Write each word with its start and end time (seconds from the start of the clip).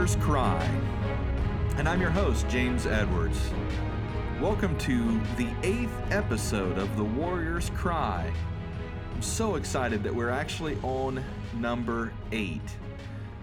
Warrior's 0.00 0.16
Cry, 0.16 0.64
and 1.76 1.86
I'm 1.86 2.00
your 2.00 2.08
host, 2.08 2.48
James 2.48 2.86
Edwards. 2.86 3.38
Welcome 4.40 4.78
to 4.78 5.20
the 5.36 5.46
eighth 5.62 5.92
episode 6.10 6.78
of 6.78 6.96
The 6.96 7.04
Warrior's 7.04 7.68
Cry. 7.76 8.32
I'm 9.14 9.20
so 9.20 9.56
excited 9.56 10.02
that 10.04 10.14
we're 10.14 10.30
actually 10.30 10.78
on 10.82 11.22
number 11.52 12.14
eight. 12.32 12.62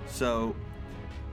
So, 0.07 0.55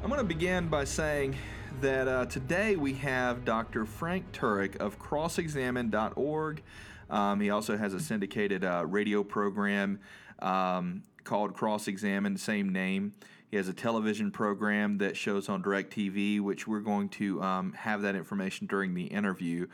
I'm 0.03 0.11
going 0.11 0.21
to 0.21 0.27
begin 0.27 0.69
by 0.69 0.85
saying 0.85 1.37
that 1.81 2.07
uh, 2.07 2.27
today 2.27 2.77
we 2.77 2.93
have 2.93 3.47
Dr. 3.47 3.87
Frank 3.87 4.31
Turek 4.33 4.77
of 4.77 4.99
crossexamine.org. 4.99 6.63
Um, 7.09 7.41
he 7.41 7.49
also 7.49 7.79
has 7.79 7.95
a 7.95 8.01
syndicated 8.01 8.63
uh, 8.63 8.85
radio 8.87 9.25
program 9.25 10.01
um, 10.41 11.03
called 11.25 11.55
Cross 11.55 11.89
Examine, 11.89 12.37
same 12.37 12.69
name. 12.71 13.15
He 13.55 13.59
has 13.59 13.69
a 13.69 13.73
television 13.73 14.33
program 14.33 14.99
that 14.99 15.17
shows 15.17 15.49
on 15.49 15.63
DirecTV, 15.63 16.41
which 16.41 16.67
we're 16.67 16.81
going 16.81 17.09
to 17.11 17.41
um, 17.41 17.73
have 17.75 18.03
that 18.03 18.17
information 18.17 18.67
during 18.67 18.95
the 18.95 19.05
interview. 19.05 19.69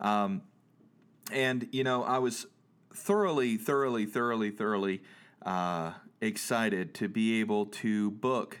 Um, 0.00 0.42
and, 1.32 1.66
you 1.72 1.82
know, 1.82 2.04
I 2.04 2.18
was 2.18 2.46
thoroughly, 2.94 3.56
thoroughly, 3.56 4.06
thoroughly, 4.06 4.52
thoroughly 4.52 5.02
uh, 5.44 5.94
excited 6.20 6.94
to 6.94 7.08
be 7.08 7.40
able 7.40 7.66
to 7.66 8.12
book 8.12 8.60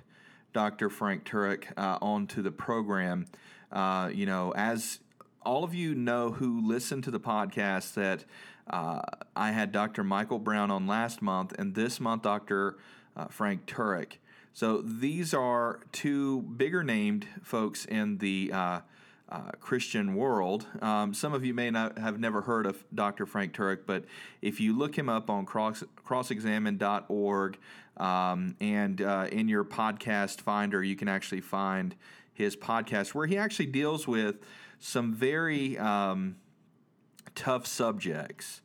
Dr. 0.52 0.90
Frank 0.90 1.24
Turek 1.24 1.66
uh, 1.76 1.98
onto 2.02 2.42
the 2.42 2.50
program. 2.50 3.26
Uh, 3.70 4.10
you 4.12 4.26
know, 4.26 4.52
as 4.56 4.98
all 5.42 5.62
of 5.62 5.72
you 5.72 5.94
know 5.94 6.32
who 6.32 6.66
listen 6.66 7.00
to 7.02 7.12
the 7.12 7.20
podcast, 7.20 7.94
that 7.94 8.24
uh, 8.68 9.02
I 9.36 9.52
had 9.52 9.70
Dr. 9.70 10.02
Michael 10.02 10.40
Brown 10.40 10.72
on 10.72 10.88
last 10.88 11.22
month, 11.22 11.52
and 11.56 11.76
this 11.76 12.00
month, 12.00 12.22
Dr. 12.22 12.76
Uh, 13.16 13.26
Frank 13.26 13.66
Turek. 13.66 14.14
So 14.54 14.82
these 14.82 15.34
are 15.34 15.80
two 15.90 16.42
bigger 16.42 16.84
named 16.84 17.26
folks 17.42 17.84
in 17.86 18.18
the 18.18 18.52
uh, 18.52 18.80
uh, 19.28 19.50
Christian 19.58 20.14
world. 20.14 20.68
Um, 20.80 21.12
some 21.12 21.34
of 21.34 21.44
you 21.44 21.52
may 21.52 21.72
not 21.72 21.98
have 21.98 22.20
never 22.20 22.42
heard 22.42 22.64
of 22.64 22.84
Dr. 22.94 23.26
Frank 23.26 23.52
Turek, 23.52 23.80
but 23.84 24.04
if 24.42 24.60
you 24.60 24.78
look 24.78 24.96
him 24.96 25.08
up 25.08 25.28
on 25.28 25.44
cross, 25.44 25.82
crossexamine.org 26.06 27.58
um, 27.96 28.54
and 28.60 29.02
uh, 29.02 29.26
in 29.32 29.48
your 29.48 29.64
podcast 29.64 30.40
finder, 30.40 30.84
you 30.84 30.94
can 30.94 31.08
actually 31.08 31.40
find 31.40 31.96
his 32.32 32.54
podcast 32.54 33.12
where 33.12 33.26
he 33.26 33.36
actually 33.36 33.66
deals 33.66 34.06
with 34.06 34.36
some 34.78 35.12
very 35.12 35.76
um, 35.78 36.36
tough 37.34 37.66
subjects 37.66 38.60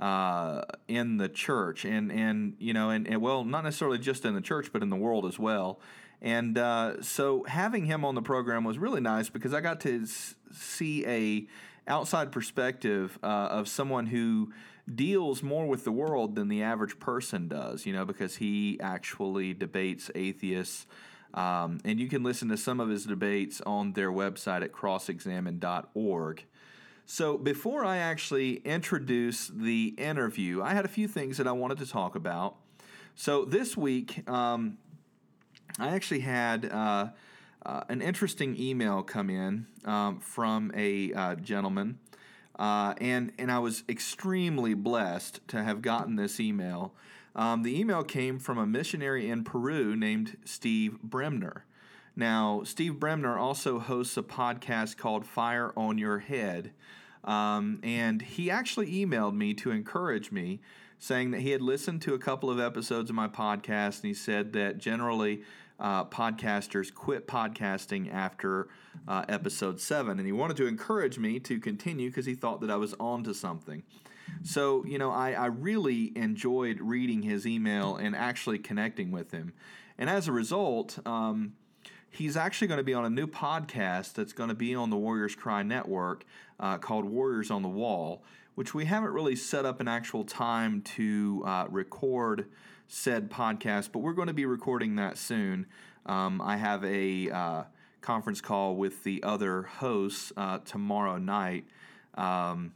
uh, 0.00 0.62
in 0.88 1.18
the 1.18 1.28
church, 1.28 1.84
and 1.84 2.10
and 2.10 2.54
you 2.58 2.72
know, 2.72 2.90
and, 2.90 3.06
and, 3.06 3.20
well, 3.20 3.44
not 3.44 3.64
necessarily 3.64 3.98
just 3.98 4.24
in 4.24 4.34
the 4.34 4.40
church, 4.40 4.72
but 4.72 4.82
in 4.82 4.88
the 4.88 4.96
world 4.96 5.26
as 5.26 5.38
well. 5.38 5.78
And 6.22 6.58
uh, 6.58 7.02
so 7.02 7.44
having 7.44 7.84
him 7.84 8.04
on 8.04 8.14
the 8.14 8.22
program 8.22 8.64
was 8.64 8.78
really 8.78 9.00
nice 9.00 9.28
because 9.28 9.54
I 9.54 9.60
got 9.60 9.80
to 9.82 10.06
see 10.52 11.06
a 11.06 11.46
outside 11.86 12.32
perspective 12.32 13.18
uh, 13.22 13.26
of 13.50 13.68
someone 13.68 14.06
who 14.06 14.52
deals 14.92 15.42
more 15.42 15.66
with 15.66 15.84
the 15.84 15.92
world 15.92 16.34
than 16.34 16.48
the 16.48 16.62
average 16.62 16.98
person 16.98 17.46
does. 17.46 17.84
You 17.84 17.92
know, 17.92 18.06
because 18.06 18.36
he 18.36 18.80
actually 18.80 19.52
debates 19.52 20.10
atheists. 20.14 20.86
Um, 21.32 21.78
and 21.84 22.00
you 22.00 22.08
can 22.08 22.24
listen 22.24 22.48
to 22.48 22.56
some 22.56 22.80
of 22.80 22.88
his 22.88 23.04
debates 23.04 23.60
on 23.64 23.92
their 23.92 24.10
website 24.10 24.62
at 24.62 24.72
crossexamine.org. 24.72 26.44
So, 27.12 27.36
before 27.36 27.84
I 27.84 27.96
actually 27.96 28.58
introduce 28.58 29.48
the 29.48 29.96
interview, 29.98 30.62
I 30.62 30.74
had 30.74 30.84
a 30.84 30.88
few 30.88 31.08
things 31.08 31.38
that 31.38 31.48
I 31.48 31.50
wanted 31.50 31.78
to 31.78 31.86
talk 31.86 32.14
about. 32.14 32.54
So, 33.16 33.44
this 33.44 33.76
week, 33.76 34.22
um, 34.30 34.78
I 35.76 35.88
actually 35.88 36.20
had 36.20 36.70
uh, 36.70 37.08
uh, 37.66 37.80
an 37.88 38.00
interesting 38.00 38.56
email 38.56 39.02
come 39.02 39.28
in 39.28 39.66
um, 39.84 40.20
from 40.20 40.70
a 40.76 41.12
uh, 41.12 41.34
gentleman, 41.34 41.98
uh, 42.60 42.94
and, 43.00 43.32
and 43.40 43.50
I 43.50 43.58
was 43.58 43.82
extremely 43.88 44.74
blessed 44.74 45.40
to 45.48 45.64
have 45.64 45.82
gotten 45.82 46.14
this 46.14 46.38
email. 46.38 46.94
Um, 47.34 47.64
the 47.64 47.76
email 47.76 48.04
came 48.04 48.38
from 48.38 48.56
a 48.56 48.66
missionary 48.66 49.28
in 49.28 49.42
Peru 49.42 49.96
named 49.96 50.36
Steve 50.44 51.02
Bremner. 51.02 51.64
Now, 52.14 52.62
Steve 52.62 53.00
Bremner 53.00 53.36
also 53.36 53.80
hosts 53.80 54.16
a 54.16 54.22
podcast 54.22 54.96
called 54.96 55.26
Fire 55.26 55.72
on 55.76 55.98
Your 55.98 56.20
Head. 56.20 56.70
Um, 57.24 57.80
and 57.82 58.22
he 58.22 58.50
actually 58.50 58.92
emailed 59.04 59.34
me 59.34 59.54
to 59.54 59.70
encourage 59.70 60.32
me, 60.32 60.60
saying 60.98 61.30
that 61.32 61.40
he 61.40 61.50
had 61.50 61.62
listened 61.62 62.02
to 62.02 62.14
a 62.14 62.18
couple 62.18 62.50
of 62.50 62.60
episodes 62.60 63.10
of 63.10 63.16
my 63.16 63.28
podcast, 63.28 64.02
and 64.02 64.08
he 64.08 64.14
said 64.14 64.52
that 64.54 64.78
generally 64.78 65.42
uh, 65.78 66.04
podcasters 66.04 66.92
quit 66.92 67.26
podcasting 67.26 68.12
after 68.12 68.68
uh, 69.08 69.24
episode 69.28 69.80
seven. 69.80 70.18
And 70.18 70.26
he 70.26 70.32
wanted 70.32 70.56
to 70.58 70.66
encourage 70.66 71.18
me 71.18 71.40
to 71.40 71.58
continue 71.58 72.10
because 72.10 72.26
he 72.26 72.34
thought 72.34 72.60
that 72.60 72.70
I 72.70 72.76
was 72.76 72.94
on 73.00 73.24
to 73.24 73.34
something. 73.34 73.82
So, 74.42 74.84
you 74.84 74.98
know, 74.98 75.10
I, 75.10 75.32
I 75.32 75.46
really 75.46 76.12
enjoyed 76.16 76.80
reading 76.80 77.22
his 77.22 77.46
email 77.46 77.96
and 77.96 78.14
actually 78.14 78.58
connecting 78.58 79.10
with 79.10 79.32
him. 79.32 79.52
And 79.98 80.08
as 80.08 80.28
a 80.28 80.32
result, 80.32 80.98
um, 81.06 81.54
he's 82.10 82.36
actually 82.36 82.68
going 82.68 82.78
to 82.78 82.84
be 82.84 82.94
on 82.94 83.04
a 83.04 83.10
new 83.10 83.26
podcast 83.26 84.14
that's 84.14 84.32
going 84.32 84.48
to 84.48 84.54
be 84.54 84.74
on 84.74 84.90
the 84.90 84.96
Warriors 84.96 85.34
Cry 85.34 85.62
Network 85.62 86.24
uh, 86.60 86.78
called 86.78 87.04
Warriors 87.04 87.50
on 87.50 87.62
the 87.62 87.68
Wall, 87.68 88.22
which 88.54 88.74
we 88.74 88.84
haven't 88.84 89.10
really 89.10 89.34
set 89.34 89.64
up 89.64 89.80
an 89.80 89.88
actual 89.88 90.24
time 90.24 90.82
to 90.82 91.42
uh, 91.46 91.66
record 91.68 92.46
said 92.86 93.30
podcast, 93.30 93.90
but 93.92 94.00
we're 94.00 94.12
going 94.12 94.28
to 94.28 94.34
be 94.34 94.46
recording 94.46 94.96
that 94.96 95.16
soon. 95.16 95.66
Um, 96.06 96.40
I 96.40 96.56
have 96.56 96.84
a 96.84 97.30
uh, 97.30 97.62
conference 98.00 98.40
call 98.40 98.76
with 98.76 99.04
the 99.04 99.22
other 99.22 99.62
hosts 99.62 100.32
uh, 100.36 100.58
tomorrow 100.58 101.16
night, 101.16 101.66
um, 102.14 102.72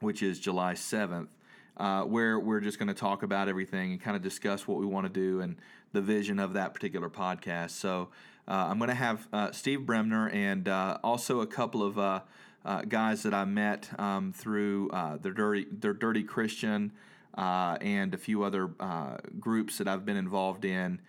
which 0.00 0.22
is 0.22 0.38
July 0.38 0.74
7th. 0.74 1.28
Uh, 1.76 2.02
where 2.02 2.38
we're 2.38 2.60
just 2.60 2.78
going 2.78 2.88
to 2.88 2.94
talk 2.94 3.22
about 3.22 3.48
everything 3.48 3.92
and 3.92 4.02
kind 4.02 4.14
of 4.14 4.22
discuss 4.22 4.68
what 4.68 4.78
we 4.78 4.84
want 4.84 5.06
to 5.06 5.12
do 5.12 5.40
and 5.40 5.56
the 5.92 6.02
vision 6.02 6.38
of 6.38 6.52
that 6.52 6.74
particular 6.74 7.08
podcast. 7.08 7.70
So 7.70 8.10
uh, 8.46 8.66
I'm 8.68 8.76
going 8.78 8.88
to 8.88 8.94
have 8.94 9.26
uh, 9.32 9.50
Steve 9.52 9.86
Bremner 9.86 10.28
and 10.28 10.68
uh, 10.68 10.98
also 11.02 11.40
a 11.40 11.46
couple 11.46 11.82
of 11.82 12.22
uh, 12.64 12.68
uh, 12.68 12.82
guys 12.82 13.22
that 13.22 13.34
I 13.34 13.44
met 13.44 13.88
um, 13.98 14.32
through 14.32 14.90
the 15.22 15.30
dirty, 15.30 15.66
their 15.70 15.92
Dirty 15.92 16.22
Christian 16.22 16.92
and 17.34 18.14
a 18.14 18.18
few 18.18 18.42
other 18.42 18.70
groups 19.38 19.78
that 19.78 19.88
I've 19.88 20.04
been 20.04 20.16
involved 20.16 20.64
in 20.64 21.00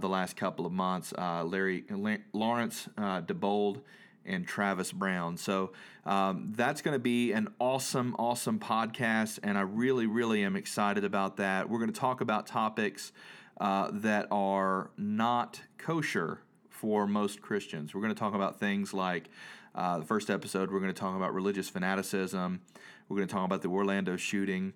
the 0.00 0.08
last 0.08 0.36
couple 0.36 0.66
of 0.66 0.72
months. 0.72 1.12
Larry 1.16 1.84
Lawrence 2.32 2.88
DeBold 2.96 3.80
and 4.24 4.46
Travis 4.46 4.92
Brown. 4.92 5.36
So 5.36 5.72
um, 6.06 6.52
that's 6.56 6.80
going 6.82 6.94
to 6.94 7.00
be 7.00 7.32
an 7.32 7.48
awesome, 7.58 8.14
awesome 8.18 8.58
podcast, 8.58 9.40
and 9.42 9.58
I 9.58 9.62
really, 9.62 10.06
really 10.06 10.44
am 10.44 10.56
excited 10.56 11.04
about 11.04 11.38
that. 11.38 11.68
We're 11.68 11.78
going 11.78 11.92
to 11.92 12.00
talk 12.00 12.20
about 12.20 12.46
topics 12.46 13.12
uh, 13.60 13.90
that 13.94 14.28
are 14.30 14.90
not 14.96 15.60
kosher 15.78 16.40
for 16.68 17.06
most 17.06 17.40
Christians. 17.40 17.94
We're 17.94 18.00
going 18.00 18.14
to 18.14 18.18
talk 18.18 18.34
about 18.34 18.58
things 18.58 18.94
like 18.94 19.28
uh, 19.74 19.98
the 19.98 20.04
first 20.04 20.30
episode, 20.30 20.70
we're 20.70 20.80
going 20.80 20.92
to 20.92 21.00
talk 21.00 21.16
about 21.16 21.34
religious 21.34 21.68
fanaticism. 21.68 22.60
We're 23.08 23.16
going 23.16 23.28
to 23.28 23.34
talk 23.34 23.44
about 23.44 23.62
the 23.62 23.68
Orlando 23.68 24.16
shooting. 24.16 24.74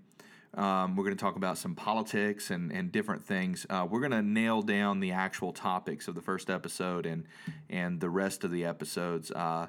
Um, 0.54 0.96
we're 0.96 1.04
going 1.04 1.16
to 1.16 1.20
talk 1.20 1.37
about 1.37 1.58
some 1.58 1.75
politics 1.75 2.50
and, 2.50 2.72
and 2.72 2.90
different 2.90 3.25
things. 3.25 3.66
Uh, 3.69 3.87
we're 3.88 4.00
going 4.00 4.12
to 4.12 4.22
nail 4.22 4.62
down 4.62 5.00
the 5.00 5.12
actual 5.12 5.52
topics 5.52 6.08
of 6.08 6.14
the 6.14 6.22
first 6.22 6.48
episode 6.48 7.04
and 7.04 7.25
and 7.69 8.00
the 8.00 8.08
rest 8.08 8.43
of 8.43 8.50
the 8.50 8.64
episodes 8.64 9.31
uh, 9.32 9.66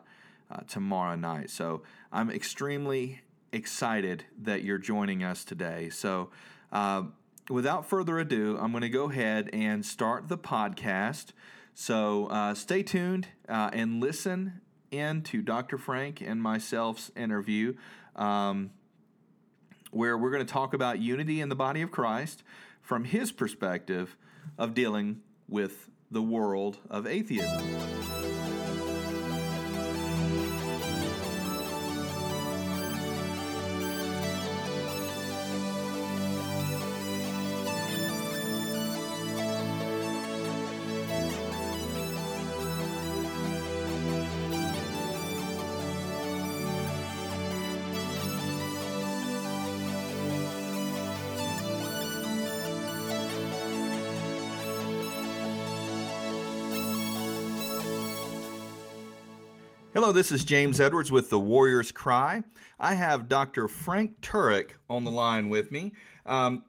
uh, 0.49 0.59
tomorrow 0.67 1.15
night. 1.15 1.49
So 1.49 1.83
I'm 2.11 2.29
extremely 2.29 3.21
excited 3.51 4.23
that 4.43 4.63
you're 4.63 4.77
joining 4.77 5.23
us 5.23 5.43
today. 5.43 5.89
So 5.89 6.29
uh, 6.71 7.03
without 7.49 7.85
further 7.85 8.19
ado, 8.19 8.57
I'm 8.59 8.71
going 8.71 8.81
to 8.81 8.89
go 8.89 9.09
ahead 9.09 9.49
and 9.51 9.85
start 9.85 10.29
the 10.29 10.37
podcast. 10.37 11.27
So 11.73 12.27
uh, 12.27 12.53
stay 12.53 12.81
tuned 12.81 13.27
uh, 13.49 13.71
and 13.73 13.99
listen 13.99 14.61
in 14.91 15.21
to 15.23 15.41
Dr. 15.41 15.77
Frank 15.77 16.21
and 16.21 16.41
myself's 16.41 17.11
interview, 17.15 17.75
um, 18.15 18.71
where 19.91 20.17
we're 20.17 20.31
going 20.31 20.45
to 20.45 20.51
talk 20.51 20.73
about 20.73 20.99
unity 20.99 21.41
in 21.41 21.49
the 21.49 21.55
body 21.55 21.81
of 21.81 21.91
Christ 21.91 22.43
from 22.81 23.03
his 23.03 23.31
perspective 23.31 24.15
of 24.57 24.73
dealing 24.73 25.21
with 25.47 25.89
the 26.09 26.21
world 26.21 26.77
of 26.89 27.05
atheism. 27.05 28.16
Hello, 60.07 60.15
this 60.15 60.31
is 60.31 60.45
James 60.45 60.79
Edwards 60.79 61.11
with 61.11 61.29
the 61.29 61.37
Warriors 61.37 61.91
Cry. 61.91 62.41
I 62.79 62.93
have 62.93 63.27
Dr. 63.27 63.67
Frank 63.67 64.21
Turek 64.21 64.69
on 64.89 65.03
the 65.03 65.11
line 65.11 65.49
with 65.49 65.69
me. 65.69 65.91
Um, 66.25 66.63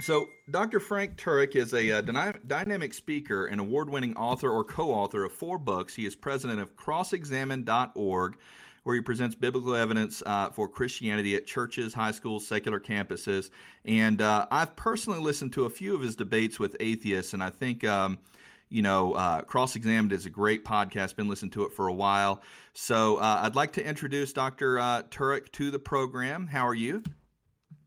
so, 0.00 0.28
Dr. 0.48 0.78
Frank 0.78 1.16
Turek 1.16 1.56
is 1.56 1.74
a, 1.74 1.90
uh, 1.90 2.00
dyna- 2.02 2.38
dynamic 2.46 2.94
speaker 2.94 3.46
and 3.46 3.60
award 3.60 3.90
winning 3.90 4.16
author 4.16 4.50
or 4.50 4.62
co 4.62 4.92
author 4.92 5.24
of 5.24 5.32
four 5.32 5.58
books. 5.58 5.96
He 5.96 6.06
is 6.06 6.14
president 6.14 6.60
of 6.60 6.76
crossexamine.org, 6.76 8.36
where 8.84 8.94
he 8.94 9.00
presents 9.00 9.34
biblical 9.34 9.74
evidence 9.74 10.22
uh, 10.24 10.50
for 10.50 10.68
Christianity 10.68 11.34
at 11.34 11.44
churches, 11.44 11.92
high 11.92 12.12
schools, 12.12 12.46
secular 12.46 12.78
campuses. 12.78 13.50
And 13.84 14.22
uh, 14.22 14.46
I've 14.52 14.76
personally 14.76 15.18
listened 15.18 15.52
to 15.54 15.64
a 15.64 15.70
few 15.70 15.92
of 15.96 16.02
his 16.02 16.14
debates 16.14 16.60
with 16.60 16.76
atheists, 16.78 17.32
and 17.32 17.42
I 17.42 17.50
think. 17.50 17.82
Um, 17.82 18.18
you 18.68 18.82
know, 18.82 19.12
uh, 19.12 19.42
Cross 19.42 19.76
Examined 19.76 20.12
is 20.12 20.26
a 20.26 20.30
great 20.30 20.64
podcast. 20.64 21.16
Been 21.16 21.28
listening 21.28 21.52
to 21.52 21.64
it 21.64 21.72
for 21.72 21.88
a 21.88 21.92
while. 21.92 22.42
So 22.74 23.16
uh, 23.16 23.40
I'd 23.42 23.54
like 23.54 23.72
to 23.74 23.86
introduce 23.86 24.32
Dr. 24.32 24.78
Uh, 24.78 25.02
Turek 25.04 25.52
to 25.52 25.70
the 25.70 25.78
program. 25.78 26.46
How 26.46 26.66
are 26.66 26.74
you? 26.74 27.02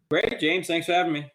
Great, 0.10 0.40
James. 0.40 0.68
Thanks 0.68 0.88
for 0.88 0.94
having 0.94 1.14
me. 1.14 1.32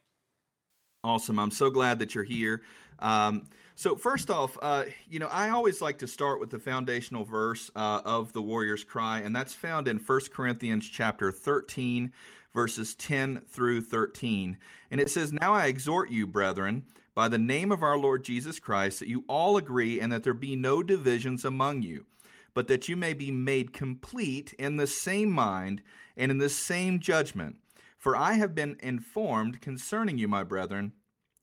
Awesome. 1.05 1.39
I'm 1.39 1.51
so 1.51 1.71
glad 1.71 1.99
that 1.99 2.15
you're 2.15 2.25
here. 2.25 2.63
Um, 2.99 3.47
so 3.77 3.97
first 3.97 4.31
off, 4.31 4.57
uh, 4.63 4.85
you 5.09 5.19
know, 5.19 5.29
I 5.29 5.51
always 5.51 5.83
like 5.83 5.99
to 5.99 6.07
start 6.07 6.41
with 6.41 6.51
the 6.51 6.59
foundational 6.59 7.25
verse 7.25 7.71
uh, 7.77 8.01
of 8.05 8.33
the 8.33 8.41
Warrior's 8.41 8.85
Cry, 8.85 9.19
and 9.21 9.35
that's 9.35 9.53
found 9.53 9.89
in 9.89 9.99
1 9.99 10.21
Corinthians 10.33 10.89
chapter 10.89 11.31
13, 11.31 12.13
verses 12.55 12.95
10 12.95 13.43
through 13.49 13.83
13. 13.83 14.57
And 14.91 15.01
it 15.01 15.11
says, 15.11 15.33
Now 15.33 15.53
I 15.53 15.67
exhort 15.67 16.11
you, 16.11 16.27
brethren, 16.27 16.85
by 17.15 17.29
the 17.29 17.39
name 17.39 17.71
of 17.71 17.83
our 17.83 17.97
Lord 17.97 18.25
Jesus 18.25 18.59
Christ, 18.59 18.99
that 18.99 19.09
you 19.09 19.25
all 19.29 19.57
agree 19.57 20.01
and 20.01 20.13
that 20.13 20.25
there 20.25 20.35
be 20.35 20.57
no 20.57 20.83
divisions 20.83 21.45
among 21.45 21.83
you, 21.83 22.07
but 22.55 22.69
that 22.69 22.89
you 22.89 22.97
may 22.97 23.13
be 23.13 23.31
made 23.31 23.73
complete 23.73 24.53
in 24.59 24.77
the 24.77 24.87
same 24.87 25.31
mind 25.31 25.83
and 26.17 26.31
in 26.31 26.39
the 26.39 26.49
same 26.49 26.99
judgment. 26.99 27.57
For 27.99 28.17
I 28.17 28.35
have 28.35 28.55
been 28.55 28.77
informed 28.81 29.61
concerning 29.61 30.19
you, 30.19 30.29
my 30.29 30.43
brethren, 30.43 30.93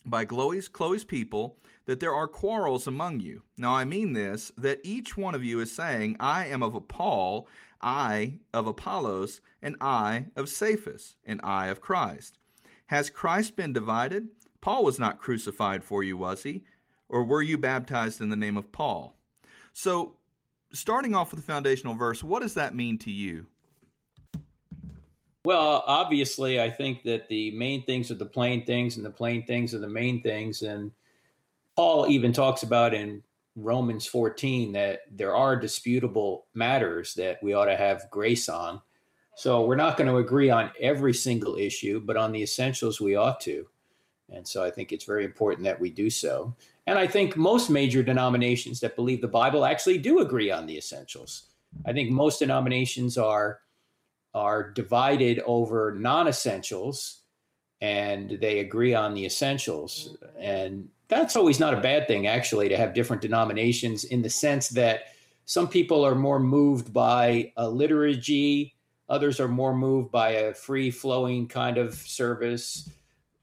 by 0.06 0.26
Chloe's, 0.26 0.68
Chloe's 0.68 1.04
people, 1.04 1.58
that 1.86 2.00
there 2.00 2.14
are 2.14 2.28
quarrels 2.28 2.86
among 2.86 3.20
you. 3.20 3.44
Now 3.58 3.76
I 3.76 3.86
mean 3.86 4.14
this, 4.14 4.52
that 4.58 4.80
each 4.84 5.18
one 5.18 5.36
of 5.36 5.44
you 5.44 5.60
is 5.60 5.72
saying, 5.72 6.18
I 6.20 6.46
am 6.48 6.62
of 6.62 6.88
Paul, 6.88 7.48
I 7.82 8.36
of 8.54 8.68
Apollos, 8.68 9.42
and 9.62 9.76
I 9.82 10.28
of 10.36 10.50
Cephas, 10.50 11.16
and 11.26 11.40
I 11.44 11.68
of 11.68 11.82
Christ. 11.82 12.38
Has 12.88 13.10
Christ 13.10 13.56
been 13.56 13.74
divided? 13.74 14.28
Paul 14.62 14.84
was 14.84 15.00
not 15.00 15.20
crucified 15.20 15.84
for 15.84 16.04
you, 16.04 16.18
was 16.18 16.44
he? 16.44 16.64
Or 17.10 17.24
were 17.24 17.42
you 17.42 17.58
baptized 17.58 18.22
in 18.22 18.30
the 18.30 18.36
name 18.36 18.58
of 18.58 18.72
Paul? 18.72 19.18
So, 19.74 20.16
starting 20.72 21.14
off 21.16 21.32
with 21.32 21.40
the 21.40 21.46
foundational 21.46 21.96
verse, 21.96 22.24
what 22.24 22.42
does 22.42 22.54
that 22.54 22.76
mean 22.76 22.98
to 23.00 23.12
you? 23.12 23.48
Well, 25.44 25.84
obviously, 25.88 26.62
I 26.62 26.70
think 26.70 27.04
that 27.04 27.28
the 27.28 27.52
main 27.52 27.84
things 27.84 28.12
are 28.12 28.16
the 28.16 28.26
plain 28.26 28.64
things, 28.66 28.98
and 28.98 29.06
the 29.06 29.10
plain 29.10 29.46
things 29.46 29.74
are 29.74 29.80
the 29.80 29.90
main 29.90 30.22
things. 30.22 30.62
And 30.62 30.92
Paul 31.76 32.08
even 32.08 32.32
talks 32.32 32.64
about 32.64 32.94
in 32.94 33.24
Romans 33.56 34.06
14 34.06 34.72
that 34.74 35.02
there 35.12 35.36
are 35.36 35.56
disputable 35.56 36.46
matters 36.54 37.14
that 37.16 37.42
we 37.42 37.54
ought 37.54 37.66
to 37.66 37.76
have 37.76 38.10
grace 38.12 38.48
on. 38.48 38.82
So 39.36 39.66
we're 39.66 39.76
not 39.76 39.98
going 39.98 40.10
to 40.10 40.18
agree 40.18 40.52
on 40.52 40.72
every 40.80 41.14
single 41.14 41.56
issue, 41.56 42.00
but 42.00 42.18
on 42.18 42.32
the 42.32 42.44
essentials, 42.44 43.02
we 43.02 43.16
ought 43.16 43.42
to. 43.42 43.66
And 44.32 44.48
so 44.48 44.64
I 44.64 44.72
think 44.72 44.92
it's 44.92 45.06
very 45.06 45.26
important 45.26 45.66
that 45.66 45.80
we 45.80 45.90
do 45.90 46.10
so. 46.10 46.56
And 46.88 46.98
I 46.98 47.06
think 47.06 47.38
most 47.38 47.70
major 47.70 48.02
denominations 48.02 48.80
that 48.80 48.96
believe 48.96 49.22
the 49.22 49.28
Bible 49.28 49.66
actually 49.66 49.98
do 49.98 50.20
agree 50.20 50.52
on 50.52 50.66
the 50.66 50.78
essentials. 50.78 51.44
I 51.86 51.94
think 51.94 52.12
most 52.12 52.40
denominations 52.40 53.18
are 53.18 53.60
are 54.34 54.72
divided 54.72 55.42
over 55.46 55.94
non-essentials 56.00 57.22
and 57.82 58.38
they 58.40 58.60
agree 58.60 58.94
on 58.94 59.14
the 59.14 59.26
essentials 59.26 60.16
and 60.40 60.88
that's 61.10 61.36
always 61.36 61.60
not 61.60 61.74
a 61.74 61.82
bad 61.82 62.08
thing 62.08 62.28
actually 62.28 62.70
to 62.70 62.78
have 62.78 62.94
different 62.94 63.22
denominations 63.22 64.06
in 64.06 64.22
the 64.22 64.30
sense 64.30 64.70
that 64.70 65.08
some 65.44 65.68
people 65.68 66.06
are 66.06 66.16
more 66.16 66.40
moved 66.40 66.94
by 66.94 67.52
a 67.58 67.68
liturgy 67.68 68.74
others 69.10 69.38
are 69.42 69.50
more 69.50 69.76
moved 69.76 70.12
by 70.12 70.30
a 70.30 70.54
free 70.54 70.90
flowing 70.90 71.46
kind 71.46 71.78
of 71.78 71.94
service 71.94 72.90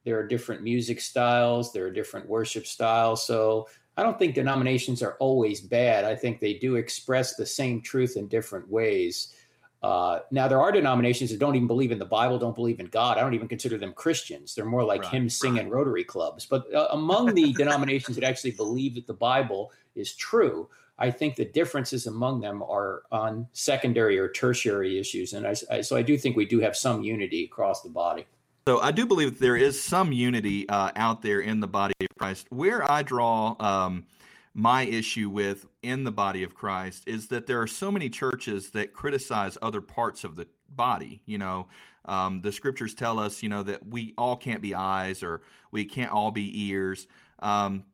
there 0.08 0.19
are 0.19 0.26
different 0.26 0.62
music 0.62 1.00
styles 1.00 1.70
there 1.72 1.84
are 1.84 1.90
different 1.90 2.26
worship 2.26 2.66
styles 2.66 3.26
so 3.26 3.69
i 3.99 4.02
don't 4.02 4.19
think 4.19 4.34
denominations 4.34 5.02
are 5.02 5.16
always 5.20 5.60
bad 5.60 6.06
i 6.06 6.14
think 6.14 6.40
they 6.40 6.55
do 6.55 6.76
express 6.76 7.37
the 7.37 7.44
same 7.44 7.82
truth 7.82 8.16
in 8.16 8.26
different 8.28 8.66
ways 8.70 9.34
uh, 9.82 10.20
now, 10.32 10.49
there 10.49 10.60
are 10.60 10.72
denominations 10.72 11.31
that 11.31 11.38
don't 11.38 11.55
even 11.55 11.69
believe 11.69 11.93
in 11.93 12.00
the 12.00 12.05
Bible, 12.05 12.37
don't 12.38 12.56
believe 12.56 12.81
in 12.81 12.87
God. 12.87 13.16
I 13.16 13.20
don't 13.20 13.34
even 13.34 13.46
consider 13.46 13.78
them 13.78 13.93
Christians. 13.93 14.55
They're 14.55 14.64
more 14.64 14.82
like 14.82 15.02
right, 15.02 15.12
hymn 15.12 15.28
singing 15.28 15.64
right. 15.64 15.72
Rotary 15.72 16.02
clubs. 16.02 16.46
But 16.46 16.72
uh, 16.75 16.88
among 16.90 17.35
the 17.35 17.52
denominations 17.56 18.16
that 18.16 18.25
actually 18.25 18.50
believe 18.52 18.97
that 18.97 19.06
the 19.06 19.14
Bible 19.14 19.71
is 19.94 20.14
true, 20.16 20.68
I 20.99 21.12
think 21.12 21.37
the 21.37 21.44
differences 21.44 22.09
among 22.09 22.40
them 22.40 22.62
are 22.62 23.02
on 23.12 23.47
secondary 23.52 24.18
or 24.18 24.28
tertiary 24.28 24.99
issues. 24.99 25.32
And 25.32 25.47
I, 25.47 25.54
I, 25.71 25.80
so 25.80 25.97
I 25.97 26.02
do 26.02 26.18
think 26.18 26.37
we 26.37 26.44
do 26.44 26.59
have 26.59 26.76
some 26.76 27.04
unity 27.04 27.44
across 27.44 27.82
the 27.82 27.88
body. 27.88 28.26
So 28.68 28.80
I 28.82 28.90
do 28.90 29.06
believe 29.06 29.30
that 29.30 29.40
there 29.40 29.56
is 29.56 29.82
some 29.82 30.12
unity 30.12 30.68
uh, 30.68 30.90
out 30.94 31.22
there 31.22 31.40
in 31.40 31.60
the 31.60 31.66
body 31.66 31.94
of 32.02 32.08
Christ. 32.18 32.48
Where 32.50 32.84
I 32.84 33.02
draw 33.02 33.56
um, 33.58 34.04
my 34.52 34.82
issue 34.82 35.30
with 35.30 35.64
in 35.82 36.04
the 36.04 36.12
body 36.12 36.42
of 36.42 36.54
Christ 36.54 37.04
is 37.06 37.28
that 37.28 37.46
there 37.46 37.62
are 37.62 37.66
so 37.66 37.90
many 37.90 38.10
churches 38.10 38.72
that 38.72 38.92
criticize 38.92 39.56
other 39.62 39.80
parts 39.80 40.22
of 40.22 40.37
the 40.37 40.48
body. 40.68 41.22
You 41.25 41.38
know, 41.38 41.68
um, 42.04 42.42
the 42.42 42.52
scriptures 42.52 42.92
tell 42.92 43.18
us, 43.18 43.42
you 43.42 43.48
know, 43.48 43.62
that 43.62 43.87
we 43.87 44.12
all 44.18 44.37
can't 44.37 44.60
be 44.60 44.75
eyes 44.75 45.22
or 45.22 45.40
we 45.72 45.87
can't 45.87 46.12
all 46.12 46.30
be 46.30 46.68
ears. 46.68 47.06
Um, 47.38 47.84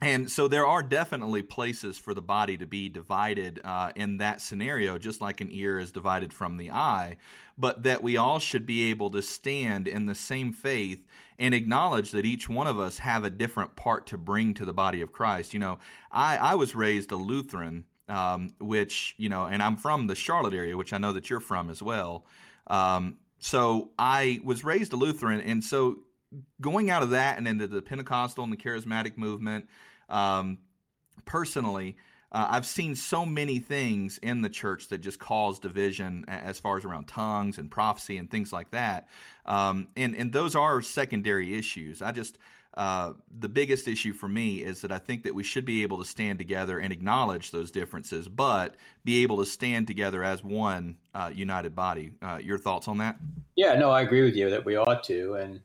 and 0.00 0.30
so 0.30 0.46
there 0.46 0.66
are 0.66 0.82
definitely 0.82 1.42
places 1.42 1.98
for 1.98 2.14
the 2.14 2.22
body 2.22 2.56
to 2.58 2.66
be 2.66 2.88
divided 2.88 3.60
uh, 3.64 3.92
in 3.96 4.18
that 4.18 4.40
scenario, 4.40 4.98
just 4.98 5.20
like 5.20 5.40
an 5.40 5.48
ear 5.50 5.78
is 5.80 5.90
divided 5.90 6.32
from 6.32 6.56
the 6.56 6.70
eye, 6.70 7.16
but 7.58 7.82
that 7.82 8.02
we 8.02 8.16
all 8.16 8.38
should 8.38 8.64
be 8.64 8.90
able 8.90 9.10
to 9.10 9.20
stand 9.20 9.88
in 9.88 10.06
the 10.06 10.14
same 10.14 10.52
faith 10.52 11.04
and 11.38 11.54
acknowledge 11.54 12.12
that 12.12 12.24
each 12.24 12.48
one 12.48 12.66
of 12.66 12.78
us 12.78 12.98
have 12.98 13.24
a 13.24 13.30
different 13.30 13.74
part 13.76 14.06
to 14.06 14.16
bring 14.16 14.54
to 14.54 14.64
the 14.64 14.72
body 14.72 15.00
of 15.00 15.12
Christ. 15.12 15.52
You 15.52 15.60
know, 15.60 15.78
I, 16.10 16.36
I 16.36 16.54
was 16.54 16.74
raised 16.74 17.12
a 17.12 17.16
Lutheran, 17.16 17.84
um, 18.08 18.54
which, 18.60 19.14
you 19.18 19.28
know, 19.28 19.44
and 19.44 19.62
I'm 19.62 19.76
from 19.76 20.06
the 20.06 20.14
Charlotte 20.14 20.54
area, 20.54 20.76
which 20.76 20.92
I 20.92 20.98
know 20.98 21.12
that 21.12 21.28
you're 21.28 21.40
from 21.40 21.68
as 21.68 21.82
well. 21.82 22.24
Um, 22.68 23.18
so 23.38 23.90
I 23.98 24.40
was 24.44 24.64
raised 24.64 24.92
a 24.92 24.96
Lutheran. 24.96 25.40
And 25.40 25.62
so 25.62 25.98
going 26.60 26.90
out 26.90 27.02
of 27.02 27.10
that 27.10 27.38
and 27.38 27.46
into 27.46 27.66
the 27.66 27.82
Pentecostal 27.82 28.44
and 28.44 28.52
the 28.52 28.56
charismatic 28.56 29.16
movement, 29.16 29.68
um, 30.08 30.58
personally, 31.24 31.96
uh, 32.30 32.46
I've 32.50 32.66
seen 32.66 32.94
so 32.94 33.24
many 33.24 33.58
things 33.58 34.18
in 34.18 34.42
the 34.42 34.50
church 34.50 34.88
that 34.88 34.98
just 34.98 35.18
cause 35.18 35.58
division 35.58 36.24
as 36.28 36.58
far 36.58 36.76
as 36.76 36.84
around 36.84 37.08
tongues 37.08 37.58
and 37.58 37.70
prophecy 37.70 38.18
and 38.18 38.30
things 38.30 38.52
like 38.52 38.70
that. 38.72 39.08
Um, 39.46 39.88
and, 39.96 40.14
and 40.14 40.32
those 40.32 40.54
are 40.54 40.82
secondary 40.82 41.56
issues. 41.56 42.02
I 42.02 42.12
just, 42.12 42.36
uh, 42.74 43.14
the 43.40 43.48
biggest 43.48 43.88
issue 43.88 44.12
for 44.12 44.28
me 44.28 44.58
is 44.58 44.82
that 44.82 44.92
I 44.92 44.98
think 44.98 45.24
that 45.24 45.34
we 45.34 45.42
should 45.42 45.64
be 45.64 45.82
able 45.82 45.98
to 45.98 46.04
stand 46.04 46.38
together 46.38 46.78
and 46.78 46.92
acknowledge 46.92 47.50
those 47.50 47.70
differences, 47.70 48.28
but 48.28 48.76
be 49.04 49.22
able 49.22 49.38
to 49.38 49.46
stand 49.46 49.86
together 49.86 50.22
as 50.22 50.44
one 50.44 50.96
uh, 51.14 51.30
united 51.34 51.74
body. 51.74 52.12
Uh, 52.20 52.38
your 52.42 52.58
thoughts 52.58 52.88
on 52.88 52.98
that? 52.98 53.16
Yeah, 53.56 53.74
no, 53.74 53.90
I 53.90 54.02
agree 54.02 54.22
with 54.22 54.36
you 54.36 54.50
that 54.50 54.66
we 54.66 54.76
ought 54.76 55.02
to. 55.04 55.34
And 55.36 55.60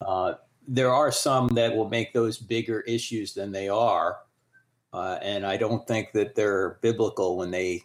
uh, 0.00 0.34
there 0.66 0.92
are 0.92 1.12
some 1.12 1.46
that 1.48 1.76
will 1.76 1.88
make 1.88 2.12
those 2.12 2.38
bigger 2.38 2.80
issues 2.80 3.34
than 3.34 3.52
they 3.52 3.68
are. 3.68 4.18
Uh, 4.92 5.18
and 5.22 5.46
I 5.46 5.56
don't 5.56 5.86
think 5.86 6.12
that 6.12 6.34
they're 6.34 6.78
biblical 6.82 7.36
when 7.36 7.50
they 7.50 7.84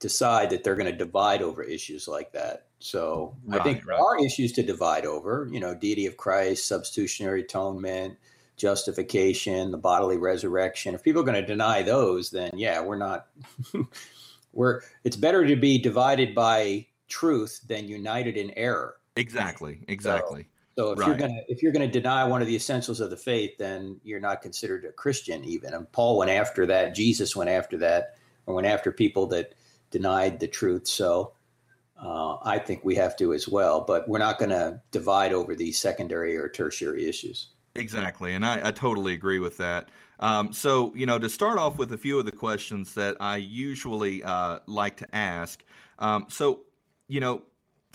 decide 0.00 0.50
that 0.50 0.64
they're 0.64 0.76
going 0.76 0.90
to 0.90 0.96
divide 0.96 1.42
over 1.42 1.62
issues 1.62 2.08
like 2.08 2.32
that. 2.32 2.66
So 2.80 3.36
right, 3.46 3.60
I 3.60 3.64
think 3.64 3.86
right. 3.86 3.96
there 3.96 4.04
are 4.04 4.24
issues 4.24 4.52
to 4.54 4.62
divide 4.62 5.06
over, 5.06 5.48
you 5.50 5.60
know, 5.60 5.74
deity 5.74 6.06
of 6.06 6.16
Christ, 6.16 6.66
substitutionary 6.66 7.42
atonement, 7.42 8.18
justification, 8.56 9.70
the 9.70 9.78
bodily 9.78 10.16
resurrection. 10.16 10.94
If 10.94 11.02
people 11.02 11.22
are 11.22 11.24
going 11.24 11.40
to 11.40 11.46
deny 11.46 11.82
those, 11.82 12.30
then 12.30 12.50
yeah, 12.54 12.80
we're 12.80 12.98
not, 12.98 13.28
we're, 14.52 14.80
it's 15.04 15.16
better 15.16 15.46
to 15.46 15.56
be 15.56 15.78
divided 15.78 16.34
by 16.34 16.86
truth 17.08 17.60
than 17.68 17.86
united 17.88 18.36
in 18.36 18.50
error. 18.56 18.96
Exactly. 19.16 19.80
Exactly. 19.86 20.42
So, 20.42 20.48
so 20.76 20.92
if 20.92 20.98
right. 20.98 21.08
you're 21.08 21.16
gonna 21.16 21.40
if 21.48 21.62
you're 21.62 21.72
gonna 21.72 21.90
deny 21.90 22.24
one 22.24 22.40
of 22.40 22.48
the 22.48 22.56
essentials 22.56 23.00
of 23.00 23.10
the 23.10 23.16
faith, 23.16 23.58
then 23.58 24.00
you're 24.02 24.20
not 24.20 24.42
considered 24.42 24.84
a 24.84 24.92
Christian 24.92 25.44
even. 25.44 25.74
And 25.74 25.90
Paul 25.92 26.18
went 26.18 26.30
after 26.30 26.66
that. 26.66 26.94
Jesus 26.94 27.36
went 27.36 27.50
after 27.50 27.76
that, 27.78 28.16
or 28.46 28.54
went 28.54 28.66
after 28.66 28.90
people 28.90 29.26
that 29.28 29.54
denied 29.90 30.40
the 30.40 30.48
truth. 30.48 30.88
So 30.88 31.32
uh, 32.02 32.36
I 32.42 32.58
think 32.58 32.84
we 32.84 32.94
have 32.96 33.16
to 33.18 33.32
as 33.32 33.46
well. 33.46 33.82
But 33.82 34.08
we're 34.08 34.18
not 34.18 34.38
going 34.38 34.50
to 34.50 34.80
divide 34.90 35.32
over 35.32 35.54
these 35.54 35.78
secondary 35.78 36.36
or 36.36 36.48
tertiary 36.48 37.06
issues. 37.06 37.48
Exactly, 37.74 38.34
and 38.34 38.44
I, 38.44 38.68
I 38.68 38.70
totally 38.70 39.14
agree 39.14 39.38
with 39.38 39.56
that. 39.58 39.88
Um, 40.20 40.52
so, 40.52 40.94
you 40.94 41.04
know, 41.04 41.18
to 41.18 41.28
start 41.28 41.58
off 41.58 41.78
with 41.78 41.92
a 41.92 41.98
few 41.98 42.18
of 42.18 42.24
the 42.24 42.32
questions 42.32 42.94
that 42.94 43.16
I 43.18 43.38
usually 43.38 44.22
uh, 44.22 44.60
like 44.66 44.98
to 44.98 45.14
ask. 45.14 45.64
Um, 45.98 46.26
so, 46.28 46.60
you 47.08 47.18
know, 47.18 47.42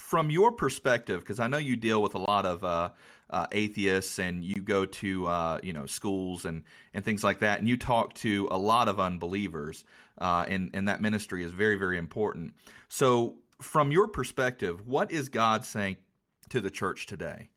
from 0.07 0.29
your 0.29 0.53
perspective, 0.53 1.19
because 1.19 1.41
I 1.41 1.47
know 1.47 1.57
you 1.57 1.75
deal 1.75 2.01
with 2.01 2.15
a 2.15 2.17
lot 2.17 2.45
of 2.45 2.63
uh, 2.63 2.91
uh, 3.29 3.47
atheists 3.51 4.19
and 4.19 4.41
you 4.41 4.55
go 4.61 4.85
to 4.85 5.27
uh, 5.27 5.59
you 5.61 5.73
know 5.73 5.85
schools 5.85 6.45
and 6.45 6.63
and 6.93 7.03
things 7.03 7.25
like 7.25 7.39
that, 7.39 7.59
and 7.59 7.67
you 7.67 7.75
talk 7.75 8.13
to 8.15 8.47
a 8.49 8.57
lot 8.57 8.87
of 8.87 9.01
unbelievers, 9.01 9.83
uh, 10.19 10.45
and 10.47 10.69
and 10.73 10.87
that 10.87 11.01
ministry 11.01 11.43
is 11.43 11.51
very 11.51 11.75
very 11.75 11.97
important. 11.97 12.53
So, 12.87 13.35
from 13.61 13.91
your 13.91 14.07
perspective, 14.07 14.87
what 14.87 15.11
is 15.11 15.27
God 15.27 15.65
saying 15.65 15.97
to 16.51 16.61
the 16.61 16.71
church 16.71 17.05
today? 17.05 17.49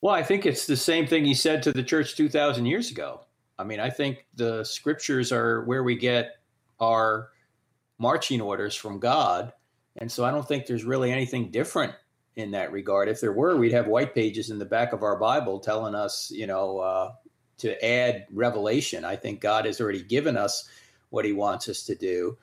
Well, 0.00 0.14
I 0.14 0.22
think 0.22 0.46
it's 0.46 0.66
the 0.66 0.76
same 0.76 1.06
thing 1.06 1.26
he 1.26 1.34
said 1.34 1.62
to 1.64 1.72
the 1.72 1.82
church 1.82 2.16
2,000 2.16 2.64
years 2.64 2.90
ago. 2.90 3.26
I 3.58 3.64
mean, 3.64 3.80
I 3.80 3.90
think 3.90 4.24
the 4.36 4.64
scriptures 4.64 5.32
are 5.32 5.64
where 5.64 5.82
we 5.82 5.96
get 5.96 6.36
our 6.80 7.28
marching 7.98 8.40
orders 8.40 8.74
from 8.74 9.00
God. 9.00 9.52
And 9.98 10.10
so 10.10 10.24
I 10.24 10.30
don't 10.30 10.46
think 10.46 10.66
there's 10.66 10.84
really 10.84 11.12
anything 11.12 11.50
different 11.50 11.92
in 12.36 12.52
that 12.52 12.72
regard. 12.72 13.08
If 13.08 13.20
there 13.20 13.32
were, 13.32 13.56
we'd 13.56 13.72
have 13.72 13.88
white 13.88 14.14
pages 14.14 14.50
in 14.50 14.58
the 14.58 14.64
back 14.64 14.92
of 14.92 15.02
our 15.02 15.18
Bible 15.18 15.58
telling 15.58 15.94
us, 15.94 16.30
you 16.30 16.46
know, 16.46 16.78
uh, 16.78 17.12
to 17.58 17.84
add 17.84 18.26
revelation. 18.32 19.04
I 19.04 19.16
think 19.16 19.40
God 19.40 19.66
has 19.66 19.80
already 19.80 20.02
given 20.02 20.36
us 20.36 20.68
what 21.10 21.24
He 21.24 21.32
wants 21.32 21.68
us 21.68 21.82
to 21.84 21.94
do. 21.94 22.38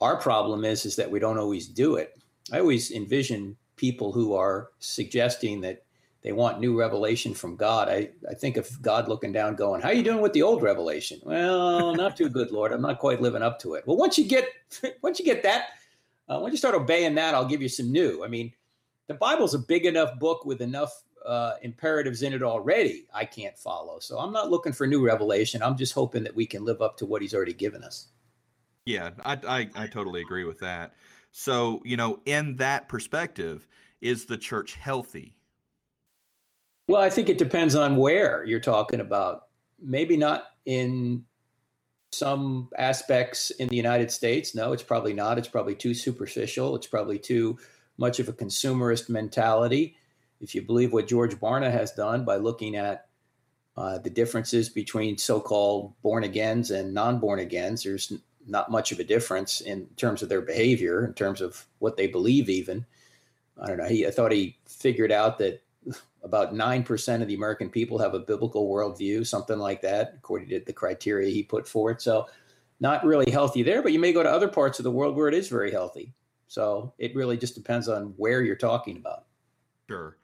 Our 0.00 0.16
problem 0.16 0.64
is 0.64 0.84
is 0.84 0.96
that 0.96 1.10
we 1.10 1.18
don't 1.18 1.38
always 1.38 1.66
do 1.66 1.96
it. 1.96 2.18
I 2.52 2.60
always 2.60 2.90
envision 2.90 3.56
people 3.76 4.12
who 4.12 4.34
are 4.34 4.68
suggesting 4.78 5.62
that 5.62 5.84
they 6.22 6.32
want 6.32 6.60
new 6.60 6.78
revelation 6.78 7.32
from 7.32 7.56
God. 7.56 7.88
I, 7.88 8.10
I 8.28 8.34
think 8.34 8.58
of 8.58 8.82
God 8.82 9.08
looking 9.08 9.32
down, 9.32 9.56
going, 9.56 9.80
"How 9.80 9.88
are 9.88 9.94
you 9.94 10.02
doing 10.02 10.20
with 10.20 10.34
the 10.34 10.42
old 10.42 10.62
revelation?" 10.62 11.18
Well, 11.22 11.94
not 11.94 12.16
too 12.16 12.28
good, 12.28 12.50
Lord. 12.50 12.72
I'm 12.72 12.82
not 12.82 12.98
quite 12.98 13.22
living 13.22 13.42
up 13.42 13.58
to 13.60 13.74
it. 13.74 13.86
Well, 13.86 13.96
once 13.96 14.18
you 14.18 14.26
get 14.26 14.46
once 15.02 15.18
you 15.18 15.24
get 15.24 15.42
that, 15.44 15.68
uh, 16.30 16.38
once 16.38 16.52
you 16.52 16.58
start 16.58 16.74
obeying 16.74 17.16
that, 17.16 17.34
I'll 17.34 17.44
give 17.44 17.60
you 17.60 17.68
some 17.68 17.90
new. 17.90 18.24
I 18.24 18.28
mean, 18.28 18.52
the 19.08 19.14
Bible's 19.14 19.54
a 19.54 19.58
big 19.58 19.84
enough 19.84 20.16
book 20.20 20.44
with 20.44 20.60
enough 20.60 20.92
uh, 21.26 21.54
imperatives 21.62 22.22
in 22.22 22.32
it 22.32 22.42
already. 22.42 23.06
I 23.12 23.24
can't 23.24 23.58
follow, 23.58 23.98
so 23.98 24.18
I'm 24.18 24.32
not 24.32 24.48
looking 24.48 24.72
for 24.72 24.86
new 24.86 25.04
revelation. 25.04 25.62
I'm 25.62 25.76
just 25.76 25.92
hoping 25.92 26.22
that 26.22 26.34
we 26.34 26.46
can 26.46 26.64
live 26.64 26.80
up 26.80 26.96
to 26.98 27.06
what 27.06 27.20
He's 27.20 27.34
already 27.34 27.52
given 27.52 27.82
us. 27.82 28.06
Yeah, 28.86 29.10
I, 29.24 29.38
I, 29.46 29.70
I 29.74 29.86
totally 29.88 30.20
agree 30.20 30.44
with 30.44 30.60
that. 30.60 30.94
So, 31.32 31.82
you 31.84 31.96
know, 31.96 32.20
in 32.24 32.56
that 32.56 32.88
perspective, 32.88 33.66
is 34.00 34.24
the 34.24 34.38
church 34.38 34.74
healthy? 34.74 35.34
Well, 36.88 37.02
I 37.02 37.10
think 37.10 37.28
it 37.28 37.38
depends 37.38 37.74
on 37.74 37.96
where 37.96 38.44
you're 38.44 38.60
talking 38.60 39.00
about. 39.00 39.48
Maybe 39.82 40.16
not 40.16 40.44
in 40.64 41.24
some 42.12 42.68
aspects 42.76 43.50
in 43.50 43.68
the 43.68 43.76
United 43.76 44.10
States. 44.10 44.54
No, 44.54 44.72
it's 44.72 44.82
probably 44.82 45.12
not. 45.12 45.38
It's 45.38 45.48
probably 45.48 45.74
too 45.74 45.94
superficial. 45.94 46.74
It's 46.74 46.86
probably 46.86 47.18
too 47.18 47.58
much 47.98 48.18
of 48.18 48.28
a 48.28 48.32
consumerist 48.32 49.08
mentality. 49.08 49.96
If 50.40 50.54
you 50.54 50.62
believe 50.62 50.92
what 50.92 51.06
George 51.06 51.38
Barna 51.38 51.70
has 51.70 51.92
done 51.92 52.24
by 52.24 52.36
looking 52.36 52.76
at 52.76 53.06
uh, 53.76 53.98
the 53.98 54.10
differences 54.10 54.68
between 54.68 55.18
so-called 55.18 55.94
born 56.02 56.24
agains 56.24 56.70
and 56.70 56.92
non-born 56.92 57.38
agains, 57.38 57.84
there's 57.84 58.12
not 58.46 58.70
much 58.70 58.90
of 58.90 58.98
a 58.98 59.04
difference 59.04 59.60
in 59.60 59.86
terms 59.96 60.22
of 60.22 60.28
their 60.28 60.40
behavior, 60.40 61.04
in 61.04 61.14
terms 61.14 61.40
of 61.40 61.66
what 61.78 61.96
they 61.96 62.06
believe. 62.06 62.48
Even 62.48 62.86
I 63.60 63.68
don't 63.68 63.78
know. 63.78 63.88
He, 63.88 64.06
I 64.06 64.10
thought 64.10 64.32
he 64.32 64.58
figured 64.66 65.12
out 65.12 65.38
that 65.38 65.62
about 66.22 66.54
9% 66.54 67.22
of 67.22 67.28
the 67.28 67.34
American 67.34 67.70
people 67.70 67.98
have 67.98 68.14
a 68.14 68.20
biblical 68.20 68.68
worldview, 68.68 69.26
something 69.26 69.58
like 69.58 69.80
that, 69.82 70.14
according 70.16 70.48
to 70.50 70.60
the 70.60 70.72
criteria 70.72 71.30
he 71.30 71.42
put 71.42 71.66
forward. 71.66 72.00
So, 72.00 72.26
not 72.82 73.04
really 73.04 73.30
healthy 73.30 73.62
there, 73.62 73.82
but 73.82 73.92
you 73.92 73.98
may 73.98 74.12
go 74.12 74.22
to 74.22 74.30
other 74.30 74.48
parts 74.48 74.78
of 74.78 74.84
the 74.84 74.90
world 74.90 75.16
where 75.16 75.28
it 75.28 75.34
is 75.34 75.48
very 75.48 75.70
healthy. 75.70 76.14
So, 76.48 76.92
it 76.98 77.14
really 77.14 77.36
just 77.36 77.54
depends 77.54 77.88
on 77.88 78.14
where 78.16 78.42
you're 78.42 78.56
talking 78.56 78.96
about. 78.96 79.26
Sure. 79.88 80.16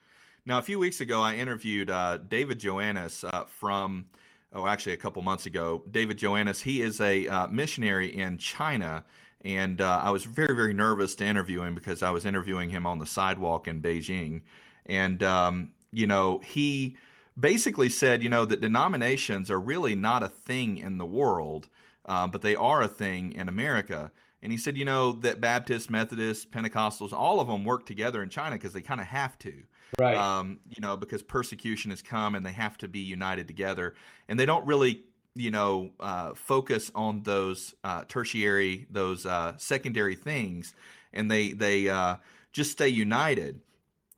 Now, 0.45 0.59
a 0.59 0.63
few 0.63 0.79
weeks 0.79 1.01
ago, 1.01 1.21
I 1.21 1.35
interviewed 1.35 1.91
uh, 1.91 2.19
David 2.19 2.61
Joannis 2.61 3.29
uh, 3.33 3.45
from, 3.47 4.07
oh, 4.53 4.67
actually, 4.67 4.93
a 4.93 4.97
couple 4.97 5.21
months 5.23 5.47
ago. 5.47 5.83
David 5.91 6.19
Joannis, 6.19 6.63
he 6.63 6.83
is 6.83 7.01
a 7.01 7.27
uh, 7.27 7.47
missionary 7.49 8.17
in 8.17 8.39
China. 8.39 9.05
And 9.45 9.81
uh, 9.81 10.01
I 10.03 10.11
was 10.11 10.25
very, 10.25 10.55
very 10.55 10.73
nervous 10.73 11.15
to 11.17 11.25
interview 11.25 11.63
him 11.63 11.75
because 11.75 12.03
I 12.03 12.11
was 12.11 12.27
interviewing 12.27 12.71
him 12.71 12.87
on 12.87 12.99
the 12.99 13.07
sidewalk 13.07 13.67
in 13.67 13.83
Beijing. 13.83 14.43
And 14.87 15.23
um, 15.25 15.71
you 15.93 16.07
know, 16.07 16.41
he 16.45 16.97
basically 17.39 17.89
said, 17.89 18.23
you 18.23 18.29
know, 18.29 18.45
that 18.45 18.61
denominations 18.61 19.51
are 19.51 19.61
really 19.61 19.95
not 19.95 20.23
a 20.23 20.29
thing 20.29 20.79
in 20.79 20.99
the 20.99 21.07
world, 21.07 21.69
uh, 22.07 22.27
but 22.27 22.43
they 22.43 22.57
are 22.57 22.83
a 22.83 22.89
thing 22.89 23.33
in 23.33 23.49
America. 23.49 24.11
And 24.43 24.53
he 24.53 24.59
said, 24.59 24.77
you 24.77 24.85
know, 24.85 25.13
that 25.13 25.41
Baptists, 25.41 25.91
Methodists, 25.91 26.47
Pentecostals, 26.47 27.13
all 27.13 27.41
of 27.41 27.49
them 27.49 27.65
work 27.65 27.87
together 27.87 28.23
in 28.23 28.29
China 28.29 28.57
because 28.57 28.73
they 28.73 28.81
kind 28.81 29.01
of 29.01 29.07
have 29.07 29.39
to. 29.41 29.55
Right. 29.99 30.17
Um, 30.17 30.61
you 30.69 30.81
know, 30.81 30.97
because 30.97 31.23
persecution 31.23 31.91
has 31.91 32.03
come 32.03 32.35
and 32.35 32.45
they 32.45 32.53
have 32.53 32.77
to 32.79 32.89
be 32.89 33.01
united 33.01 33.47
together. 33.47 33.95
And 34.29 34.39
they 34.39 34.47
don't 34.47 34.67
really, 34.67 35.05
you 35.35 35.51
know, 35.51 35.91
uh, 36.01 36.35
focus 36.35 36.91
on 36.95 37.23
those 37.23 37.75
uh, 37.83 38.05
tertiary, 38.09 38.87
those 38.91 39.27
uh, 39.27 39.55
secondary 39.57 40.17
things. 40.17 40.75
And 41.13 41.31
they, 41.31 41.53
they 41.53 41.89
uh, 41.89 42.17
just 42.53 42.73
stay 42.73 42.89
united. 42.89 43.61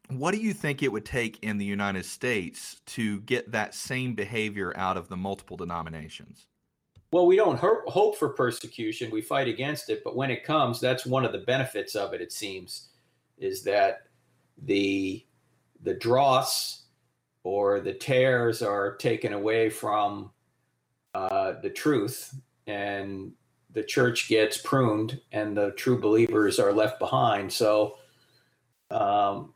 What 0.08 0.32
do 0.32 0.40
you 0.40 0.54
think 0.54 0.82
it 0.82 0.90
would 0.90 1.04
take 1.04 1.38
in 1.42 1.58
the 1.58 1.64
United 1.64 2.04
States 2.04 2.80
to 2.86 3.20
get 3.20 3.52
that 3.52 3.74
same 3.74 4.14
behavior 4.14 4.72
out 4.76 4.96
of 4.96 5.08
the 5.08 5.16
multiple 5.16 5.56
denominations? 5.56 6.46
Well, 7.12 7.26
we 7.26 7.36
don't 7.36 7.58
hope 7.58 8.18
for 8.18 8.30
persecution. 8.30 9.10
We 9.10 9.22
fight 9.22 9.48
against 9.48 9.90
it. 9.90 10.02
But 10.04 10.16
when 10.16 10.30
it 10.30 10.44
comes, 10.44 10.80
that's 10.80 11.06
one 11.06 11.24
of 11.24 11.32
the 11.32 11.38
benefits 11.38 11.94
of 11.94 12.12
it, 12.12 12.20
it 12.20 12.32
seems, 12.32 12.88
is 13.38 13.62
that 13.64 14.02
the 14.62 15.24
the 15.82 15.94
dross 15.94 16.84
or 17.44 17.80
the 17.80 17.94
tares 17.94 18.62
are 18.62 18.96
taken 18.96 19.32
away 19.32 19.70
from 19.70 20.30
uh, 21.14 21.54
the 21.62 21.70
truth 21.70 22.34
and 22.66 23.32
the 23.72 23.82
church 23.82 24.28
gets 24.28 24.58
pruned 24.58 25.20
and 25.32 25.56
the 25.56 25.70
true 25.72 26.00
believers 26.00 26.58
are 26.58 26.72
left 26.72 26.98
behind. 26.98 27.52
So 27.52 27.96
um, 28.90 29.54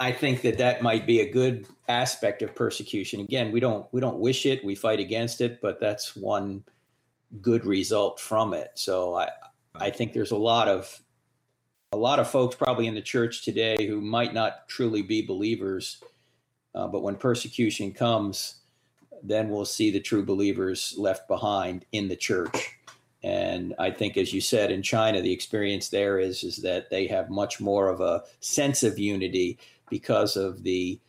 I 0.00 0.12
think 0.12 0.42
that 0.42 0.58
that 0.58 0.82
might 0.82 1.06
be 1.06 1.20
a 1.20 1.30
good 1.30 1.66
aspect 1.88 2.42
of 2.42 2.54
persecution. 2.54 3.20
Again, 3.20 3.50
we 3.50 3.60
don't 3.60 3.86
we 3.92 4.00
don't 4.00 4.20
wish 4.20 4.46
it, 4.46 4.64
we 4.64 4.74
fight 4.74 5.00
against 5.00 5.40
it, 5.40 5.60
but 5.60 5.80
that's 5.80 6.14
one 6.14 6.64
good 7.40 7.66
result 7.66 8.20
from 8.20 8.54
it. 8.54 8.70
So 8.74 9.14
I 9.14 9.30
I 9.74 9.90
think 9.90 10.12
there's 10.12 10.30
a 10.30 10.36
lot 10.36 10.68
of 10.68 11.00
a 11.92 11.96
lot 11.96 12.18
of 12.18 12.30
folks 12.30 12.54
probably 12.54 12.86
in 12.86 12.94
the 12.94 13.02
church 13.02 13.44
today 13.44 13.86
who 13.86 14.00
might 14.00 14.34
not 14.34 14.68
truly 14.68 15.02
be 15.02 15.22
believers, 15.22 16.02
uh, 16.74 16.86
but 16.86 17.02
when 17.02 17.16
persecution 17.16 17.92
comes, 17.92 18.56
then 19.22 19.48
we'll 19.48 19.64
see 19.64 19.90
the 19.90 20.00
true 20.00 20.24
believers 20.24 20.94
left 20.98 21.26
behind 21.26 21.86
in 21.92 22.08
the 22.08 22.16
church. 22.16 22.78
And 23.22 23.74
I 23.78 23.90
think, 23.90 24.16
as 24.16 24.32
you 24.32 24.40
said, 24.40 24.70
in 24.70 24.82
China, 24.82 25.20
the 25.20 25.32
experience 25.32 25.88
there 25.88 26.20
is 26.20 26.44
is 26.44 26.58
that 26.58 26.88
they 26.90 27.08
have 27.08 27.30
much 27.30 27.60
more 27.60 27.88
of 27.88 28.00
a 28.00 28.22
sense 28.40 28.84
of 28.84 28.98
unity 28.98 29.58
because 29.90 30.36
of 30.36 30.62
the 30.62 31.00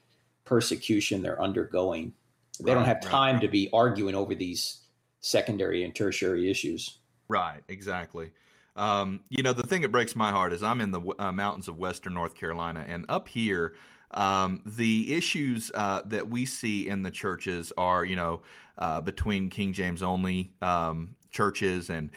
persecution 0.46 1.22
they're 1.22 1.42
undergoing. 1.42 2.14
They 2.60 2.72
right, 2.72 2.76
don't 2.76 2.86
have 2.86 3.02
time 3.02 3.36
right. 3.36 3.42
to 3.42 3.48
be 3.48 3.70
arguing 3.72 4.16
over 4.16 4.36
these 4.36 4.82
secondary 5.22 5.84
and 5.84 5.94
tertiary 5.94 6.50
issues. 6.50 7.00
Right, 7.28 7.62
exactly. 7.68 8.32
Um, 8.76 9.22
you 9.30 9.44
know, 9.44 9.54
the 9.54 9.68
thing 9.68 9.82
that 9.82 9.92
breaks 9.92 10.16
my 10.16 10.32
heart 10.32 10.54
is 10.54 10.64
I'm 10.64 10.82
in 10.82 10.92
the 10.92 11.02
uh, 11.20 11.32
mountains 11.32 11.68
of 11.68 11.78
Western 11.78 12.14
North 12.14 12.34
Carolina, 12.34 12.86
and 12.88 13.06
up 13.10 13.28
here, 13.28 13.76
um, 14.12 14.62
the 14.66 15.14
issues 15.14 15.72
uh, 15.76 16.02
that 16.06 16.30
we 16.30 16.46
see 16.46 16.88
in 16.88 17.04
the 17.04 17.12
churches 17.12 17.72
are, 17.78 18.04
you 18.04 18.16
know, 18.16 18.42
uh, 18.78 19.02
between 19.02 19.50
King 19.50 19.74
James 19.74 20.02
only 20.02 20.52
um, 20.62 21.16
churches, 21.30 21.90
and 21.90 22.10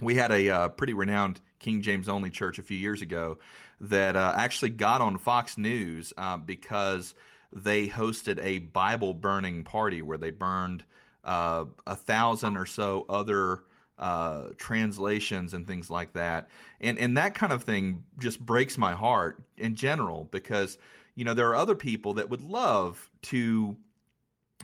we 0.00 0.14
had 0.14 0.30
a 0.30 0.48
uh, 0.48 0.68
pretty 0.68 0.94
renowned 0.94 1.40
King 1.64 1.80
James 1.80 2.10
only 2.10 2.28
church 2.28 2.58
a 2.58 2.62
few 2.62 2.76
years 2.76 3.00
ago 3.00 3.38
that 3.80 4.16
uh, 4.16 4.34
actually 4.36 4.68
got 4.68 5.00
on 5.00 5.16
Fox 5.16 5.56
News 5.56 6.12
uh, 6.18 6.36
because 6.36 7.14
they 7.54 7.88
hosted 7.88 8.38
a 8.44 8.58
Bible 8.58 9.14
burning 9.14 9.64
party 9.64 10.02
where 10.02 10.18
they 10.18 10.30
burned 10.30 10.84
uh, 11.24 11.64
a 11.86 11.96
thousand 11.96 12.58
or 12.58 12.66
so 12.66 13.06
other 13.08 13.62
uh, 13.98 14.48
translations 14.58 15.54
and 15.54 15.66
things 15.66 15.88
like 15.88 16.12
that. 16.12 16.50
And 16.82 16.98
and 16.98 17.16
that 17.16 17.34
kind 17.34 17.52
of 17.52 17.64
thing 17.64 18.04
just 18.18 18.38
breaks 18.44 18.76
my 18.76 18.92
heart 18.92 19.42
in 19.56 19.74
general 19.74 20.28
because 20.30 20.76
you 21.14 21.24
know 21.24 21.32
there 21.32 21.48
are 21.48 21.56
other 21.56 21.74
people 21.74 22.14
that 22.14 22.28
would 22.28 22.42
love 22.42 23.10
to 23.22 23.74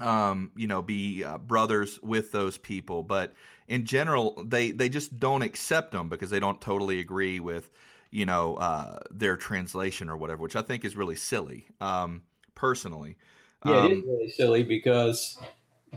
um, 0.00 0.50
you 0.54 0.66
know 0.66 0.83
be 0.83 1.25
uh, 1.25 1.38
brothers 1.38 1.99
with 2.02 2.30
those 2.30 2.59
people, 2.59 3.02
but 3.02 3.33
in 3.70 3.86
general 3.86 4.42
they 4.44 4.72
they 4.72 4.88
just 4.88 5.18
don't 5.18 5.42
accept 5.42 5.92
them 5.92 6.08
because 6.08 6.28
they 6.28 6.40
don't 6.40 6.60
totally 6.60 6.98
agree 6.98 7.38
with 7.40 7.70
you 8.10 8.26
know 8.26 8.56
uh, 8.56 8.98
their 9.10 9.36
translation 9.36 10.10
or 10.10 10.16
whatever, 10.16 10.42
which 10.42 10.56
I 10.56 10.62
think 10.62 10.84
is 10.84 10.96
really 10.96 11.16
silly, 11.16 11.66
um, 11.80 12.22
personally. 12.54 13.16
Yeah, 13.64 13.78
um, 13.78 13.86
it 13.86 13.98
is 13.98 14.04
really 14.04 14.30
silly 14.30 14.62
because 14.64 15.38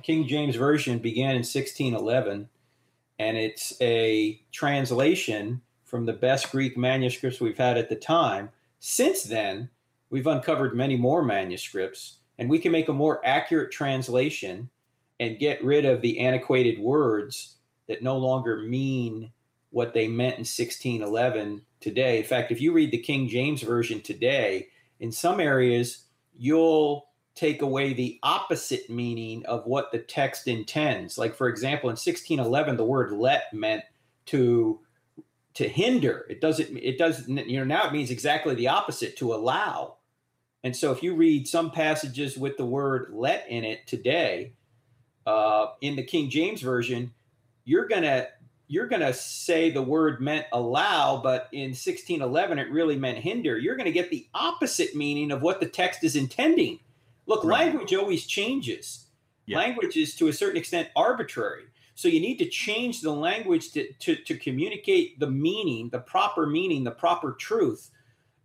King 0.04 0.28
James 0.28 0.56
Version 0.56 1.00
began 1.00 1.32
in 1.32 1.38
1611, 1.38 2.48
and 3.18 3.38
it's 3.38 3.74
a 3.82 4.40
translation 4.52 5.62
from 5.84 6.06
the 6.06 6.14
best 6.14 6.52
Greek 6.52 6.78
manuscripts 6.78 7.42
we've 7.42 7.58
had 7.58 7.78
at 7.78 7.90
the 7.90 7.96
time. 7.96 8.50
Since 8.80 9.24
then, 9.24 9.70
we've 10.12 10.28
uncovered 10.28 10.76
many 10.76 10.96
more 10.96 11.24
manuscripts, 11.24 12.18
and 12.38 12.50
we 12.50 12.60
can 12.60 12.72
make 12.72 12.90
a 12.90 12.94
more 12.94 13.26
accurate 13.26 13.72
translation 13.72 14.70
and 15.20 15.40
get 15.40 15.64
rid 15.64 15.86
of 15.86 16.02
the 16.02 16.20
antiquated 16.20 16.80
words 16.80 17.56
that 17.88 18.04
no 18.04 18.18
longer 18.18 18.58
mean 18.58 19.32
what 19.72 19.94
they 19.94 20.08
meant 20.08 20.36
in 20.36 20.42
1611 20.42 21.62
today. 21.80 22.20
In 22.20 22.24
fact, 22.24 22.52
if 22.52 22.62
you 22.62 22.72
read 22.72 22.92
the 22.92 22.98
King 22.98 23.28
James 23.28 23.62
Version 23.62 24.02
today, 24.02 24.68
in 25.00 25.12
some 25.12 25.40
areas, 25.40 26.06
you'll 26.38 27.08
take 27.36 27.62
away 27.62 27.94
the 27.94 28.20
opposite 28.22 28.90
meaning 28.90 29.46
of 29.48 29.66
what 29.66 29.92
the 29.92 30.00
text 30.00 30.48
intends. 30.48 31.18
Like, 31.18 31.36
for 31.36 31.48
example, 31.48 31.90
in 31.90 31.94
1611, 31.94 32.78
the 32.78 32.86
word 32.86 33.12
let 33.12 33.54
meant 33.54 33.84
to 34.28 34.80
to 35.54 35.68
hinder 35.68 36.26
it 36.30 36.42
doesn't 36.42 36.78
it 36.78 36.98
doesn't 36.98 37.48
you 37.48 37.60
know 37.60 37.66
now 37.66 37.86
it 37.86 37.94
means 37.94 38.10
exactly 38.10 38.56
the 38.56 38.68
opposite 38.68 39.16
to 39.16 39.34
allow 39.34 39.96
and 40.64 40.76
so 40.76 40.92
if 40.92 41.04
you 41.04 41.16
read 41.16 41.48
some 41.48 41.70
passages 41.70 42.38
with 42.38 42.58
the 42.58 42.66
word 42.66 43.10
let 43.12 43.46
in 43.50 43.64
it 43.64 43.86
today 43.86 44.54
uh, 45.28 45.68
in 45.82 45.96
the 45.96 46.04
king 46.04 46.30
james 46.30 46.62
version 46.62 47.12
you're 47.66 47.88
gonna 47.88 48.28
you're 48.68 48.88
gonna 48.88 49.14
say 49.14 49.70
the 49.70 49.82
word 49.82 50.22
meant 50.22 50.46
allow 50.54 51.18
but 51.22 51.48
in 51.52 51.70
1611 51.70 52.60
it 52.60 52.72
really 52.72 52.96
meant 52.96 53.18
hinder 53.18 53.58
you're 53.58 53.76
gonna 53.76 53.92
get 53.92 54.10
the 54.10 54.28
opposite 54.34 54.96
meaning 54.96 55.32
of 55.32 55.42
what 55.42 55.60
the 55.60 55.68
text 55.68 56.04
is 56.04 56.16
intending 56.16 56.80
Look, 57.26 57.44
right. 57.44 57.68
language 57.68 57.94
always 57.94 58.26
changes. 58.26 59.08
Yeah. 59.46 59.58
Language 59.58 59.98
is 59.98 60.16
to 60.16 60.28
a 60.28 60.34
certain 60.34 60.58
extent 60.58 60.90
arbitrary. 60.96 61.64
So 61.96 62.08
you 62.08 62.20
need 62.20 62.38
to 62.38 62.50
change 62.50 63.02
the 63.02 63.12
language 63.12 63.72
to, 63.74 63.92
to, 63.94 64.16
to 64.16 64.38
communicate 64.38 65.20
the 65.20 65.30
meaning, 65.30 65.90
the 65.90 66.00
proper 66.00 66.48
meaning, 66.48 66.84
the 66.84 66.92
proper 66.92 67.34
truth. 67.34 67.92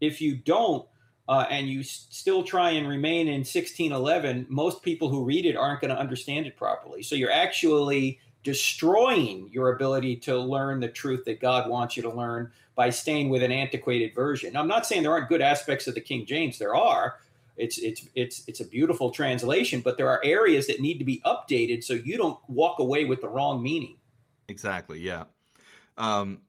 If 0.00 0.20
you 0.20 0.36
don't, 0.36 0.86
uh, 1.28 1.46
and 1.50 1.68
you 1.68 1.80
s- 1.80 2.06
still 2.10 2.42
try 2.42 2.70
and 2.70 2.86
remain 2.86 3.26
in 3.26 3.40
1611, 3.40 4.46
most 4.48 4.82
people 4.82 5.08
who 5.08 5.24
read 5.24 5.46
it 5.46 5.56
aren't 5.56 5.80
going 5.80 5.94
to 5.94 5.98
understand 5.98 6.46
it 6.46 6.56
properly. 6.56 7.02
So 7.02 7.14
you're 7.14 7.32
actually 7.32 8.18
destroying 8.48 9.50
your 9.52 9.74
ability 9.74 10.16
to 10.16 10.34
learn 10.38 10.80
the 10.80 10.88
truth 10.88 11.22
that 11.26 11.38
God 11.38 11.68
wants 11.68 11.98
you 11.98 12.02
to 12.02 12.10
learn 12.10 12.50
by 12.74 12.88
staying 12.88 13.28
with 13.28 13.42
an 13.42 13.52
antiquated 13.52 14.14
version. 14.14 14.56
I'm 14.56 14.66
not 14.66 14.86
saying 14.86 15.02
there 15.02 15.12
aren't 15.12 15.28
good 15.28 15.42
aspects 15.42 15.86
of 15.86 15.94
the 15.94 16.00
King 16.00 16.24
James, 16.24 16.58
there 16.58 16.74
are. 16.74 17.16
It's 17.58 17.76
it's 17.76 18.08
it's 18.14 18.44
it's 18.46 18.60
a 18.60 18.64
beautiful 18.64 19.10
translation, 19.10 19.82
but 19.82 19.98
there 19.98 20.08
are 20.08 20.24
areas 20.24 20.66
that 20.68 20.80
need 20.80 20.96
to 20.96 21.04
be 21.04 21.20
updated 21.26 21.84
so 21.84 21.92
you 21.92 22.16
don't 22.16 22.38
walk 22.48 22.78
away 22.78 23.04
with 23.04 23.20
the 23.20 23.28
wrong 23.28 23.62
meaning. 23.62 23.96
Exactly. 24.48 24.98
Yeah. 24.98 25.24
Um, 25.98 26.40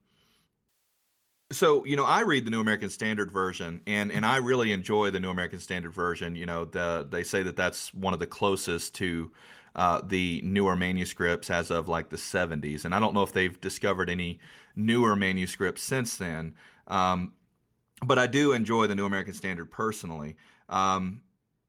so 1.52 1.84
you 1.84 1.96
know, 1.96 2.06
I 2.06 2.22
read 2.22 2.46
the 2.46 2.50
New 2.50 2.62
American 2.62 2.88
Standard 2.88 3.30
Version, 3.30 3.82
and 3.86 4.10
and 4.10 4.24
I 4.24 4.38
really 4.38 4.72
enjoy 4.72 5.10
the 5.10 5.20
New 5.20 5.28
American 5.28 5.60
Standard 5.60 5.92
Version. 5.92 6.34
You 6.34 6.46
know, 6.46 6.64
the, 6.64 7.06
they 7.10 7.24
say 7.24 7.42
that 7.42 7.56
that's 7.56 7.92
one 7.92 8.14
of 8.14 8.20
the 8.20 8.26
closest 8.26 8.94
to 8.94 9.30
uh, 9.74 10.00
the 10.04 10.40
newer 10.44 10.76
manuscripts 10.76 11.50
as 11.50 11.70
of 11.70 11.88
like 11.88 12.10
the 12.10 12.16
70s, 12.16 12.84
and 12.84 12.94
I 12.94 13.00
don't 13.00 13.14
know 13.14 13.22
if 13.22 13.32
they've 13.32 13.60
discovered 13.60 14.10
any 14.10 14.40
newer 14.76 15.16
manuscripts 15.16 15.82
since 15.82 16.16
then. 16.16 16.54
Um, 16.88 17.32
but 18.04 18.18
I 18.18 18.26
do 18.26 18.52
enjoy 18.52 18.86
the 18.86 18.94
New 18.94 19.06
American 19.06 19.34
Standard 19.34 19.70
personally. 19.70 20.36
Um, 20.68 21.20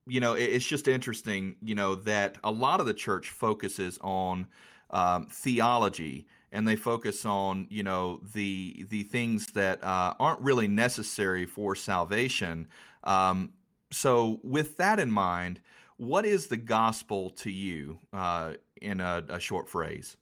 you 0.08 0.20
know, 0.20 0.34
it, 0.34 0.44
it's 0.44 0.66
just 0.66 0.88
interesting, 0.88 1.56
you 1.62 1.76
know, 1.76 1.96
that 1.96 2.38
a 2.44 2.52
lot 2.52 2.80
of 2.80 2.86
the 2.86 2.94
church 2.94 3.30
focuses 3.30 3.98
on 4.02 4.48
um, 4.90 5.28
theology 5.28 6.28
and 6.52 6.68
they 6.68 6.76
focus 6.76 7.26
on, 7.26 7.68
you 7.70 7.84
know, 7.84 8.22
the 8.34 8.86
the 8.90 9.04
things 9.04 9.48
that 9.54 9.84
uh, 9.84 10.14
aren't 10.20 10.42
really 10.42 10.68
necessary 10.68 11.46
for 11.46 11.76
salvation. 11.76 12.68
Um, 13.04 13.54
so, 13.92 14.40
with 14.44 14.78
that 14.78 15.00
in 15.00 15.12
mind, 15.12 15.62
what 16.02 16.26
is 16.26 16.48
the 16.48 16.58
gospel 16.58 17.30
to 17.30 17.52
you 17.52 18.00
uh, 18.12 18.54
in 18.82 19.00
a, 19.00 19.24
a 19.30 19.40
short 19.40 19.70
phrase? 19.70 20.18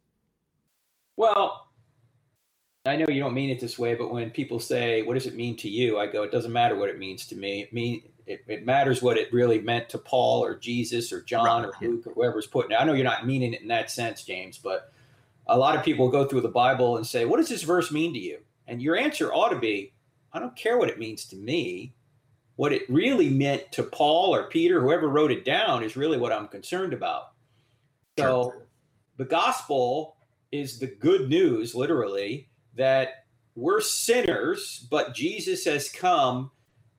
Well, 1.15 1.67
I 2.85 2.97
know 2.97 3.05
you 3.07 3.21
don't 3.21 3.33
mean 3.33 3.49
it 3.49 3.61
this 3.61 3.79
way, 3.79 3.95
but 3.95 4.11
when 4.11 4.29
people 4.29 4.59
say, 4.59 5.03
"What 5.03 5.13
does 5.13 5.25
it 5.25 5.35
mean 5.35 5.55
to 5.57 5.69
you?" 5.69 5.97
I 5.97 6.07
go, 6.07 6.23
"It 6.23 6.31
doesn't 6.33 6.51
matter 6.51 6.75
what 6.75 6.89
it 6.89 6.99
means 6.99 7.25
to 7.27 7.35
me. 7.35 7.61
It 7.61 7.71
mean 7.71 8.03
it, 8.25 8.43
it 8.47 8.65
matters 8.65 9.01
what 9.01 9.17
it 9.17 9.31
really 9.31 9.61
meant 9.61 9.87
to 9.89 9.97
Paul 9.97 10.43
or 10.43 10.57
Jesus 10.57 11.13
or 11.13 11.21
John 11.21 11.63
right. 11.63 11.71
or 11.81 11.87
Luke 11.87 12.07
or 12.07 12.13
whoever's 12.13 12.45
putting 12.45 12.71
it. 12.71 12.75
I 12.75 12.83
know 12.83 12.93
you're 12.93 13.05
not 13.05 13.25
meaning 13.25 13.53
it 13.53 13.61
in 13.61 13.69
that 13.69 13.89
sense, 13.89 14.23
James, 14.23 14.57
but 14.57 14.91
a 15.47 15.57
lot 15.57 15.77
of 15.77 15.83
people 15.83 16.09
go 16.09 16.25
through 16.25 16.41
the 16.41 16.49
Bible 16.49 16.97
and 16.97 17.07
say, 17.07 17.23
What 17.23 17.37
does 17.37 17.49
this 17.49 17.63
verse 17.63 17.89
mean 17.89 18.13
to 18.13 18.19
you? 18.19 18.39
And 18.67 18.81
your 18.81 18.97
answer 18.97 19.33
ought 19.33 19.49
to 19.49 19.59
be, 19.59 19.93
I 20.33 20.39
don't 20.39 20.55
care 20.57 20.77
what 20.77 20.89
it 20.89 20.99
means 20.99 21.25
to 21.27 21.37
me. 21.37 21.93
What 22.59 22.73
it 22.73 22.89
really 22.89 23.29
meant 23.29 23.71
to 23.71 23.83
Paul 23.83 24.35
or 24.35 24.49
Peter, 24.49 24.81
whoever 24.81 25.07
wrote 25.07 25.31
it 25.31 25.45
down, 25.45 25.81
is 25.81 25.95
really 25.95 26.17
what 26.17 26.33
I'm 26.33 26.49
concerned 26.49 26.91
about. 26.91 27.31
So 28.17 28.51
sure. 28.51 28.67
the 29.15 29.23
gospel 29.23 30.17
is 30.51 30.77
the 30.77 30.87
good 30.87 31.29
news, 31.29 31.73
literally, 31.73 32.49
that 32.75 33.23
we're 33.55 33.79
sinners, 33.79 34.85
but 34.91 35.15
Jesus 35.15 35.63
has 35.63 35.89
come 35.89 36.51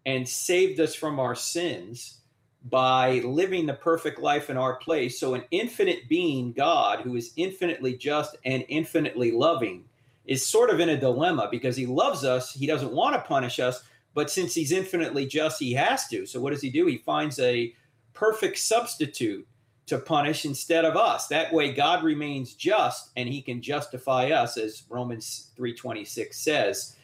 and 0.06 0.26
saved 0.26 0.80
us 0.80 0.94
from 0.94 1.20
our 1.20 1.34
sins 1.34 2.22
by 2.64 3.18
living 3.18 3.66
the 3.66 3.74
perfect 3.74 4.18
life 4.18 4.48
in 4.48 4.56
our 4.56 4.76
place. 4.76 5.20
So, 5.20 5.34
an 5.34 5.44
infinite 5.50 6.08
being, 6.08 6.54
God, 6.54 7.00
who 7.00 7.16
is 7.16 7.34
infinitely 7.36 7.98
just 7.98 8.34
and 8.46 8.64
infinitely 8.70 9.30
loving, 9.30 9.84
is 10.24 10.46
sort 10.46 10.70
of 10.70 10.80
in 10.80 10.88
a 10.88 10.98
dilemma 10.98 11.48
because 11.50 11.76
he 11.76 11.84
loves 11.84 12.24
us. 12.24 12.54
He 12.54 12.66
doesn't 12.66 12.92
want 12.92 13.14
to 13.14 13.28
punish 13.28 13.60
us, 13.60 13.82
but 14.14 14.30
since 14.30 14.54
he's 14.54 14.72
infinitely 14.72 15.26
just, 15.26 15.60
he 15.60 15.72
has 15.74 16.08
to. 16.08 16.26
So, 16.26 16.40
what 16.40 16.50
does 16.50 16.62
he 16.62 16.70
do? 16.70 16.86
He 16.86 16.98
finds 16.98 17.38
a 17.38 17.74
perfect 18.12 18.58
substitute 18.58 19.46
to 19.86 19.98
punish 19.98 20.44
instead 20.44 20.84
of 20.84 20.96
us. 20.96 21.26
That 21.26 21.52
way 21.52 21.72
God 21.72 22.04
remains 22.04 22.54
just 22.54 23.10
and 23.16 23.28
he 23.28 23.42
can 23.42 23.60
justify 23.60 24.30
us 24.30 24.56
as 24.56 24.84
Romans 24.88 25.50
3:26 25.58 26.34
says. 26.34 26.96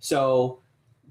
So 0.00 0.60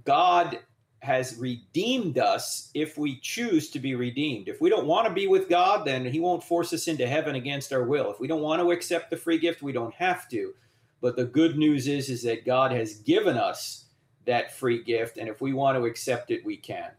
God 0.04 0.60
has 1.00 1.38
redeemed 1.38 2.20
us 2.20 2.70
if 2.74 2.98
we 2.98 3.20
choose 3.22 3.70
to 3.72 3.80
be 3.80 3.96
redeemed. 3.96 4.50
If 4.50 4.60
we 4.60 4.70
don't 4.70 4.86
want 4.86 5.08
to 5.08 5.14
be 5.14 5.28
with 5.28 5.48
God, 5.48 5.86
then 5.86 6.06
He 6.06 6.20
won't 6.20 6.44
force 6.44 6.74
us 6.74 6.90
into 6.90 7.08
heaven 7.08 7.36
against 7.36 7.72
our 7.72 7.84
will. 7.84 8.12
If 8.12 8.20
we 8.20 8.28
don't 8.28 8.42
want 8.42 8.62
to 8.62 8.72
accept 8.72 9.10
the 9.10 9.18
free 9.18 9.40
gift, 9.40 9.64
we 9.64 9.72
don't 9.72 9.94
have 9.96 10.28
to. 10.30 10.54
But 11.00 11.16
the 11.16 11.26
good 11.26 11.58
news 11.58 11.88
is, 11.88 12.10
is 12.10 12.22
that 12.24 12.46
God 12.46 12.72
has 12.72 12.96
given 12.96 13.38
us 13.38 13.86
that 14.26 14.54
free 14.54 14.84
gift, 14.84 15.18
and 15.18 15.28
if 15.28 15.42
we 15.42 15.54
want 15.54 15.78
to 15.78 15.86
accept 15.86 16.32
it, 16.32 16.46
we 16.46 16.58
can. 16.58 16.92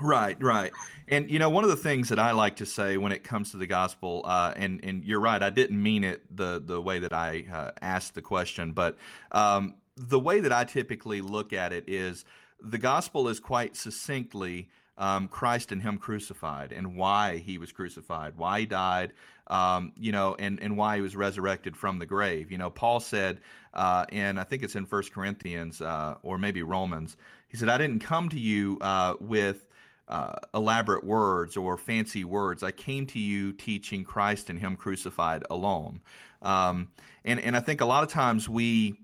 Right, 0.00 0.36
right, 0.42 0.72
and 1.08 1.30
you 1.30 1.38
know 1.38 1.48
one 1.48 1.64
of 1.64 1.70
the 1.70 1.76
things 1.76 2.10
that 2.10 2.18
I 2.18 2.32
like 2.32 2.56
to 2.56 2.66
say 2.66 2.98
when 2.98 3.12
it 3.12 3.24
comes 3.24 3.52
to 3.52 3.56
the 3.56 3.66
gospel, 3.66 4.22
uh, 4.26 4.52
and 4.54 4.84
and 4.84 5.02
you're 5.04 5.20
right, 5.20 5.42
I 5.42 5.50
didn't 5.50 5.82
mean 5.82 6.04
it 6.04 6.22
the 6.36 6.62
the 6.64 6.80
way 6.80 6.98
that 6.98 7.14
I 7.14 7.44
uh, 7.50 7.70
asked 7.80 8.14
the 8.14 8.22
question, 8.22 8.72
but 8.72 8.98
um, 9.32 9.76
the 9.96 10.20
way 10.20 10.40
that 10.40 10.52
I 10.52 10.64
typically 10.64 11.22
look 11.22 11.54
at 11.54 11.72
it 11.72 11.88
is 11.88 12.26
the 12.60 12.78
gospel 12.78 13.28
is 13.28 13.40
quite 13.40 13.76
succinctly 13.76 14.68
um, 14.98 15.28
Christ 15.28 15.72
and 15.72 15.82
Him 15.82 15.98
crucified 15.98 16.72
and 16.72 16.96
why 16.96 17.38
He 17.38 17.58
was 17.58 17.72
crucified, 17.72 18.34
why 18.36 18.60
He 18.60 18.66
died, 18.66 19.12
um, 19.48 19.92
you 19.96 20.12
know, 20.12 20.36
and, 20.38 20.60
and 20.62 20.76
why 20.76 20.96
He 20.96 21.02
was 21.02 21.16
resurrected 21.16 21.76
from 21.76 21.98
the 21.98 22.06
grave. 22.06 22.50
You 22.50 22.58
know, 22.58 22.70
Paul 22.70 23.00
said, 23.00 23.40
uh, 23.74 24.06
and 24.10 24.40
I 24.40 24.44
think 24.44 24.62
it's 24.62 24.76
in 24.76 24.86
First 24.86 25.12
Corinthians 25.12 25.80
uh, 25.80 26.16
or 26.22 26.38
maybe 26.38 26.62
Romans, 26.62 27.16
he 27.48 27.56
said, 27.56 27.68
I 27.68 27.78
didn't 27.78 28.00
come 28.00 28.28
to 28.30 28.38
you 28.38 28.78
uh, 28.80 29.14
with 29.20 29.66
uh, 30.08 30.34
elaborate 30.54 31.04
words 31.04 31.56
or 31.56 31.76
fancy 31.76 32.24
words. 32.24 32.62
I 32.62 32.70
came 32.70 33.06
to 33.06 33.18
you 33.18 33.52
teaching 33.52 34.04
Christ 34.04 34.50
and 34.50 34.58
Him 34.58 34.76
crucified 34.76 35.44
alone. 35.50 36.00
Um, 36.42 36.88
and, 37.24 37.40
and 37.40 37.56
I 37.56 37.60
think 37.60 37.80
a 37.80 37.86
lot 37.86 38.04
of 38.04 38.10
times 38.10 38.48
we, 38.48 39.00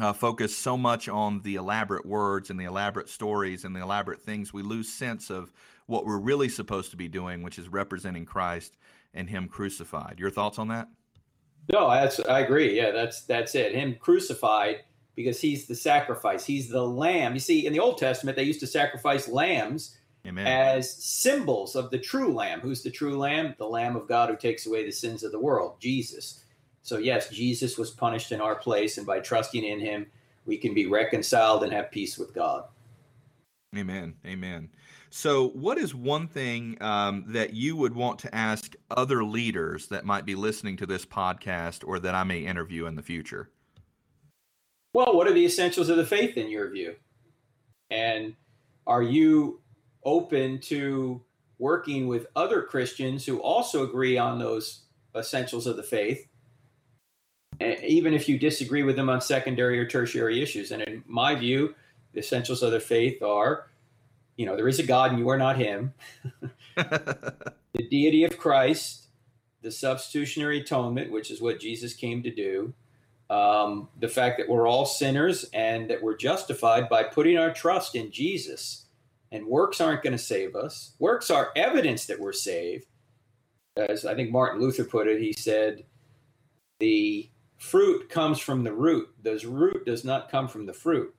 uh, 0.00 0.12
focus 0.12 0.56
so 0.56 0.76
much 0.76 1.08
on 1.08 1.40
the 1.42 1.56
elaborate 1.56 2.06
words 2.06 2.50
and 2.50 2.58
the 2.58 2.64
elaborate 2.64 3.08
stories 3.08 3.64
and 3.64 3.76
the 3.76 3.80
elaborate 3.80 4.22
things, 4.22 4.52
we 4.52 4.62
lose 4.62 4.90
sense 4.90 5.30
of 5.30 5.52
what 5.86 6.06
we're 6.06 6.18
really 6.18 6.48
supposed 6.48 6.90
to 6.90 6.96
be 6.96 7.08
doing, 7.08 7.42
which 7.42 7.58
is 7.58 7.68
representing 7.68 8.24
Christ 8.24 8.76
and 9.12 9.28
Him 9.28 9.48
crucified. 9.48 10.16
Your 10.18 10.30
thoughts 10.30 10.58
on 10.58 10.68
that? 10.68 10.88
No, 11.70 11.90
that's 11.90 12.18
I 12.20 12.40
agree. 12.40 12.76
Yeah, 12.76 12.90
that's 12.90 13.22
that's 13.22 13.54
it. 13.54 13.74
Him 13.74 13.96
crucified 14.00 14.82
because 15.14 15.40
He's 15.40 15.66
the 15.66 15.74
sacrifice. 15.74 16.44
He's 16.44 16.68
the 16.68 16.84
Lamb. 16.84 17.34
You 17.34 17.40
see, 17.40 17.66
in 17.66 17.72
the 17.72 17.80
Old 17.80 17.98
Testament, 17.98 18.36
they 18.36 18.42
used 18.44 18.60
to 18.60 18.66
sacrifice 18.66 19.28
lambs 19.28 19.96
Amen. 20.26 20.46
as 20.46 20.92
symbols 21.04 21.76
of 21.76 21.90
the 21.90 21.98
true 21.98 22.32
Lamb. 22.32 22.60
Who's 22.60 22.82
the 22.82 22.90
true 22.90 23.16
Lamb? 23.18 23.54
The 23.58 23.66
Lamb 23.66 23.94
of 23.94 24.08
God 24.08 24.30
who 24.30 24.36
takes 24.36 24.66
away 24.66 24.84
the 24.84 24.92
sins 24.92 25.22
of 25.22 25.32
the 25.32 25.40
world, 25.40 25.76
Jesus. 25.80 26.41
So, 26.82 26.98
yes, 26.98 27.28
Jesus 27.30 27.78
was 27.78 27.90
punished 27.90 28.32
in 28.32 28.40
our 28.40 28.56
place, 28.56 28.98
and 28.98 29.06
by 29.06 29.20
trusting 29.20 29.64
in 29.64 29.80
him, 29.80 30.06
we 30.46 30.58
can 30.58 30.74
be 30.74 30.86
reconciled 30.86 31.62
and 31.62 31.72
have 31.72 31.90
peace 31.90 32.18
with 32.18 32.34
God. 32.34 32.64
Amen. 33.76 34.14
Amen. 34.26 34.68
So, 35.10 35.48
what 35.50 35.78
is 35.78 35.94
one 35.94 36.26
thing 36.26 36.76
um, 36.80 37.24
that 37.28 37.52
you 37.52 37.76
would 37.76 37.94
want 37.94 38.18
to 38.20 38.34
ask 38.34 38.74
other 38.90 39.22
leaders 39.24 39.86
that 39.88 40.04
might 40.04 40.24
be 40.24 40.34
listening 40.34 40.76
to 40.78 40.86
this 40.86 41.04
podcast 41.04 41.86
or 41.86 41.98
that 42.00 42.14
I 42.14 42.24
may 42.24 42.40
interview 42.40 42.86
in 42.86 42.96
the 42.96 43.02
future? 43.02 43.50
Well, 44.94 45.14
what 45.14 45.26
are 45.26 45.32
the 45.32 45.44
essentials 45.44 45.88
of 45.88 45.96
the 45.96 46.06
faith 46.06 46.36
in 46.36 46.50
your 46.50 46.70
view? 46.70 46.96
And 47.90 48.34
are 48.86 49.02
you 49.02 49.60
open 50.04 50.58
to 50.60 51.22
working 51.58 52.08
with 52.08 52.26
other 52.34 52.62
Christians 52.62 53.24
who 53.24 53.38
also 53.38 53.84
agree 53.84 54.18
on 54.18 54.38
those 54.38 54.82
essentials 55.14 55.66
of 55.66 55.76
the 55.76 55.82
faith, 55.82 56.26
even 57.60 58.14
if 58.14 58.28
you 58.28 58.38
disagree 58.38 58.82
with 58.82 58.96
them 58.96 59.08
on 59.08 59.20
secondary 59.20 59.78
or 59.78 59.86
tertiary 59.86 60.42
issues? 60.42 60.70
And 60.70 60.82
in 60.82 61.04
my 61.06 61.34
view, 61.34 61.74
the 62.12 62.20
essentials 62.20 62.62
of 62.62 62.72
the 62.72 62.80
faith 62.80 63.22
are 63.22 63.66
you 64.36 64.46
know, 64.46 64.56
there 64.56 64.68
is 64.68 64.78
a 64.78 64.82
God 64.82 65.10
and 65.10 65.18
you 65.18 65.28
are 65.28 65.38
not 65.38 65.56
him. 65.56 65.92
the 66.76 67.88
deity 67.90 68.24
of 68.24 68.38
Christ, 68.38 69.06
the 69.60 69.70
substitutionary 69.70 70.60
atonement, 70.60 71.12
which 71.12 71.30
is 71.30 71.40
what 71.40 71.60
Jesus 71.60 71.94
came 71.94 72.22
to 72.22 72.30
do. 72.30 72.72
Um, 73.30 73.88
the 73.98 74.08
fact 74.08 74.38
that 74.38 74.48
we're 74.48 74.68
all 74.68 74.84
sinners 74.84 75.44
and 75.54 75.88
that 75.88 76.02
we're 76.02 76.16
justified 76.16 76.88
by 76.88 77.02
putting 77.04 77.38
our 77.38 77.52
trust 77.52 77.94
in 77.94 78.10
Jesus. 78.10 78.86
And 79.30 79.46
works 79.46 79.80
aren't 79.80 80.02
going 80.02 80.12
to 80.12 80.18
save 80.18 80.54
us. 80.54 80.92
Works 80.98 81.30
are 81.30 81.52
evidence 81.56 82.04
that 82.06 82.20
we're 82.20 82.34
saved. 82.34 82.86
As 83.76 84.04
I 84.04 84.14
think 84.14 84.30
Martin 84.30 84.60
Luther 84.60 84.84
put 84.84 85.08
it, 85.08 85.20
he 85.20 85.32
said, 85.32 85.84
the 86.78 87.30
fruit 87.62 88.08
comes 88.08 88.40
from 88.40 88.64
the 88.64 88.72
root. 88.72 89.08
The 89.22 89.38
root 89.46 89.86
does 89.86 90.04
not 90.04 90.28
come 90.28 90.48
from 90.48 90.66
the 90.66 90.72
fruit. 90.72 91.14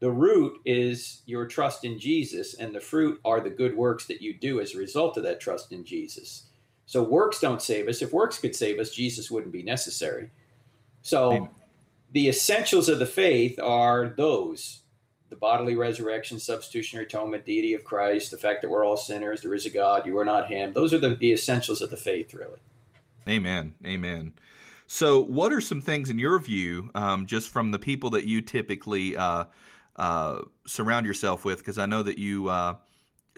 The 0.00 0.10
root 0.10 0.58
is 0.64 1.20
your 1.26 1.46
trust 1.46 1.84
in 1.84 1.98
Jesus, 1.98 2.54
and 2.54 2.74
the 2.74 2.80
fruit 2.80 3.20
are 3.26 3.40
the 3.40 3.50
good 3.50 3.76
works 3.76 4.06
that 4.06 4.22
you 4.22 4.32
do 4.32 4.58
as 4.58 4.74
a 4.74 4.78
result 4.78 5.18
of 5.18 5.22
that 5.24 5.38
trust 5.38 5.70
in 5.70 5.84
Jesus. 5.84 6.44
So 6.86 7.02
works 7.02 7.40
don't 7.40 7.60
save 7.60 7.88
us. 7.88 8.00
If 8.00 8.12
works 8.12 8.38
could 8.38 8.56
save 8.56 8.80
us, 8.80 8.94
Jesus 8.94 9.30
wouldn't 9.30 9.52
be 9.52 9.62
necessary. 9.62 10.30
So 11.02 11.32
Amen. 11.32 11.48
the 12.12 12.28
essentials 12.28 12.88
of 12.88 12.98
the 12.98 13.06
faith 13.06 13.60
are 13.60 14.14
those 14.16 14.80
the 15.28 15.36
bodily 15.36 15.76
resurrection, 15.76 16.38
substitutionary 16.38 17.06
atonement, 17.06 17.46
deity 17.46 17.72
of 17.74 17.84
Christ, 17.84 18.30
the 18.30 18.36
fact 18.36 18.60
that 18.62 18.70
we're 18.70 18.84
all 18.84 18.98
sinners, 18.98 19.40
there 19.40 19.54
is 19.54 19.64
a 19.64 19.70
God, 19.70 20.06
you 20.06 20.18
are 20.18 20.26
not 20.26 20.48
Him. 20.48 20.72
Those 20.74 20.92
are 20.92 20.98
the, 20.98 21.14
the 21.14 21.32
essentials 21.32 21.80
of 21.80 21.88
the 21.88 21.96
faith, 21.96 22.34
really. 22.34 22.58
Amen. 23.26 23.74
Amen. 23.86 24.34
So, 24.94 25.20
what 25.20 25.54
are 25.54 25.62
some 25.62 25.80
things 25.80 26.10
in 26.10 26.18
your 26.18 26.38
view, 26.38 26.90
um, 26.94 27.24
just 27.24 27.48
from 27.48 27.70
the 27.70 27.78
people 27.78 28.10
that 28.10 28.26
you 28.26 28.42
typically 28.42 29.16
uh, 29.16 29.44
uh, 29.96 30.42
surround 30.66 31.06
yourself 31.06 31.46
with? 31.46 31.60
Because 31.60 31.78
I 31.78 31.86
know 31.86 32.02
that 32.02 32.18
you, 32.18 32.50
uh, 32.50 32.74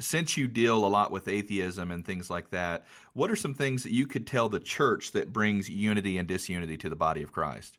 since 0.00 0.36
you 0.36 0.48
deal 0.48 0.84
a 0.84 0.88
lot 0.88 1.12
with 1.12 1.28
atheism 1.28 1.92
and 1.92 2.04
things 2.04 2.28
like 2.28 2.50
that, 2.50 2.86
what 3.12 3.30
are 3.30 3.36
some 3.36 3.54
things 3.54 3.84
that 3.84 3.92
you 3.92 4.04
could 4.04 4.26
tell 4.26 4.48
the 4.48 4.58
church 4.58 5.12
that 5.12 5.32
brings 5.32 5.70
unity 5.70 6.18
and 6.18 6.26
disunity 6.26 6.76
to 6.76 6.88
the 6.88 6.96
body 6.96 7.22
of 7.22 7.30
Christ? 7.30 7.78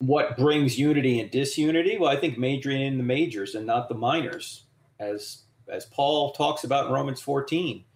What 0.00 0.36
brings 0.36 0.78
unity 0.78 1.18
and 1.18 1.30
disunity? 1.30 1.96
Well, 1.96 2.10
I 2.10 2.16
think 2.16 2.36
majoring 2.36 2.82
in 2.82 2.98
the 2.98 3.04
majors 3.04 3.54
and 3.54 3.64
not 3.64 3.88
the 3.88 3.94
minors, 3.94 4.64
as 5.00 5.44
as 5.66 5.86
Paul 5.86 6.32
talks 6.32 6.64
about 6.64 6.88
in 6.88 6.92
Romans 6.92 7.22
14. 7.22 7.86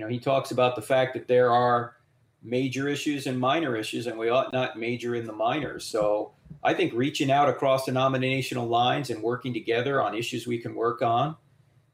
You 0.00 0.06
know, 0.06 0.12
he 0.12 0.18
talks 0.18 0.50
about 0.50 0.76
the 0.76 0.82
fact 0.82 1.12
that 1.12 1.28
there 1.28 1.52
are 1.52 1.94
major 2.42 2.88
issues 2.88 3.26
and 3.26 3.38
minor 3.38 3.76
issues, 3.76 4.06
and 4.06 4.18
we 4.18 4.30
ought 4.30 4.50
not 4.50 4.78
major 4.78 5.14
in 5.14 5.26
the 5.26 5.32
minors. 5.34 5.84
So 5.84 6.32
I 6.64 6.72
think 6.72 6.94
reaching 6.94 7.30
out 7.30 7.50
across 7.50 7.84
denominational 7.84 8.66
lines 8.66 9.10
and 9.10 9.22
working 9.22 9.52
together 9.52 10.00
on 10.00 10.14
issues 10.14 10.46
we 10.46 10.56
can 10.56 10.74
work 10.74 11.02
on 11.02 11.36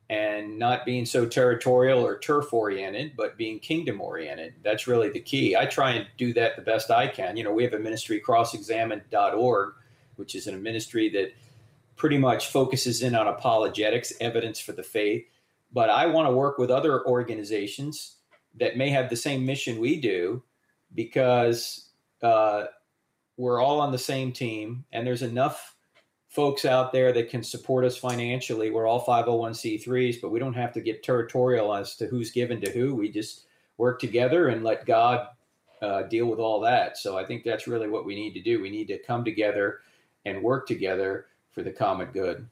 and 0.09 0.57
not 0.57 0.85
being 0.85 1.05
so 1.05 1.27
territorial 1.27 2.07
or 2.07 2.17
turf 2.17 2.55
oriented, 2.55 3.17
but 3.17 3.37
being 3.37 3.59
kingdom 3.59 4.01
oriented. 4.01 4.55
That's 4.63 4.87
really 4.87 5.09
the 5.09 5.19
key. 5.19 5.57
I 5.57 5.67
try 5.67 5.91
and 5.91 6.07
do 6.17 6.33
that 6.35 6.55
the 6.55 6.63
best 6.63 6.93
I 6.93 7.09
can. 7.09 7.37
You 7.37 7.43
know, 7.43 7.53
we 7.53 7.65
have 7.65 7.75
a 7.75 7.81
ministry, 7.81 8.23
crossexamined.org, 8.25 9.75
which 10.15 10.37
is 10.37 10.47
a 10.47 10.53
ministry 10.53 11.09
that 11.09 11.35
pretty 11.97 12.19
much 12.19 12.53
focuses 12.53 13.03
in 13.03 13.17
on 13.17 13.27
apologetics, 13.27 14.13
evidence 14.21 14.61
for 14.61 14.71
the 14.71 14.85
faith. 14.85 15.27
But 15.73 15.91
I 15.91 16.07
want 16.07 16.29
to 16.29 16.35
work 16.35 16.59
with 16.59 16.71
other 16.71 17.07
organizations 17.07 18.17
that 18.57 18.77
may 18.77 18.91
have 18.91 19.11
the 19.11 19.17
same 19.17 19.45
mission 19.45 19.79
we 19.79 20.01
do 20.01 20.43
because 20.95 21.91
uh, 22.23 22.65
we're 23.37 23.61
all 23.61 23.81
on 23.81 23.93
the 23.93 23.99
same 23.99 24.33
team 24.33 24.85
and 24.93 25.07
there's 25.07 25.23
enough 25.23 25.75
folks 26.29 26.65
out 26.65 26.93
there 26.93 27.13
that 27.13 27.31
can 27.31 27.43
support 27.43 27.85
us 27.85 27.97
financially. 27.97 28.71
We're 28.71 28.87
all 28.87 29.05
501c3s, 29.05 30.21
but 30.21 30.31
we 30.31 30.39
don't 30.39 30.55
have 30.55 30.73
to 30.75 30.81
get 30.81 31.03
territorial 31.03 31.75
as 31.75 31.97
to 31.97 32.07
who's 32.07 32.31
given 32.31 32.61
to 32.61 32.71
who. 32.71 32.95
We 32.95 33.11
just 33.11 33.47
work 33.79 34.01
together 34.01 34.49
and 34.49 34.65
let 34.65 34.87
God 34.87 35.29
uh, 35.83 36.03
deal 36.03 36.27
with 36.27 36.39
all 36.39 36.61
that. 36.61 36.99
So 36.99 37.17
I 37.17 37.25
think 37.25 37.45
that's 37.45 37.67
really 37.67 37.89
what 37.89 38.05
we 38.05 38.15
need 38.15 38.35
to 38.35 38.43
do. 38.43 38.61
We 38.61 38.71
need 38.71 38.89
to 38.89 38.99
come 38.99 39.25
together 39.25 39.81
and 40.25 40.43
work 40.43 40.67
together 40.67 41.27
for 41.53 41.63
the 41.63 41.71
common 41.71 42.09
good. 42.09 42.47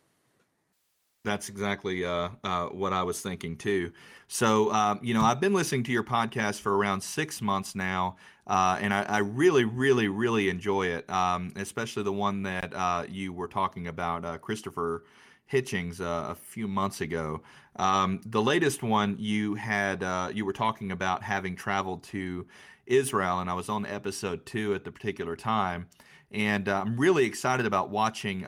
That's 1.25 1.49
exactly 1.49 2.05
uh, 2.05 2.29
uh, 2.45 2.67
what 2.67 2.93
I 2.93 3.03
was 3.03 3.23
thinking 3.23 3.57
too. 3.57 3.93
So, 4.29 4.71
um, 4.73 5.01
you 5.03 5.15
know, 5.15 5.23
I've 5.23 5.41
been 5.41 5.55
listening 5.55 5.83
to 5.85 5.93
your 5.93 6.05
podcast 6.05 6.61
for 6.61 6.77
around 6.77 7.01
six 7.01 7.41
months 7.41 7.75
now, 7.75 8.17
uh, 8.47 8.79
and 8.79 8.93
I, 8.93 9.05
I, 9.05 9.19
really, 9.19 9.65
really, 9.65 10.09
really 10.09 10.51
enjoy 10.51 10.89
it, 10.89 11.09
um, 11.09 11.53
especially 11.57 12.03
the 12.03 12.13
one 12.13 12.43
that 12.43 12.75
uh, 12.75 13.07
you 13.09 13.33
were 13.33 13.49
talking 13.49 13.87
about, 13.87 14.25
uh, 14.27 14.37
Christopher 14.37 15.05
Hitchens, 15.51 15.99
uh, 15.99 16.31
a 16.33 16.35
few 16.35 16.69
months 16.69 17.01
ago. 17.01 17.41
Um, 17.77 18.21
the 18.27 18.43
latest 18.43 18.83
one 18.83 19.17
you 19.19 19.55
had, 19.55 20.03
you 20.35 20.45
were 20.45 20.53
talking 20.53 20.93
about 20.93 21.23
having 21.23 21.57
traveled 21.57 22.03
to 22.05 22.47
Israel, 22.85 23.41
and 23.41 23.49
I 23.49 23.55
was 23.55 23.71
on 23.71 23.87
episode 23.87 24.45
two 24.45 24.75
at 24.75 24.85
the 24.85 24.93
particular 24.93 25.37
time, 25.37 25.89
and 26.31 26.69
I'm 26.69 26.99
really 26.99 27.25
excited 27.25 27.65
about 27.65 27.89
watching. 27.89 28.45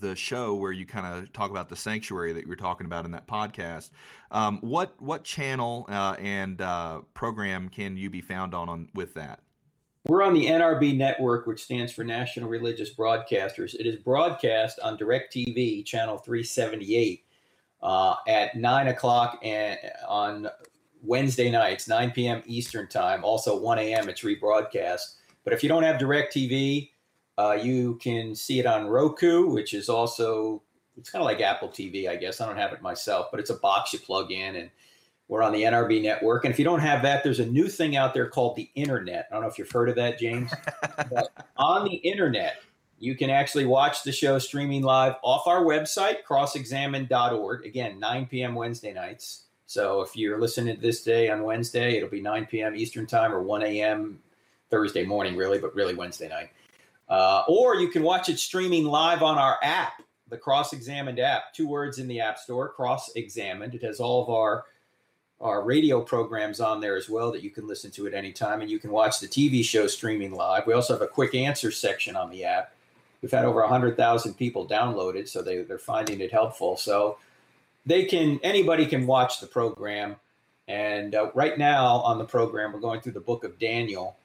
The 0.00 0.16
show 0.16 0.54
where 0.54 0.72
you 0.72 0.84
kind 0.86 1.06
of 1.06 1.32
talk 1.32 1.50
about 1.50 1.68
the 1.68 1.76
sanctuary 1.76 2.32
that 2.32 2.42
you 2.42 2.48
were 2.48 2.56
talking 2.56 2.86
about 2.86 3.04
in 3.04 3.12
that 3.12 3.26
podcast. 3.26 3.90
Um, 4.30 4.58
what 4.60 5.00
what 5.00 5.24
channel 5.24 5.86
uh, 5.88 6.16
and 6.18 6.60
uh, 6.60 7.02
program 7.14 7.68
can 7.68 7.96
you 7.96 8.10
be 8.10 8.20
found 8.20 8.54
on, 8.54 8.68
on 8.68 8.88
with 8.94 9.14
that? 9.14 9.40
We're 10.08 10.22
on 10.22 10.34
the 10.34 10.46
NRB 10.46 10.96
network, 10.96 11.46
which 11.46 11.62
stands 11.62 11.92
for 11.92 12.04
National 12.04 12.48
Religious 12.48 12.94
Broadcasters. 12.94 13.74
It 13.74 13.86
is 13.86 13.96
broadcast 13.96 14.78
on 14.80 14.96
DirecTV 14.96 15.84
channel 15.84 16.18
378 16.18 17.24
uh, 17.82 18.14
at 18.28 18.56
nine 18.56 18.88
o'clock 18.88 19.40
and 19.42 19.78
on 20.06 20.48
Wednesday 21.02 21.50
nights, 21.50 21.88
9 21.88 22.12
p.m. 22.12 22.42
Eastern 22.46 22.88
time. 22.88 23.24
Also 23.24 23.58
1 23.58 23.78
a.m. 23.78 24.08
It's 24.08 24.22
rebroadcast. 24.22 25.16
But 25.44 25.52
if 25.52 25.62
you 25.62 25.68
don't 25.68 25.82
have 25.82 26.00
DirecTV, 26.00 26.90
uh, 27.38 27.58
you 27.60 27.96
can 27.96 28.34
see 28.34 28.58
it 28.58 28.66
on 28.66 28.86
Roku, 28.86 29.48
which 29.48 29.74
is 29.74 29.88
also 29.88 30.62
it's 30.96 31.10
kind 31.10 31.20
of 31.20 31.26
like 31.26 31.40
Apple 31.40 31.68
TV, 31.68 32.08
I 32.08 32.16
guess. 32.16 32.40
I 32.40 32.46
don't 32.46 32.56
have 32.56 32.72
it 32.72 32.80
myself, 32.80 33.28
but 33.30 33.40
it's 33.40 33.50
a 33.50 33.56
box 33.56 33.92
you 33.92 33.98
plug 33.98 34.32
in, 34.32 34.56
and 34.56 34.70
we're 35.28 35.42
on 35.42 35.52
the 35.52 35.62
NRB 35.62 36.02
network. 36.02 36.44
And 36.44 36.52
if 36.52 36.58
you 36.58 36.64
don't 36.64 36.80
have 36.80 37.02
that, 37.02 37.22
there's 37.22 37.40
a 37.40 37.46
new 37.46 37.68
thing 37.68 37.96
out 37.96 38.14
there 38.14 38.28
called 38.28 38.56
the 38.56 38.70
internet. 38.74 39.28
I 39.30 39.34
don't 39.34 39.42
know 39.42 39.48
if 39.48 39.58
you've 39.58 39.70
heard 39.70 39.88
of 39.88 39.96
that, 39.96 40.18
James. 40.18 40.50
but 41.10 41.28
on 41.56 41.84
the 41.84 41.96
internet, 41.96 42.62
you 42.98 43.14
can 43.14 43.28
actually 43.28 43.66
watch 43.66 44.04
the 44.04 44.12
show 44.12 44.38
streaming 44.38 44.82
live 44.82 45.16
off 45.22 45.46
our 45.46 45.62
website, 45.62 46.18
crossexamined.org. 46.26 47.66
Again, 47.66 47.98
9 48.00 48.26
p.m. 48.26 48.54
Wednesday 48.54 48.92
nights. 48.92 49.42
So 49.66 50.00
if 50.00 50.16
you're 50.16 50.40
listening 50.40 50.76
to 50.76 50.80
this 50.80 51.02
day 51.02 51.28
on 51.28 51.42
Wednesday, 51.42 51.96
it'll 51.96 52.08
be 52.08 52.22
9 52.22 52.46
p.m. 52.46 52.76
Eastern 52.76 53.06
time 53.06 53.32
or 53.32 53.42
1 53.42 53.64
a.m. 53.64 54.20
Thursday 54.70 55.04
morning, 55.04 55.36
really, 55.36 55.58
but 55.58 55.74
really 55.74 55.94
Wednesday 55.94 56.28
night. 56.28 56.50
Uh, 57.08 57.44
or 57.48 57.76
you 57.76 57.88
can 57.88 58.02
watch 58.02 58.28
it 58.28 58.38
streaming 58.38 58.84
live 58.84 59.22
on 59.22 59.38
our 59.38 59.58
app, 59.62 60.02
the 60.28 60.36
Cross 60.36 60.72
Examined 60.72 61.20
app. 61.20 61.52
Two 61.52 61.68
words 61.68 61.98
in 61.98 62.08
the 62.08 62.20
App 62.20 62.38
Store, 62.38 62.68
Cross 62.68 63.12
Examined. 63.14 63.74
It 63.74 63.82
has 63.82 64.00
all 64.00 64.22
of 64.22 64.28
our 64.30 64.64
our 65.38 65.62
radio 65.62 66.00
programs 66.00 66.60
on 66.60 66.80
there 66.80 66.96
as 66.96 67.10
well 67.10 67.30
that 67.30 67.42
you 67.42 67.50
can 67.50 67.66
listen 67.66 67.90
to 67.90 68.06
at 68.06 68.14
any 68.14 68.32
time, 68.32 68.62
and 68.62 68.70
you 68.70 68.78
can 68.78 68.90
watch 68.90 69.20
the 69.20 69.28
TV 69.28 69.62
show 69.62 69.86
streaming 69.86 70.32
live. 70.32 70.66
We 70.66 70.72
also 70.72 70.94
have 70.94 71.02
a 71.02 71.06
quick 71.06 71.34
answer 71.34 71.70
section 71.70 72.16
on 72.16 72.30
the 72.30 72.44
app. 72.44 72.72
We've 73.20 73.30
had 73.30 73.44
over 73.44 73.66
hundred 73.66 73.96
thousand 73.96 74.34
people 74.34 74.66
download 74.66 75.14
it, 75.14 75.28
so 75.28 75.42
they 75.42 75.62
they're 75.62 75.78
finding 75.78 76.20
it 76.20 76.32
helpful. 76.32 76.76
So 76.76 77.18
they 77.84 78.04
can 78.04 78.40
anybody 78.42 78.86
can 78.86 79.06
watch 79.06 79.40
the 79.40 79.46
program. 79.46 80.16
And 80.68 81.14
uh, 81.14 81.30
right 81.34 81.56
now 81.56 81.98
on 81.98 82.18
the 82.18 82.24
program, 82.24 82.72
we're 82.72 82.80
going 82.80 83.00
through 83.00 83.12
the 83.12 83.20
book 83.20 83.44
of 83.44 83.58
Daniel 83.58 84.16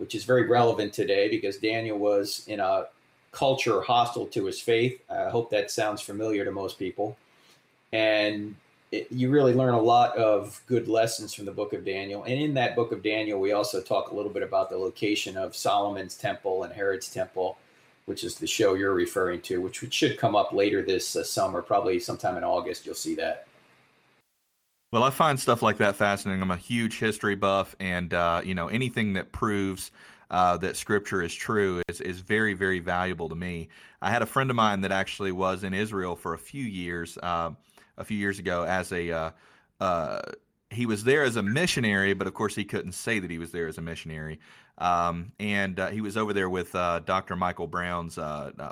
which 0.00 0.14
is 0.14 0.24
very 0.24 0.46
relevant 0.46 0.92
today 0.94 1.28
because 1.28 1.58
Daniel 1.58 1.98
was 1.98 2.44
in 2.48 2.58
a 2.58 2.86
culture 3.32 3.82
hostile 3.82 4.26
to 4.26 4.46
his 4.46 4.60
faith. 4.60 5.00
I 5.10 5.28
hope 5.28 5.50
that 5.50 5.70
sounds 5.70 6.00
familiar 6.00 6.44
to 6.44 6.50
most 6.50 6.78
people. 6.78 7.16
And 7.92 8.56
it, 8.90 9.06
you 9.12 9.30
really 9.30 9.52
learn 9.52 9.74
a 9.74 9.80
lot 9.80 10.16
of 10.16 10.60
good 10.66 10.88
lessons 10.88 11.34
from 11.34 11.44
the 11.44 11.52
book 11.52 11.74
of 11.74 11.84
Daniel. 11.84 12.24
And 12.24 12.40
in 12.40 12.54
that 12.54 12.74
book 12.74 12.92
of 12.92 13.02
Daniel, 13.02 13.38
we 13.38 13.52
also 13.52 13.80
talk 13.80 14.10
a 14.10 14.14
little 14.14 14.32
bit 14.32 14.42
about 14.42 14.70
the 14.70 14.76
location 14.78 15.36
of 15.36 15.54
Solomon's 15.54 16.16
temple 16.16 16.64
and 16.64 16.72
Herod's 16.72 17.12
temple, 17.12 17.58
which 18.06 18.24
is 18.24 18.36
the 18.36 18.46
show 18.46 18.74
you're 18.74 18.94
referring 18.94 19.42
to, 19.42 19.60
which 19.60 19.84
should 19.92 20.18
come 20.18 20.34
up 20.34 20.52
later 20.52 20.82
this 20.82 21.14
uh, 21.14 21.22
summer, 21.22 21.62
probably 21.62 22.00
sometime 22.00 22.36
in 22.36 22.42
August. 22.42 22.86
You'll 22.86 22.94
see 22.94 23.14
that. 23.16 23.46
Well, 24.92 25.04
I 25.04 25.10
find 25.10 25.38
stuff 25.38 25.62
like 25.62 25.76
that 25.76 25.94
fascinating. 25.94 26.42
I'm 26.42 26.50
a 26.50 26.56
huge 26.56 26.98
history 26.98 27.36
buff, 27.36 27.76
and 27.78 28.12
uh, 28.12 28.42
you 28.44 28.56
know 28.56 28.66
anything 28.66 29.12
that 29.12 29.30
proves 29.30 29.92
uh, 30.32 30.56
that 30.56 30.76
Scripture 30.76 31.22
is 31.22 31.32
true 31.32 31.80
is 31.88 32.00
is 32.00 32.18
very 32.18 32.54
very 32.54 32.80
valuable 32.80 33.28
to 33.28 33.36
me. 33.36 33.68
I 34.02 34.10
had 34.10 34.22
a 34.22 34.26
friend 34.26 34.50
of 34.50 34.56
mine 34.56 34.80
that 34.80 34.90
actually 34.90 35.30
was 35.30 35.62
in 35.62 35.74
Israel 35.74 36.16
for 36.16 36.34
a 36.34 36.38
few 36.38 36.64
years, 36.64 37.16
uh, 37.22 37.50
a 37.98 38.04
few 38.04 38.16
years 38.16 38.40
ago, 38.40 38.64
as 38.64 38.90
a 38.90 39.12
uh, 39.12 39.30
uh, 39.78 40.22
he 40.70 40.86
was 40.86 41.04
there 41.04 41.22
as 41.22 41.36
a 41.36 41.42
missionary, 41.42 42.12
but 42.12 42.26
of 42.26 42.34
course 42.34 42.56
he 42.56 42.64
couldn't 42.64 42.92
say 42.92 43.20
that 43.20 43.30
he 43.30 43.38
was 43.38 43.52
there 43.52 43.68
as 43.68 43.78
a 43.78 43.82
missionary. 43.82 44.40
Um, 44.78 45.30
and 45.38 45.78
uh, 45.78 45.90
he 45.90 46.00
was 46.00 46.16
over 46.16 46.32
there 46.32 46.50
with 46.50 46.72
Dr. 46.72 47.36
Michael 47.36 47.68
Brown's 47.68 48.18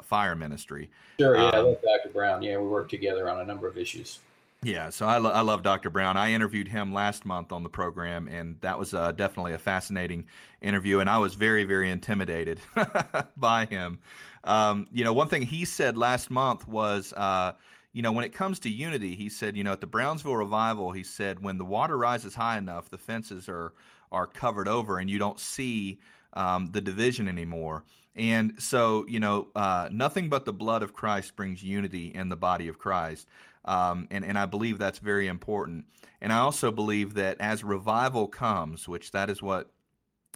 fire 0.03 0.35
ministry. 0.35 0.91
Sure, 1.21 1.37
yeah, 1.37 1.45
um, 1.45 1.55
I 1.55 1.59
love 1.59 1.77
Dr. 1.83 2.13
Brown. 2.13 2.43
Yeah, 2.43 2.59
we 2.59 2.67
worked 2.67 2.91
together 2.91 3.29
on 3.29 3.41
a 3.41 3.45
number 3.45 3.69
of 3.69 3.79
issues. 3.79 4.19
Yeah, 4.65 4.91
so 4.91 5.07
I, 5.07 5.19
lo- 5.19 5.31
I 5.31 5.43
love 5.43 5.63
Dr. 5.63 5.89
Brown. 5.89 6.17
I 6.17 6.33
interviewed 6.33 6.67
him 6.67 6.93
last 6.93 7.25
month 7.25 7.53
on 7.53 7.63
the 7.63 7.69
program, 7.69 8.27
and 8.27 8.61
that 8.61 8.77
was 8.77 8.93
uh, 8.93 9.13
definitely 9.13 9.53
a 9.53 9.59
fascinating 9.59 10.25
interview. 10.61 10.99
And 10.99 11.09
I 11.09 11.19
was 11.19 11.35
very, 11.35 11.63
very 11.63 11.89
intimidated 11.91 12.61
by 13.37 13.67
him. 13.67 14.01
Um, 14.43 14.89
you 14.93 15.05
know, 15.05 15.13
one 15.13 15.29
thing 15.29 15.43
he 15.43 15.65
said 15.65 15.97
last 15.97 16.29
month 16.29 16.67
was, 16.67 17.13
uh, 17.13 17.53
you 17.93 18.03
know, 18.03 18.11
when 18.11 18.25
it 18.25 18.33
comes 18.33 18.59
to 18.61 18.69
unity, 18.69 19.15
he 19.15 19.29
said, 19.29 19.57
you 19.57 19.63
know, 19.63 19.73
at 19.73 19.81
the 19.81 19.87
Brownsville 19.87 20.35
revival, 20.35 20.91
he 20.91 21.05
said, 21.05 21.41
when 21.41 21.57
the 21.57 21.65
water 21.65 21.97
rises 21.97 22.35
high 22.35 22.59
enough, 22.59 22.91
the 22.91 22.99
fences 22.99 23.49
are 23.49 23.73
are 24.11 24.27
covered 24.27 24.69
over, 24.69 24.99
and 24.99 25.11
you 25.11 25.19
don't 25.19 25.39
see 25.39 25.99
um, 26.33 26.71
the 26.73 26.81
division 26.81 27.29
anymore. 27.29 27.85
And 28.17 28.55
so, 28.59 29.05
you 29.07 29.21
know, 29.21 29.49
uh, 29.55 29.89
nothing 29.93 30.29
but 30.29 30.45
the 30.45 30.53
blood 30.53 30.83
of 30.83 30.93
Christ 30.93 31.37
brings 31.37 31.63
unity 31.63 32.09
in 32.09 32.29
the 32.31 32.37
body 32.37 32.69
of 32.69 32.79
Christ. 32.79 33.29
Um, 33.69 34.09
and, 34.11 34.25
and 34.25 34.39
I 34.39 34.47
believe 34.47 34.79
that's 34.79 34.99
very 34.99 35.29
important. 35.29 35.85
And 36.23 36.33
I 36.33 36.39
also 36.39 36.73
believe 36.73 37.15
that 37.15 37.37
as 37.39 37.63
revival 37.63 38.27
comes, 38.27 38.89
which 38.89 39.13
that 39.13 39.29
is 39.29 39.43
what 39.43 39.71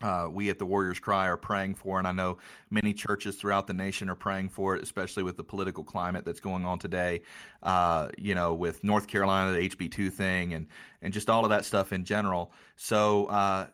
uh, 0.02 0.28
we 0.30 0.50
at 0.50 0.58
the 0.58 0.66
Warriors 0.66 0.98
Cry 0.98 1.28
are 1.28 1.38
praying 1.38 1.76
for, 1.76 1.98
and 1.98 2.06
I 2.06 2.12
know 2.12 2.38
many 2.70 2.92
churches 2.92 3.36
throughout 3.36 3.66
the 3.66 3.72
nation 3.72 4.10
are 4.10 4.14
praying 4.14 4.50
for 4.50 4.76
it, 4.76 4.82
especially 4.82 5.22
with 5.22 5.38
the 5.38 5.44
political 5.44 5.82
climate 5.82 6.24
that's 6.24 6.40
going 6.40 6.66
on 6.66 6.78
today. 6.78 7.22
Uh, 7.62 8.08
you 8.18 8.34
know, 8.34 8.52
with 8.52 8.84
North 8.84 9.06
Carolina, 9.06 9.52
the 9.52 9.68
HB2 9.68 10.12
thing, 10.12 10.52
and 10.52 10.66
and 11.00 11.12
just 11.12 11.30
all 11.30 11.44
of 11.44 11.50
that 11.50 11.64
stuff 11.64 11.92
in 11.92 12.04
general. 12.04 12.52
So. 12.76 13.26
Uh, 13.26 13.66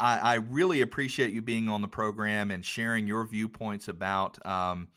I, 0.00 0.18
I, 0.18 0.34
really 0.36 0.80
appreciate 0.80 1.32
you 1.32 1.42
being 1.42 1.68
on 1.68 1.80
the 1.80 1.86
program 1.86 2.50
and 2.50 2.64
sharing 2.64 3.06
your 3.06 3.24
viewpoints 3.24 3.86
about 3.86 4.44
um, 4.44 4.88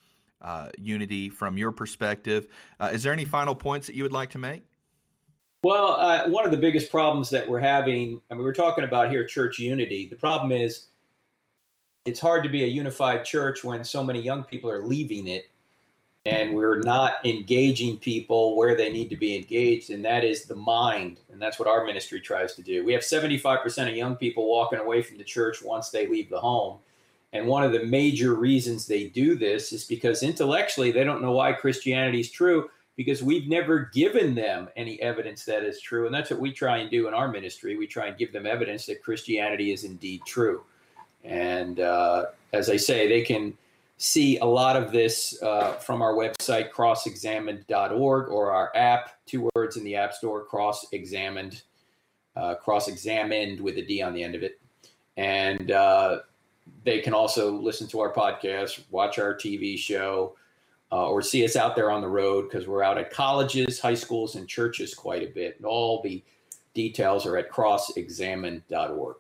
uh, 0.46 0.70
unity 0.78 1.28
from 1.28 1.58
your 1.58 1.72
perspective. 1.72 2.48
Uh, 2.80 2.92
is 2.94 3.04
there 3.04 3.12
any 3.12 3.26
final 3.26 3.56
points 3.56 3.88
that 3.88 3.96
you 3.96 4.04
would 4.04 4.14
like 4.14 4.30
to 4.30 4.38
make? 4.38 4.64
Well, 5.64 5.98
uh, 6.00 6.30
one 6.30 6.46
of 6.46 6.52
the 6.52 6.58
biggest 6.58 6.92
problems 6.92 7.30
that 7.32 7.50
we're 7.50 7.60
having, 7.60 8.22
I 8.30 8.36
mean, 8.36 8.44
we're 8.44 8.54
talking 8.54 8.84
about 8.84 9.10
here 9.10 9.26
church 9.26 9.58
unity. 9.58 10.08
The 10.08 10.16
problem 10.16 10.52
is 10.52 10.88
it's 12.06 12.20
hard 12.20 12.44
to 12.44 12.50
be 12.50 12.64
a 12.64 12.68
unified 12.68 13.26
church 13.26 13.64
when 13.64 13.84
so 13.84 14.04
many 14.04 14.22
young 14.22 14.44
people 14.44 14.70
are 14.70 14.86
leaving 14.86 15.28
it 15.28 15.50
and 16.28 16.54
we're 16.54 16.80
not 16.80 17.14
engaging 17.24 17.98
people 17.98 18.56
where 18.56 18.76
they 18.76 18.92
need 18.92 19.10
to 19.10 19.16
be 19.16 19.36
engaged, 19.36 19.92
and 19.92 20.04
that 20.04 20.24
is 20.24 20.46
the 20.46 20.56
mind. 20.56 21.20
And 21.32 21.40
that's 21.40 21.60
what 21.60 21.68
our 21.68 21.86
ministry 21.86 22.20
tries 22.20 22.56
to 22.56 22.64
do. 22.64 22.84
We 22.84 22.94
have 22.94 23.04
75% 23.04 23.90
of 23.90 23.96
young 23.96 24.16
people 24.16 24.50
walking 24.50 24.80
away 24.80 25.04
from 25.04 25.18
the 25.18 25.24
church 25.24 25.62
once 25.64 25.90
they 25.90 26.08
leave 26.08 26.32
the 26.32 26.40
home. 26.40 26.80
And 27.36 27.48
one 27.48 27.64
of 27.64 27.74
the 27.74 27.84
major 27.84 28.34
reasons 28.34 28.88
they 28.88 29.08
do 29.08 29.36
this 29.36 29.74
is 29.74 29.84
because 29.84 30.24
intellectually 30.24 30.94
they 30.94 31.04
don't 31.04 31.22
know 31.22 31.34
why 31.34 31.52
Christianity 31.52 32.22
is 32.22 32.32
true 32.32 32.70
because 32.96 33.22
we've 33.22 33.50
never 33.50 33.92
given 33.94 34.34
them 34.34 34.70
any 34.78 35.02
evidence 35.02 35.44
that 35.44 35.64
is 35.64 35.82
true. 35.82 36.06
And 36.06 36.16
that's 36.16 36.32
what 36.32 36.40
we 36.40 36.54
try 36.54 36.78
and 36.78 36.90
do 36.90 37.10
in 37.10 37.14
our 37.14 37.28
ministry. 37.28 37.76
We 37.76 37.88
try 37.88 38.08
and 38.08 38.18
give 38.18 38.32
them 38.32 38.46
evidence 38.46 38.86
that 38.86 39.04
Christianity 39.04 39.74
is 39.74 39.84
indeed 39.84 40.22
true. 40.26 40.64
And 41.26 41.82
uh, 41.82 42.28
as 42.54 42.70
I 42.70 42.78
say, 42.78 43.10
they 43.10 43.24
can 43.24 43.58
see 43.98 44.38
a 44.38 44.46
lot 44.46 44.78
of 44.78 44.94
this 44.94 45.38
uh, 45.44 45.74
from 45.74 46.02
our 46.02 46.14
website, 46.14 46.72
crossexamined.org, 46.72 48.30
or 48.30 48.52
our 48.54 48.72
app, 48.78 49.12
two 49.26 49.50
words 49.56 49.76
in 49.76 49.84
the 49.84 49.98
App 49.98 50.14
Store, 50.14 50.46
cross 50.46 50.86
examined, 50.94 51.64
uh, 52.38 52.56
cross 52.56 52.88
examined 52.88 53.60
with 53.60 53.78
a 53.78 53.86
D 53.86 54.02
on 54.02 54.14
the 54.14 54.24
end 54.24 54.36
of 54.36 54.44
it. 54.44 54.58
And 55.18 55.72
uh, 55.72 56.20
they 56.84 57.00
can 57.00 57.14
also 57.14 57.52
listen 57.52 57.88
to 57.88 58.00
our 58.00 58.14
podcast, 58.14 58.82
watch 58.92 59.20
our 59.20 59.34
TV 59.34 59.78
show, 59.78 60.36
uh, 60.92 61.10
or 61.10 61.22
see 61.22 61.44
us 61.44 61.56
out 61.56 61.76
there 61.76 61.92
on 61.92 62.02
the 62.02 62.08
road 62.08 62.50
because 62.50 62.68
we're 62.68 62.84
out 62.84 62.98
at 62.98 63.12
colleges, 63.12 63.80
high 63.80 63.96
schools, 63.96 64.36
and 64.36 64.48
churches 64.48 64.94
quite 64.94 65.24
a 65.24 65.32
bit. 65.34 65.58
And 65.58 65.66
all 65.66 66.02
the 66.02 66.24
details 66.74 67.26
are 67.26 67.38
at 67.38 67.52
crossexamined.org. 67.52 69.16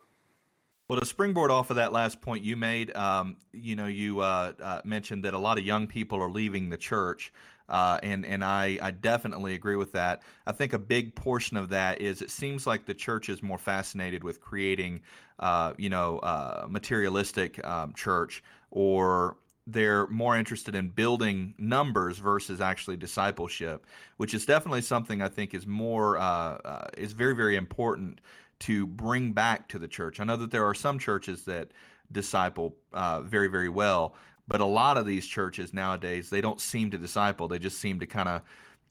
Well, 0.87 0.99
to 0.99 1.05
springboard 1.05 1.49
off 1.49 1.71
of 1.71 1.77
that 1.77 1.91
last 1.91 2.21
point 2.21 2.43
you 2.43 2.55
made, 2.55 2.95
um, 2.95 3.37
you 3.51 3.75
know, 3.75 3.87
you 3.87 4.19
uh, 4.19 4.53
uh, 4.61 4.81
mentioned 4.83 5.25
that 5.25 5.33
a 5.33 5.39
lot 5.39 5.57
of 5.57 5.65
young 5.65 5.87
people 5.87 6.21
are 6.21 6.29
leaving 6.29 6.69
the 6.69 6.77
church. 6.77 7.33
Uh, 7.67 7.99
and 8.03 8.25
and 8.25 8.43
I, 8.43 8.77
I 8.81 8.91
definitely 8.91 9.55
agree 9.55 9.75
with 9.75 9.91
that. 9.93 10.21
I 10.45 10.51
think 10.51 10.73
a 10.73 10.79
big 10.79 11.15
portion 11.15 11.57
of 11.57 11.69
that 11.69 11.99
is 11.99 12.21
it 12.21 12.29
seems 12.29 12.67
like 12.67 12.85
the 12.85 12.93
church 12.93 13.29
is 13.29 13.41
more 13.41 13.57
fascinated 13.57 14.23
with 14.23 14.39
creating, 14.39 15.01
uh, 15.39 15.73
you 15.77 15.89
know, 15.89 16.19
uh, 16.19 16.67
materialistic 16.69 17.65
um, 17.65 17.93
church, 17.93 18.43
or 18.71 19.37
they're 19.67 20.05
more 20.07 20.37
interested 20.37 20.75
in 20.75 20.89
building 20.89 21.55
numbers 21.57 22.19
versus 22.19 22.61
actually 22.61 22.97
discipleship, 22.97 23.87
which 24.17 24.35
is 24.35 24.45
definitely 24.45 24.81
something 24.81 25.21
I 25.21 25.29
think 25.29 25.55
is 25.55 25.65
more 25.65 26.17
uh, 26.17 26.57
uh, 26.63 26.87
is 26.97 27.13
very 27.13 27.35
very 27.35 27.55
important 27.55 28.21
to 28.59 28.85
bring 28.85 29.31
back 29.31 29.67
to 29.69 29.79
the 29.79 29.87
church. 29.87 30.19
I 30.19 30.23
know 30.23 30.37
that 30.37 30.51
there 30.51 30.65
are 30.65 30.75
some 30.75 30.99
churches 30.99 31.43
that 31.45 31.69
disciple 32.11 32.75
uh, 32.93 33.21
very 33.21 33.47
very 33.47 33.69
well 33.69 34.13
but 34.47 34.61
a 34.61 34.65
lot 34.65 34.97
of 34.97 35.05
these 35.05 35.25
churches 35.25 35.73
nowadays, 35.73 36.29
they 36.29 36.41
don't 36.41 36.61
seem 36.61 36.91
to 36.91 36.97
disciple. 36.97 37.47
They 37.47 37.59
just 37.59 37.79
seem 37.79 37.99
to 37.99 38.05
kind 38.05 38.29
of 38.29 38.41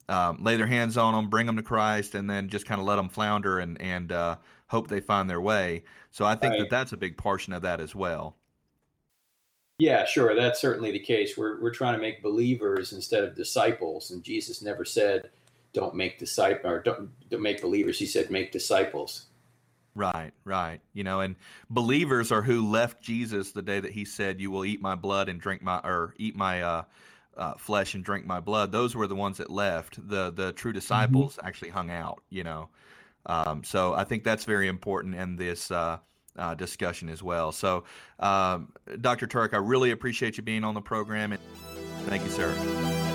um, 0.07 0.43
lay 0.43 0.57
their 0.57 0.67
hands 0.67 0.97
on 0.97 1.13
them, 1.13 1.29
bring 1.29 1.45
them 1.45 1.55
to 1.55 1.63
Christ, 1.63 2.15
and 2.15 2.29
then 2.29 2.49
just 2.49 2.65
kind 2.65 2.79
of 2.79 2.85
let 2.85 2.97
them 2.97 3.09
flounder 3.09 3.59
and 3.59 3.79
and 3.81 4.11
uh, 4.11 4.35
hope 4.67 4.87
they 4.87 4.99
find 4.99 5.29
their 5.29 5.41
way. 5.41 5.83
So 6.11 6.25
I 6.25 6.35
think 6.35 6.51
right. 6.51 6.59
that 6.59 6.69
that's 6.69 6.91
a 6.91 6.97
big 6.97 7.17
portion 7.17 7.53
of 7.53 7.61
that 7.63 7.79
as 7.79 7.95
well. 7.95 8.35
Yeah, 9.77 10.05
sure, 10.05 10.35
that's 10.35 10.61
certainly 10.61 10.91
the 10.91 10.99
case. 10.99 11.35
We're 11.37 11.59
we're 11.61 11.73
trying 11.73 11.95
to 11.95 12.01
make 12.01 12.21
believers 12.21 12.93
instead 12.93 13.23
of 13.23 13.35
disciples, 13.35 14.11
and 14.11 14.23
Jesus 14.23 14.61
never 14.61 14.85
said, 14.85 15.29
"Don't 15.73 15.95
make 15.95 16.19
disciples" 16.19 16.71
or 16.71 16.79
"Don't, 16.81 17.09
don't 17.29 17.41
make 17.41 17.61
believers." 17.61 17.99
He 17.99 18.05
said, 18.05 18.29
"Make 18.29 18.51
disciples." 18.51 19.25
Right, 19.95 20.31
right. 20.43 20.81
You 20.93 21.05
know, 21.05 21.21
and 21.21 21.37
believers 21.69 22.31
are 22.31 22.41
who 22.41 22.69
left 22.69 23.01
Jesus 23.01 23.53
the 23.53 23.61
day 23.61 23.79
that 23.79 23.91
he 23.91 24.03
said, 24.03 24.41
"You 24.41 24.51
will 24.51 24.65
eat 24.65 24.81
my 24.81 24.95
blood 24.95 25.29
and 25.29 25.39
drink 25.39 25.63
my 25.63 25.79
or 25.79 26.13
eat 26.17 26.35
my 26.35 26.61
uh, 26.61 26.83
uh, 27.37 27.53
flesh 27.53 27.95
and 27.95 28.03
drink 28.03 28.25
my 28.25 28.41
blood." 28.41 28.73
Those 28.73 28.93
were 28.93 29.07
the 29.07 29.15
ones 29.15 29.37
that 29.37 29.49
left. 29.49 29.95
The 30.09 30.31
the 30.31 30.51
true 30.51 30.71
mm-hmm. 30.71 30.79
disciples 30.79 31.37
mm-hmm. 31.37 31.47
actually 31.47 31.69
hung 31.69 31.89
out. 31.89 32.21
You 32.29 32.43
know, 32.43 32.69
um, 33.25 33.63
so 33.63 33.93
I 33.93 34.03
think 34.03 34.25
that's 34.25 34.43
very 34.43 34.67
important 34.67 35.15
in 35.15 35.37
this. 35.37 35.71
Uh, 35.71 35.99
uh, 36.37 36.53
discussion 36.53 37.07
as 37.07 37.23
well. 37.23 37.53
So, 37.53 37.85
um, 38.19 38.73
Dr. 38.99 39.25
Turek, 39.25 39.53
I 39.53 39.57
really 39.57 39.91
appreciate 39.91 40.35
you 40.35 40.43
being 40.43 40.65
on 40.65 40.73
the 40.73 40.81
program. 40.81 41.31
And 41.31 41.41
thank 42.07 42.23
you, 42.23 42.29
sir. 42.29 43.14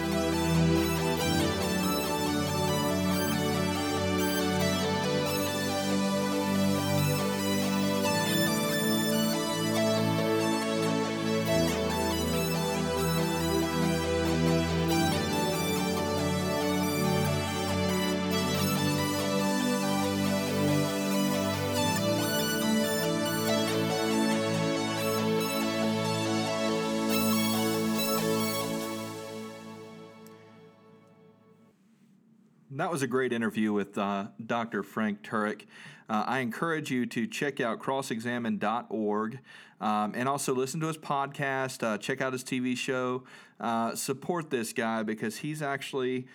That 32.80 32.90
was 32.90 33.02
a 33.02 33.06
great 33.06 33.30
interview 33.30 33.74
with 33.74 33.98
uh, 33.98 34.28
Dr. 34.46 34.82
Frank 34.82 35.22
Turek. 35.22 35.66
Uh, 36.08 36.24
I 36.26 36.38
encourage 36.38 36.90
you 36.90 37.04
to 37.04 37.26
check 37.26 37.60
out 37.60 37.78
crossexamined.org 37.78 39.38
um, 39.82 40.12
and 40.16 40.26
also 40.26 40.54
listen 40.54 40.80
to 40.80 40.86
his 40.86 40.96
podcast, 40.96 41.82
uh, 41.82 41.98
check 41.98 42.22
out 42.22 42.32
his 42.32 42.42
TV 42.42 42.74
show, 42.74 43.24
uh, 43.60 43.94
support 43.94 44.48
this 44.48 44.72
guy 44.72 45.02
because 45.02 45.36
he's 45.36 45.60
actually 45.60 46.26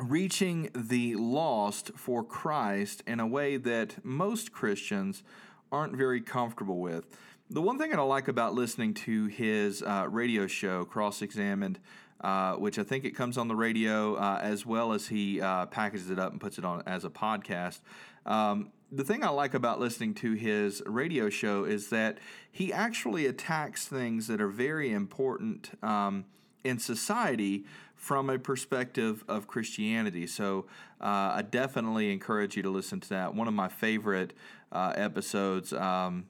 reaching 0.00 0.70
the 0.72 1.16
lost 1.16 1.90
for 1.96 2.22
Christ 2.22 3.02
in 3.04 3.18
a 3.18 3.26
way 3.26 3.56
that 3.56 4.04
most 4.04 4.52
Christians 4.52 5.24
aren't 5.72 5.96
very 5.96 6.20
comfortable 6.20 6.78
with. 6.78 7.06
the 7.50 7.60
one 7.60 7.76
thing 7.76 7.90
that 7.90 7.98
I 7.98 8.02
like 8.02 8.28
about 8.28 8.54
listening 8.54 8.94
to 8.94 9.26
his 9.26 9.82
uh, 9.82 10.06
radio 10.08 10.46
show, 10.46 10.84
Cross 10.84 11.22
Examined, 11.22 11.80
uh, 12.24 12.54
which 12.54 12.78
I 12.78 12.84
think 12.84 13.04
it 13.04 13.10
comes 13.10 13.36
on 13.36 13.48
the 13.48 13.54
radio 13.54 14.14
uh, 14.14 14.38
as 14.40 14.64
well 14.64 14.94
as 14.94 15.08
he 15.08 15.42
uh, 15.42 15.66
packages 15.66 16.08
it 16.08 16.18
up 16.18 16.32
and 16.32 16.40
puts 16.40 16.56
it 16.56 16.64
on 16.64 16.82
as 16.86 17.04
a 17.04 17.10
podcast. 17.10 17.80
Um, 18.24 18.72
the 18.90 19.04
thing 19.04 19.22
I 19.22 19.28
like 19.28 19.52
about 19.52 19.78
listening 19.78 20.14
to 20.14 20.32
his 20.32 20.82
radio 20.86 21.28
show 21.28 21.64
is 21.64 21.90
that 21.90 22.16
he 22.50 22.72
actually 22.72 23.26
attacks 23.26 23.86
things 23.86 24.26
that 24.28 24.40
are 24.40 24.48
very 24.48 24.90
important 24.90 25.72
um, 25.84 26.24
in 26.64 26.78
society 26.78 27.66
from 27.94 28.30
a 28.30 28.38
perspective 28.38 29.22
of 29.28 29.46
Christianity. 29.46 30.26
So 30.26 30.64
uh, 31.02 31.34
I 31.34 31.42
definitely 31.42 32.10
encourage 32.10 32.56
you 32.56 32.62
to 32.62 32.70
listen 32.70 33.00
to 33.00 33.08
that. 33.10 33.34
One 33.34 33.48
of 33.48 33.54
my 33.54 33.68
favorite 33.68 34.32
uh, 34.72 34.94
episodes. 34.96 35.74
Um, 35.74 36.28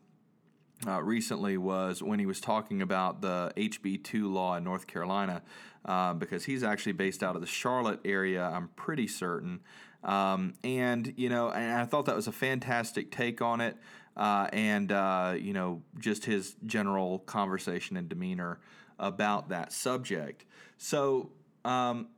uh, 0.86 1.02
recently 1.02 1.56
was 1.56 2.02
when 2.02 2.18
he 2.18 2.26
was 2.26 2.40
talking 2.40 2.82
about 2.82 3.22
the 3.22 3.52
HB2 3.56 4.30
law 4.30 4.56
in 4.56 4.64
North 4.64 4.86
Carolina, 4.86 5.42
uh, 5.84 6.14
because 6.14 6.44
he's 6.44 6.62
actually 6.62 6.92
based 6.92 7.22
out 7.22 7.34
of 7.34 7.40
the 7.40 7.46
Charlotte 7.46 8.00
area, 8.04 8.42
I'm 8.42 8.68
pretty 8.76 9.06
certain. 9.06 9.60
Um, 10.02 10.54
and, 10.62 11.12
you 11.16 11.28
know, 11.28 11.50
and 11.50 11.72
I 11.72 11.84
thought 11.84 12.06
that 12.06 12.16
was 12.16 12.26
a 12.26 12.32
fantastic 12.32 13.10
take 13.10 13.40
on 13.40 13.60
it. 13.60 13.76
Uh, 14.16 14.48
and, 14.52 14.92
uh, 14.92 15.34
you 15.36 15.52
know, 15.52 15.82
just 15.98 16.24
his 16.24 16.54
general 16.66 17.20
conversation 17.20 17.96
and 17.96 18.08
demeanor 18.08 18.60
about 18.98 19.48
that 19.48 19.72
subject. 19.72 20.44
So, 20.78 21.30
um, 21.64 22.08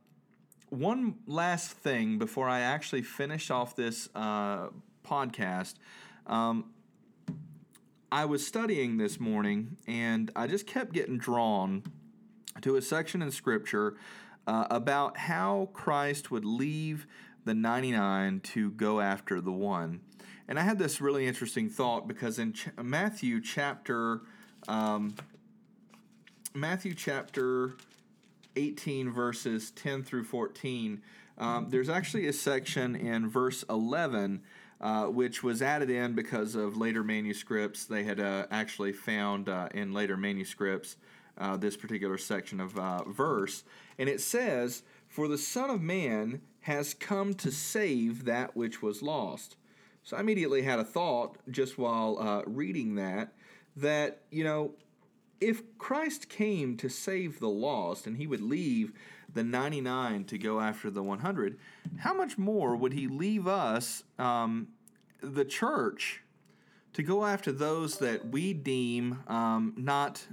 one 0.69 1.15
last 1.25 1.71
thing 1.71 2.17
before 2.17 2.49
I 2.49 2.59
actually 2.59 3.01
finish 3.01 3.49
off 3.49 3.75
this 3.75 4.09
uh, 4.13 4.67
podcast. 5.05 5.75
Um, 6.25 6.71
I 8.11 8.25
was 8.25 8.45
studying 8.45 8.97
this 8.97 9.19
morning 9.19 9.77
and 9.87 10.31
I 10.35 10.47
just 10.47 10.67
kept 10.67 10.93
getting 10.93 11.17
drawn 11.17 11.83
to 12.61 12.75
a 12.75 12.81
section 12.81 13.21
in 13.21 13.31
Scripture 13.31 13.95
uh, 14.45 14.67
about 14.69 15.17
how 15.17 15.69
Christ 15.73 16.31
would 16.31 16.45
leave 16.45 17.07
the 17.45 17.53
99 17.53 18.39
to 18.41 18.71
go 18.71 18.99
after 18.99 19.41
the 19.41 19.51
one. 19.51 20.01
And 20.47 20.57
I 20.57 20.63
had 20.63 20.79
this 20.79 21.01
really 21.01 21.27
interesting 21.27 21.69
thought 21.69 22.07
because 22.07 22.39
in 22.39 22.53
Ch- 22.53 22.69
Matthew 22.81 23.41
chapter 23.41 24.21
um, 24.67 25.15
Matthew 26.53 26.93
chapter 26.93 27.75
18 28.55 29.11
verses 29.11 29.71
10 29.71 30.03
through 30.03 30.23
14 30.23 31.01
um, 31.37 31.67
there's 31.69 31.89
actually 31.89 32.27
a 32.27 32.33
section 32.33 32.95
in 32.95 33.29
verse 33.29 33.63
11 33.69 34.41
uh, 34.79 35.05
which 35.05 35.43
was 35.43 35.61
added 35.61 35.89
in 35.89 36.13
because 36.13 36.53
of 36.53 36.77
later 36.77 37.03
manuscripts. 37.03 37.85
They 37.85 38.03
had 38.03 38.19
uh, 38.19 38.45
actually 38.51 38.93
found 38.93 39.49
uh, 39.49 39.69
in 39.73 39.91
later 39.91 40.17
manuscripts 40.17 40.97
uh, 41.37 41.57
this 41.57 41.77
particular 41.77 42.17
section 42.17 42.59
of 42.59 42.77
uh, 42.77 43.03
verse. 43.03 43.63
And 43.97 44.09
it 44.09 44.21
says, 44.21 44.83
For 45.07 45.27
the 45.27 45.37
Son 45.37 45.69
of 45.69 45.81
Man 45.81 46.41
has 46.61 46.93
come 46.93 47.33
to 47.35 47.51
save 47.51 48.25
that 48.25 48.55
which 48.55 48.81
was 48.81 49.01
lost. 49.01 49.57
So 50.03 50.17
I 50.17 50.21
immediately 50.21 50.61
had 50.61 50.79
a 50.79 50.83
thought 50.83 51.37
just 51.49 51.77
while 51.77 52.43
reading 52.45 52.95
that, 52.95 53.33
that, 53.75 54.21
you 54.31 54.43
know, 54.43 54.71
if 55.39 55.61
Christ 55.77 56.29
came 56.29 56.77
to 56.77 56.89
save 56.89 57.39
the 57.39 57.49
lost 57.49 58.07
and 58.07 58.17
he 58.17 58.27
would 58.27 58.41
leave 58.41 58.93
the 59.33 59.43
99 59.43 60.25
to 60.25 60.37
go 60.37 60.59
after 60.59 60.89
the 60.89 61.03
100, 61.03 61.59
how 61.99 62.13
much 62.13 62.37
more 62.37 62.75
would 62.75 62.93
he 62.93 63.07
leave 63.07 63.47
us, 63.47 64.03
um, 64.17 64.69
the 65.21 65.45
church, 65.45 66.23
to 66.93 67.03
go 67.03 67.25
after 67.25 67.51
those 67.51 67.99
that 67.99 68.29
we 68.29 68.53
deem 68.53 69.19
um, 69.27 69.73
not 69.77 70.25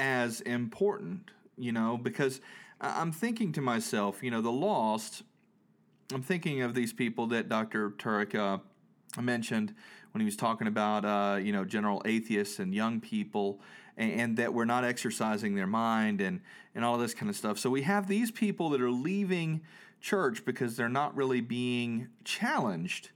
as 0.00 0.40
important? 0.40 1.30
You 1.56 1.72
know, 1.72 1.96
because 1.96 2.40
I'm 2.80 3.12
thinking 3.12 3.52
to 3.52 3.60
myself, 3.60 4.22
you 4.22 4.30
know, 4.30 4.40
the 4.40 4.50
lost, 4.50 5.22
I'm 6.12 6.22
thinking 6.22 6.62
of 6.62 6.74
these 6.74 6.92
people 6.92 7.26
that 7.28 7.48
Dr. 7.48 7.90
Turek 7.90 8.34
uh, 8.34 8.58
mentioned 9.20 9.74
when 10.12 10.20
he 10.20 10.24
was 10.24 10.36
talking 10.36 10.66
about, 10.66 11.04
uh, 11.04 11.36
you 11.36 11.52
know, 11.52 11.64
general 11.64 12.02
atheists 12.04 12.58
and 12.58 12.74
young 12.74 13.00
people 13.00 13.60
and, 13.96 14.12
and 14.12 14.36
that 14.38 14.54
we're 14.54 14.64
not 14.64 14.84
exercising 14.84 15.54
their 15.54 15.66
mind 15.66 16.20
and, 16.20 16.40
and 16.74 16.84
all 16.84 16.98
this 16.98 17.14
kind 17.14 17.28
of 17.28 17.36
stuff. 17.36 17.58
So 17.58 17.68
we 17.70 17.82
have 17.82 18.08
these 18.08 18.30
people 18.30 18.70
that 18.70 18.80
are 18.80 18.90
leaving 18.90 19.60
church 20.00 20.44
because 20.44 20.76
they're 20.76 20.88
not 20.88 21.14
really 21.14 21.42
being 21.42 22.08
challenged 22.24 23.10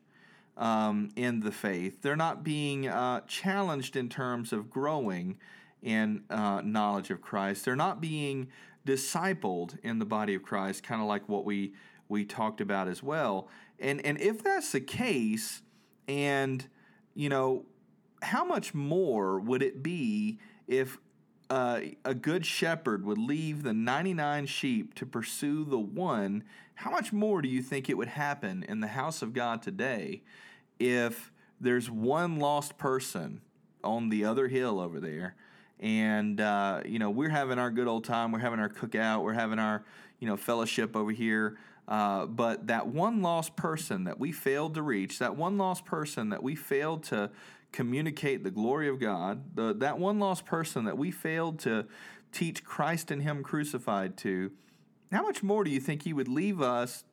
um, 0.57 1.09
in 1.17 1.41
the 1.41 1.51
faith. 1.51 2.03
They're 2.03 2.15
not 2.15 2.45
being 2.45 2.87
uh, 2.87 3.23
challenged 3.27 3.97
in 3.97 4.09
terms 4.09 4.53
of 4.53 4.71
growing 4.71 5.39
in 5.85 6.25
uh, 6.31 6.63
knowledge 6.65 7.11
of 7.11 7.21
Christ. 7.21 7.65
They're 7.65 7.77
not 7.77 8.01
being 8.01 8.49
discipled 8.87 9.79
in 9.83 9.99
the 9.99 10.05
body 10.05 10.35
of 10.35 10.43
Christ, 10.43 10.83
kind 10.83 11.01
of 11.01 11.07
like 11.07 11.29
what 11.29 11.45
we 11.45 11.75
we 12.09 12.25
talked 12.25 12.61
about 12.61 12.89
as 12.89 13.03
well. 13.03 13.49
And 13.79 14.05
and 14.05 14.21
if 14.21 14.43
that's 14.43 14.73
the 14.73 14.81
case, 14.81 15.63
and 16.09 16.67
you 17.15 17.29
know, 17.29 17.67
how 18.23 18.45
much 18.45 18.75
more 18.75 19.39
would 19.39 19.63
it 19.63 19.83
be 19.83 20.39
if 20.67 20.99
uh, 21.51 21.81
a 22.05 22.15
good 22.15 22.47
shepherd 22.47 23.05
would 23.05 23.19
leave 23.19 23.63
the 23.63 23.75
99 23.75 24.47
sheep 24.47 24.95
to 24.95 25.05
pursue 25.05 25.65
the 25.65 25.79
one, 25.79 26.43
how 26.77 26.91
much 26.91 27.13
more 27.13 27.43
do 27.43 27.49
you 27.49 27.63
think 27.63 27.89
it 27.89 27.97
would 27.99 28.09
happen 28.09 28.65
in 28.67 28.81
the 28.81 28.89
house 28.89 29.21
of 29.21 29.35
God 29.35 29.63
today 29.63 30.23
if 30.81 31.31
there's 31.61 31.91
one 31.91 32.39
lost 32.39 32.79
person 32.79 33.43
on 33.83 34.09
the 34.09 34.25
other 34.25 34.49
hill 34.49 34.81
over 34.81 34.99
there? 34.99 35.37
And, 35.81 36.41
uh, 36.41 36.81
you 36.85 36.99
know, 36.99 37.11
we're 37.11 37.29
having 37.29 37.59
our 37.59 37.71
good 37.71 37.89
old 37.89 38.05
time. 38.05 38.33
We're 38.33 38.39
having 38.39 38.61
our 38.61 38.69
cookout. 38.69 39.23
We're 39.23 39.35
having 39.35 39.59
our, 39.59 39.85
you 40.19 40.29
know, 40.29 40.37
fellowship 40.37 40.97
over 40.97 41.11
here. 41.11 41.59
Uh, 41.87 42.27
but 42.27 42.69
that 42.69 42.87
one 42.87 43.21
lost 43.21 43.57
person 43.57 44.05
that 44.05 44.19
we 44.19 44.33
failed 44.33 44.75
to 44.75 44.83
reach, 44.83 45.19
that 45.19 45.37
one 45.37 45.59
lost 45.59 45.85
person 45.85 46.31
that 46.31 46.43
we 46.43 46.55
failed 46.55 47.03
to 47.05 47.31
communicate 47.73 48.45
the 48.45 48.51
glory 48.51 48.89
of 48.89 48.99
God, 48.99 49.57
the, 49.57 49.75
that 49.75 49.99
one 49.99 50.19
lost 50.19 50.47
person 50.47 50.85
that 50.85 50.97
we 50.97 51.11
failed 51.11 51.59
to 51.59 51.85
teach 52.33 52.65
Christ 52.65 53.11
and 53.11 53.23
Him 53.23 53.43
crucified 53.43 54.17
to, 54.19 54.53
how 55.13 55.23
much 55.23 55.43
more 55.43 55.65
do 55.65 55.71
you 55.71 55.81
think 55.81 56.03
He 56.03 56.13
would 56.13 56.29
leave 56.29 56.63
us 56.63 57.05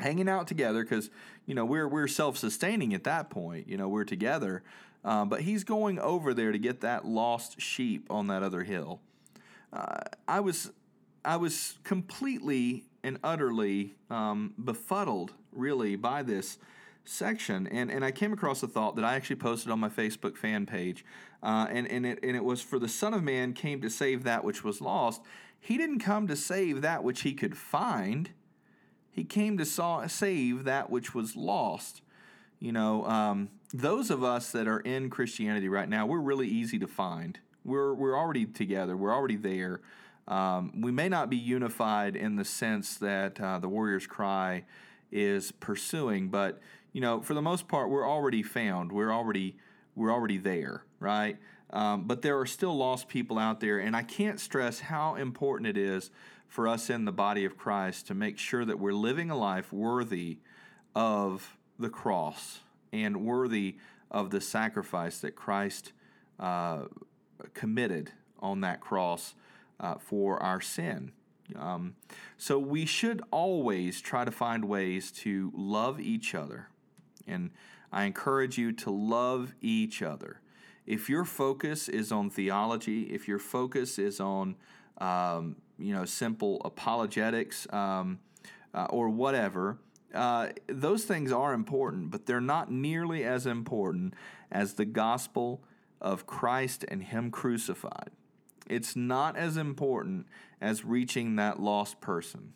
hanging 0.00 0.28
out 0.28 0.46
together? 0.46 0.82
Because 0.82 1.10
you 1.46 1.54
know 1.54 1.64
we're 1.64 1.88
we're 1.88 2.08
self 2.08 2.36
sustaining 2.36 2.94
at 2.94 3.04
that 3.04 3.30
point. 3.30 3.68
You 3.68 3.76
know 3.76 3.88
we're 3.88 4.04
together, 4.04 4.62
uh, 5.04 5.24
but 5.24 5.42
He's 5.42 5.64
going 5.64 5.98
over 5.98 6.34
there 6.34 6.52
to 6.52 6.58
get 6.58 6.80
that 6.80 7.04
lost 7.04 7.60
sheep 7.60 8.06
on 8.10 8.26
that 8.28 8.42
other 8.42 8.64
hill. 8.64 9.00
Uh, 9.72 10.00
I 10.26 10.40
was 10.40 10.72
I 11.24 11.36
was 11.36 11.78
completely 11.84 12.84
and 13.02 13.18
utterly 13.22 13.94
um, 14.10 14.54
befuddled, 14.62 15.32
really, 15.52 15.96
by 15.96 16.22
this 16.22 16.58
section, 17.04 17.66
and, 17.68 17.90
and 17.90 18.04
I 18.04 18.10
came 18.10 18.32
across 18.32 18.62
a 18.62 18.68
thought 18.68 18.96
that 18.96 19.04
I 19.04 19.14
actually 19.14 19.36
posted 19.36 19.72
on 19.72 19.80
my 19.80 19.88
Facebook 19.88 20.36
fan 20.36 20.66
page, 20.66 21.04
uh, 21.42 21.66
and 21.70 21.86
and 21.90 22.04
it 22.04 22.18
and 22.22 22.36
it 22.36 22.44
was 22.44 22.60
for 22.60 22.78
the 22.78 22.88
Son 22.88 23.14
of 23.14 23.22
Man 23.22 23.52
came 23.52 23.80
to 23.80 23.90
save 23.90 24.24
that 24.24 24.44
which 24.44 24.62
was 24.62 24.80
lost. 24.80 25.22
He 25.60 25.76
didn't 25.76 26.00
come 26.00 26.26
to 26.28 26.36
save 26.36 26.82
that 26.82 27.02
which 27.02 27.22
he 27.22 27.32
could 27.32 27.56
find. 27.56 28.30
He 29.10 29.24
came 29.24 29.58
to 29.58 29.64
saw, 29.64 30.06
save 30.06 30.64
that 30.64 30.90
which 30.90 31.14
was 31.14 31.34
lost. 31.34 32.02
You 32.60 32.72
know, 32.72 33.04
um, 33.06 33.50
those 33.72 34.10
of 34.10 34.24
us 34.24 34.50
that 34.52 34.66
are 34.66 34.80
in 34.80 35.10
Christianity 35.10 35.68
right 35.68 35.88
now, 35.88 36.06
we're 36.06 36.20
really 36.20 36.48
easy 36.48 36.78
to 36.78 36.86
find. 36.86 37.38
We're 37.64 37.92
we're 37.92 38.16
already 38.16 38.46
together. 38.46 38.96
We're 38.96 39.14
already 39.14 39.36
there. 39.36 39.80
Um, 40.26 40.80
we 40.80 40.90
may 40.90 41.08
not 41.08 41.30
be 41.30 41.36
unified 41.36 42.16
in 42.16 42.36
the 42.36 42.44
sense 42.44 42.96
that 42.96 43.40
uh, 43.40 43.58
the 43.58 43.68
Warriors 43.68 44.06
Cry 44.06 44.64
is 45.10 45.52
pursuing, 45.52 46.28
but 46.28 46.60
you 46.92 47.00
know, 47.00 47.20
for 47.20 47.34
the 47.34 47.42
most 47.42 47.68
part, 47.68 47.90
we're 47.90 48.08
already 48.08 48.42
found. 48.42 48.92
We're 48.92 49.12
already 49.12 49.56
we're 49.94 50.12
already 50.12 50.38
there, 50.38 50.84
right? 51.00 51.36
Um, 51.70 52.04
but 52.04 52.22
there 52.22 52.38
are 52.38 52.46
still 52.46 52.74
lost 52.74 53.08
people 53.08 53.38
out 53.38 53.60
there, 53.60 53.78
and 53.78 53.94
I 53.94 54.02
can't 54.02 54.40
stress 54.40 54.80
how 54.80 55.16
important 55.16 55.66
it 55.68 55.76
is 55.76 56.10
for 56.46 56.66
us 56.66 56.88
in 56.88 57.04
the 57.04 57.12
body 57.12 57.44
of 57.44 57.58
Christ 57.58 58.06
to 58.06 58.14
make 58.14 58.38
sure 58.38 58.64
that 58.64 58.78
we're 58.78 58.92
living 58.92 59.30
a 59.30 59.36
life 59.36 59.70
worthy 59.70 60.38
of 60.94 61.58
the 61.78 61.90
cross 61.90 62.60
and 62.92 63.24
worthy 63.24 63.76
of 64.10 64.30
the 64.30 64.40
sacrifice 64.40 65.18
that 65.20 65.36
Christ 65.36 65.92
uh, 66.40 66.84
committed 67.54 68.12
on 68.40 68.60
that 68.62 68.80
cross 68.80 69.34
uh, 69.80 69.96
for 69.96 70.42
our 70.42 70.60
sin. 70.60 71.12
Um, 71.56 71.94
so 72.36 72.58
we 72.58 72.84
should 72.84 73.22
always 73.30 74.00
try 74.00 74.24
to 74.24 74.30
find 74.30 74.66
ways 74.66 75.10
to 75.12 75.52
love 75.54 76.00
each 76.00 76.34
other 76.34 76.68
and 77.28 77.50
I 77.92 78.04
encourage 78.04 78.58
you 78.58 78.72
to 78.72 78.90
love 78.90 79.54
each 79.60 80.02
other. 80.02 80.40
If 80.86 81.08
your 81.08 81.24
focus 81.24 81.88
is 81.88 82.10
on 82.10 82.30
theology, 82.30 83.02
if 83.02 83.28
your 83.28 83.38
focus 83.38 83.98
is 83.98 84.20
on 84.20 84.56
um, 84.98 85.56
you 85.78 85.94
know 85.94 86.04
simple 86.04 86.60
apologetics 86.64 87.66
um, 87.72 88.18
uh, 88.74 88.86
or 88.90 89.08
whatever, 89.08 89.78
uh, 90.14 90.48
those 90.66 91.04
things 91.04 91.32
are 91.32 91.52
important, 91.52 92.10
but 92.10 92.26
they're 92.26 92.40
not 92.40 92.70
nearly 92.70 93.24
as 93.24 93.46
important 93.46 94.14
as 94.50 94.74
the 94.74 94.84
gospel 94.84 95.62
of 96.00 96.26
Christ 96.26 96.84
and 96.88 97.02
Him 97.02 97.30
crucified. 97.30 98.10
It's 98.68 98.96
not 98.96 99.36
as 99.36 99.56
important 99.56 100.26
as 100.60 100.84
reaching 100.84 101.36
that 101.36 101.60
lost 101.60 102.00
person. 102.00 102.52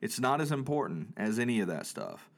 It's 0.00 0.20
not 0.20 0.40
as 0.40 0.52
important 0.52 1.14
as 1.16 1.38
any 1.38 1.60
of 1.60 1.68
that 1.68 1.86
stuff. 1.86 2.28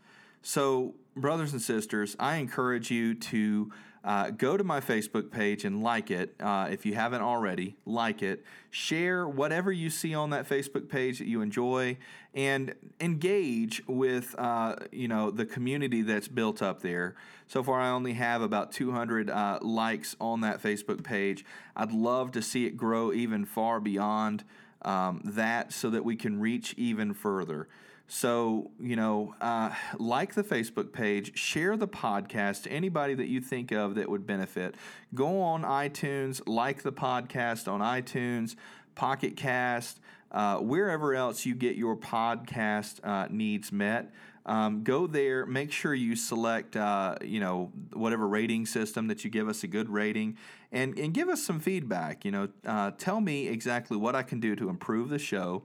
So, 0.43 0.95
brothers 1.17 1.53
and 1.53 1.61
sisters, 1.61 2.17
I 2.21 2.37
encourage 2.37 2.91
you 2.91 3.15
to 3.15 3.73
uh, 4.09 4.31
go 4.31 4.57
to 4.57 4.65
my 4.65 4.81
Facebook 4.81 5.31
page 5.31 5.67
and 5.67 5.83
like 5.83 6.11
it 6.11 6.35
uh, 6.41 6.67
if 6.71 6.87
you 6.87 6.95
haven't 6.95 7.21
already. 7.21 7.77
Like 7.85 8.23
it, 8.23 8.43
share 8.71 9.29
whatever 9.29 9.71
you 9.71 9.91
see 9.91 10.15
on 10.15 10.31
that 10.31 10.49
Facebook 10.49 10.89
page 10.89 11.19
that 11.19 11.27
you 11.27 11.43
enjoy, 11.43 11.99
and 12.33 12.75
engage 13.01 13.87
with 13.87 14.35
uh, 14.39 14.77
you 14.91 15.09
know 15.09 15.31
the 15.31 15.45
community 15.45 16.01
that's 16.01 16.27
built 16.27 16.63
up 16.63 16.81
there. 16.81 17.17
So 17.49 17.63
far, 17.63 17.83
I 17.83 17.91
only 17.91 18.15
have 18.15 18.41
about 18.41 18.73
200 18.73 19.29
uh, 19.29 19.59
likes 19.61 20.17
on 20.19 20.41
that 20.41 20.63
Facebook 20.63 21.05
page. 21.05 21.45
I'd 21.77 21.93
love 21.93 22.33
to 22.33 22.41
see 22.41 22.65
it 22.65 22.79
grow 22.79 23.13
even 23.13 23.45
far 23.45 23.79
beyond 23.79 24.43
um, 24.81 25.21
that, 25.23 25.75
so 25.75 25.91
that 25.91 26.03
we 26.03 26.17
can 26.17 26.41
reach 26.41 26.73
even 26.79 27.13
further. 27.13 27.69
So, 28.11 28.71
you 28.81 28.97
know, 28.97 29.35
uh, 29.39 29.71
like 29.99 30.33
the 30.35 30.43
Facebook 30.43 30.93
page, 30.93 31.37
share 31.39 31.77
the 31.77 31.87
podcast 31.87 32.63
to 32.63 32.73
anybody 32.73 33.13
that 33.13 33.29
you 33.29 33.43
think 33.43 33.71
of 33.71 33.97
that 33.97 34.09
would 34.09 34.27
benefit. 34.27 34.77
Go 35.15 35.43
on 35.43 35.63
iTunes, 35.63 36.41
like 36.47 36.83
the 36.83 36.93
podcast 36.93 37.71
on 37.71 37.81
iTunes, 37.81 38.57
Pocket 38.95 39.37
Cast, 39.37 40.01
uh, 40.33 40.57
wherever 40.57 41.15
else 41.15 41.45
you 41.45 41.55
get 41.55 41.77
your 41.77 41.97
podcast 41.97 43.05
uh, 43.05 43.29
needs 43.31 43.71
met. 43.71 44.11
Um, 44.47 44.83
go 44.83 45.07
there. 45.07 45.45
Make 45.45 45.71
sure 45.71 45.95
you 45.95 46.17
select, 46.17 46.77
uh, 46.77 47.17
you 47.23 47.41
know, 47.41 47.71
whatever 47.93 48.27
rating 48.27 48.65
system 48.65 49.09
that 49.09 49.23
you 49.23 49.29
give 49.29 49.51
us 49.51 49.63
a 49.63 49.67
good 49.67 49.91
rating, 49.91 50.39
and 50.73 50.99
and 50.99 51.13
give 51.13 51.29
us 51.29 51.43
some 51.43 51.61
feedback. 51.61 52.25
You 52.25 52.31
know, 52.31 52.49
uh, 52.65 52.93
tell 52.97 53.21
me 53.21 53.49
exactly 53.49 53.99
what 53.99 54.15
I 54.15 54.23
can 54.23 54.41
do 54.41 54.57
to 54.57 54.71
improve 54.71 55.11
the 55.11 55.19
show. 55.19 55.65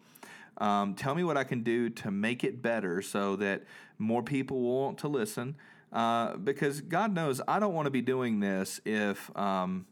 Um, 0.57 0.95
tell 0.95 1.15
me 1.15 1.23
what 1.23 1.37
I 1.37 1.43
can 1.43 1.63
do 1.63 1.89
to 1.89 2.11
make 2.11 2.43
it 2.43 2.61
better 2.61 3.01
so 3.01 3.35
that 3.37 3.63
more 3.97 4.23
people 4.23 4.61
will 4.61 4.81
want 4.81 4.97
to 4.99 5.07
listen. 5.07 5.55
Uh, 5.91 6.37
because 6.37 6.81
God 6.81 7.13
knows 7.13 7.39
I 7.47 7.59
don't 7.59 7.73
want 7.73 7.85
to 7.85 7.91
be 7.91 8.01
doing 8.01 8.39
this 8.39 8.81
if 8.83 9.35
um, 9.37 9.85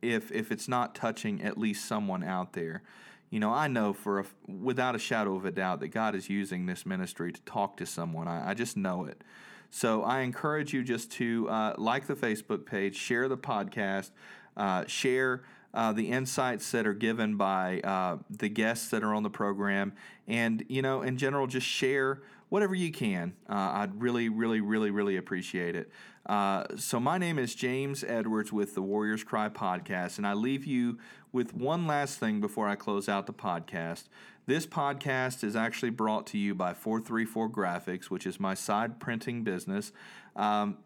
if 0.00 0.32
if 0.32 0.50
it's 0.50 0.66
not 0.66 0.94
touching 0.94 1.42
at 1.42 1.58
least 1.58 1.86
someone 1.86 2.24
out 2.24 2.54
there. 2.54 2.82
You 3.28 3.40
know, 3.40 3.50
I 3.50 3.66
know 3.66 3.94
for 3.94 4.20
a, 4.20 4.24
without 4.46 4.94
a 4.94 4.98
shadow 4.98 5.36
of 5.36 5.44
a 5.46 5.50
doubt 5.50 5.80
that 5.80 5.88
God 5.88 6.14
is 6.14 6.28
using 6.28 6.66
this 6.66 6.84
ministry 6.84 7.32
to 7.32 7.40
talk 7.42 7.78
to 7.78 7.86
someone. 7.86 8.28
I, 8.28 8.50
I 8.50 8.54
just 8.54 8.76
know 8.76 9.04
it. 9.04 9.22
So 9.70 10.02
I 10.02 10.20
encourage 10.20 10.74
you 10.74 10.82
just 10.82 11.10
to 11.12 11.48
uh, 11.48 11.74
like 11.78 12.06
the 12.06 12.14
Facebook 12.14 12.66
page, 12.66 12.94
share 12.94 13.28
the 13.28 13.38
podcast, 13.38 14.10
uh, 14.54 14.84
share 14.86 15.44
uh, 15.74 15.92
the 15.92 16.10
insights 16.10 16.70
that 16.72 16.86
are 16.86 16.94
given 16.94 17.36
by 17.36 17.80
uh, 17.80 18.18
the 18.30 18.48
guests 18.48 18.88
that 18.90 19.02
are 19.02 19.14
on 19.14 19.22
the 19.22 19.30
program, 19.30 19.92
and 20.26 20.64
you 20.68 20.82
know, 20.82 21.02
in 21.02 21.16
general, 21.16 21.46
just 21.46 21.66
share 21.66 22.22
whatever 22.48 22.74
you 22.74 22.92
can. 22.92 23.32
Uh, 23.48 23.54
I'd 23.54 24.00
really, 24.00 24.28
really, 24.28 24.60
really, 24.60 24.90
really 24.90 25.16
appreciate 25.16 25.74
it. 25.74 25.90
Uh, 26.26 26.64
so, 26.76 27.00
my 27.00 27.16
name 27.16 27.38
is 27.38 27.54
James 27.54 28.04
Edwards 28.04 28.52
with 28.52 28.74
the 28.74 28.82
Warriors 28.82 29.24
Cry 29.24 29.48
podcast, 29.48 30.18
and 30.18 30.26
I 30.26 30.34
leave 30.34 30.66
you 30.66 30.98
with 31.32 31.54
one 31.54 31.86
last 31.86 32.18
thing 32.18 32.40
before 32.40 32.68
I 32.68 32.74
close 32.74 33.08
out 33.08 33.26
the 33.26 33.32
podcast. 33.32 34.04
This 34.44 34.66
podcast 34.66 35.44
is 35.44 35.56
actually 35.56 35.90
brought 35.90 36.26
to 36.28 36.38
you 36.38 36.54
by 36.54 36.74
434 36.74 37.48
Graphics, 37.48 38.04
which 38.06 38.26
is 38.26 38.38
my 38.38 38.54
side 38.54 39.00
printing 39.00 39.44
business. 39.44 39.92
Um, 40.36 40.78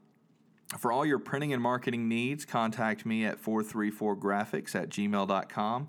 for 0.79 0.91
all 0.91 1.07
your 1.07 1.19
printing 1.19 1.53
and 1.53 1.63
marketing 1.63 2.09
needs, 2.09 2.45
contact 2.45 3.07
me 3.07 3.25
at 3.25 3.43
434graphics 3.43 4.75
at 4.75 4.89
gmail.com. 4.89 5.89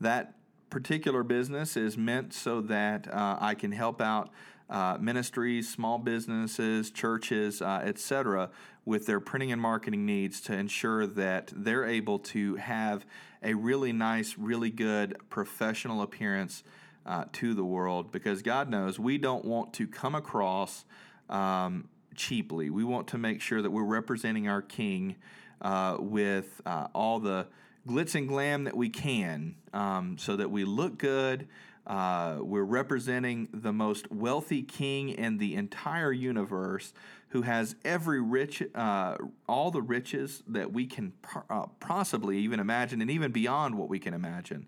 That 0.00 0.34
particular 0.70 1.22
business 1.22 1.76
is 1.76 1.96
meant 1.96 2.32
so 2.32 2.60
that 2.62 3.12
uh, 3.12 3.36
I 3.40 3.54
can 3.54 3.72
help 3.72 4.00
out 4.00 4.30
uh, 4.70 4.96
ministries, 4.98 5.68
small 5.68 5.98
businesses, 5.98 6.90
churches, 6.90 7.60
uh, 7.60 7.82
etc., 7.84 8.50
with 8.86 9.06
their 9.06 9.20
printing 9.20 9.52
and 9.52 9.60
marketing 9.60 10.04
needs 10.04 10.40
to 10.42 10.54
ensure 10.54 11.06
that 11.06 11.52
they're 11.54 11.84
able 11.84 12.18
to 12.18 12.56
have 12.56 13.06
a 13.42 13.54
really 13.54 13.92
nice, 13.92 14.36
really 14.38 14.70
good 14.70 15.16
professional 15.30 16.02
appearance 16.02 16.64
uh, 17.06 17.24
to 17.32 17.54
the 17.54 17.64
world. 17.64 18.10
Because 18.10 18.42
God 18.42 18.68
knows 18.70 18.98
we 18.98 19.18
don't 19.18 19.44
want 19.44 19.74
to 19.74 19.86
come 19.86 20.14
across 20.14 20.84
um, 21.28 21.88
cheaply. 22.16 22.70
We 22.70 22.84
want 22.84 23.08
to 23.08 23.18
make 23.18 23.40
sure 23.40 23.62
that 23.62 23.70
we're 23.70 23.84
representing 23.84 24.48
our 24.48 24.62
King 24.62 25.16
uh, 25.60 25.96
with 25.98 26.60
uh, 26.66 26.88
all 26.94 27.20
the 27.20 27.46
glitz 27.86 28.14
and 28.14 28.28
glam 28.28 28.64
that 28.64 28.76
we 28.76 28.88
can 28.88 29.54
um, 29.72 30.16
so 30.18 30.36
that 30.36 30.50
we 30.50 30.64
look 30.64 30.98
good. 30.98 31.48
Uh, 31.86 32.38
we're 32.40 32.62
representing 32.62 33.48
the 33.52 33.72
most 33.72 34.10
wealthy 34.10 34.62
king 34.62 35.10
in 35.10 35.36
the 35.36 35.54
entire 35.54 36.12
universe 36.12 36.94
who 37.28 37.42
has 37.42 37.76
every 37.84 38.22
rich, 38.22 38.62
uh, 38.74 39.16
all 39.46 39.70
the 39.70 39.82
riches 39.82 40.42
that 40.46 40.72
we 40.72 40.86
can 40.86 41.12
uh, 41.50 41.66
possibly 41.80 42.38
even 42.38 42.58
imagine 42.58 43.02
and 43.02 43.10
even 43.10 43.32
beyond 43.32 43.74
what 43.74 43.88
we 43.88 43.98
can 43.98 44.14
imagine. 44.14 44.66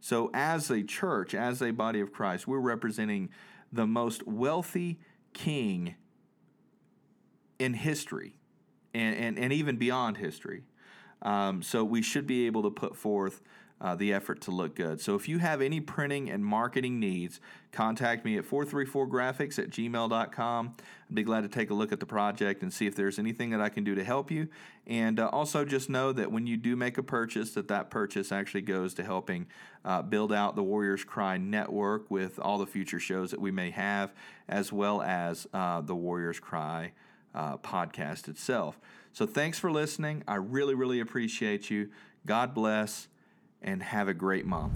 So, 0.00 0.30
as 0.34 0.70
a 0.70 0.82
church, 0.82 1.34
as 1.34 1.62
a 1.62 1.70
body 1.70 2.00
of 2.00 2.12
Christ, 2.12 2.46
we're 2.46 2.58
representing 2.58 3.28
the 3.72 3.86
most 3.86 4.26
wealthy 4.26 4.98
king 5.32 5.94
in 7.58 7.74
history 7.74 8.38
and, 8.94 9.16
and, 9.16 9.38
and 9.38 9.52
even 9.52 9.76
beyond 9.76 10.16
history. 10.16 10.64
Um, 11.22 11.62
so 11.62 11.84
we 11.84 12.02
should 12.02 12.26
be 12.26 12.46
able 12.46 12.62
to 12.62 12.70
put 12.70 12.96
forth 12.96 13.40
uh, 13.78 13.94
the 13.94 14.12
effort 14.12 14.40
to 14.40 14.50
look 14.50 14.74
good. 14.74 15.00
So 15.00 15.14
if 15.16 15.28
you 15.28 15.38
have 15.38 15.60
any 15.60 15.80
printing 15.80 16.30
and 16.30 16.44
marketing 16.44 16.98
needs, 16.98 17.40
contact 17.72 18.24
me 18.24 18.38
at 18.38 18.44
434graphics 18.44 19.58
at 19.58 19.68
gmail.com. 19.68 20.74
I'd 20.78 21.14
be 21.14 21.22
glad 21.22 21.42
to 21.42 21.48
take 21.48 21.68
a 21.68 21.74
look 21.74 21.92
at 21.92 22.00
the 22.00 22.06
project 22.06 22.62
and 22.62 22.72
see 22.72 22.86
if 22.86 22.94
there's 22.94 23.18
anything 23.18 23.50
that 23.50 23.60
I 23.60 23.68
can 23.68 23.84
do 23.84 23.94
to 23.94 24.02
help 24.02 24.30
you. 24.30 24.48
And 24.86 25.20
uh, 25.20 25.28
also 25.28 25.64
just 25.66 25.90
know 25.90 26.12
that 26.12 26.32
when 26.32 26.46
you 26.46 26.56
do 26.56 26.74
make 26.74 26.96
a 26.96 27.02
purchase, 27.02 27.52
that 27.52 27.68
that 27.68 27.90
purchase 27.90 28.32
actually 28.32 28.62
goes 28.62 28.94
to 28.94 29.04
helping 29.04 29.46
uh, 29.84 30.00
build 30.00 30.32
out 30.32 30.56
the 30.56 30.62
Warriors 30.62 31.04
Cry 31.04 31.36
network 31.36 32.10
with 32.10 32.38
all 32.38 32.56
the 32.56 32.66
future 32.66 33.00
shows 33.00 33.30
that 33.30 33.40
we 33.40 33.50
may 33.50 33.70
have, 33.70 34.14
as 34.48 34.72
well 34.72 35.02
as 35.02 35.46
uh, 35.52 35.82
the 35.82 35.94
Warriors 35.94 36.40
Cry 36.40 36.92
uh, 37.36 37.58
podcast 37.58 38.26
itself. 38.26 38.80
So 39.12 39.26
thanks 39.26 39.58
for 39.58 39.70
listening. 39.70 40.24
I 40.26 40.36
really, 40.36 40.74
really 40.74 41.00
appreciate 41.00 41.70
you. 41.70 41.90
God 42.26 42.54
bless 42.54 43.08
and 43.62 43.82
have 43.82 44.08
a 44.08 44.14
great 44.14 44.46
month. 44.46 44.74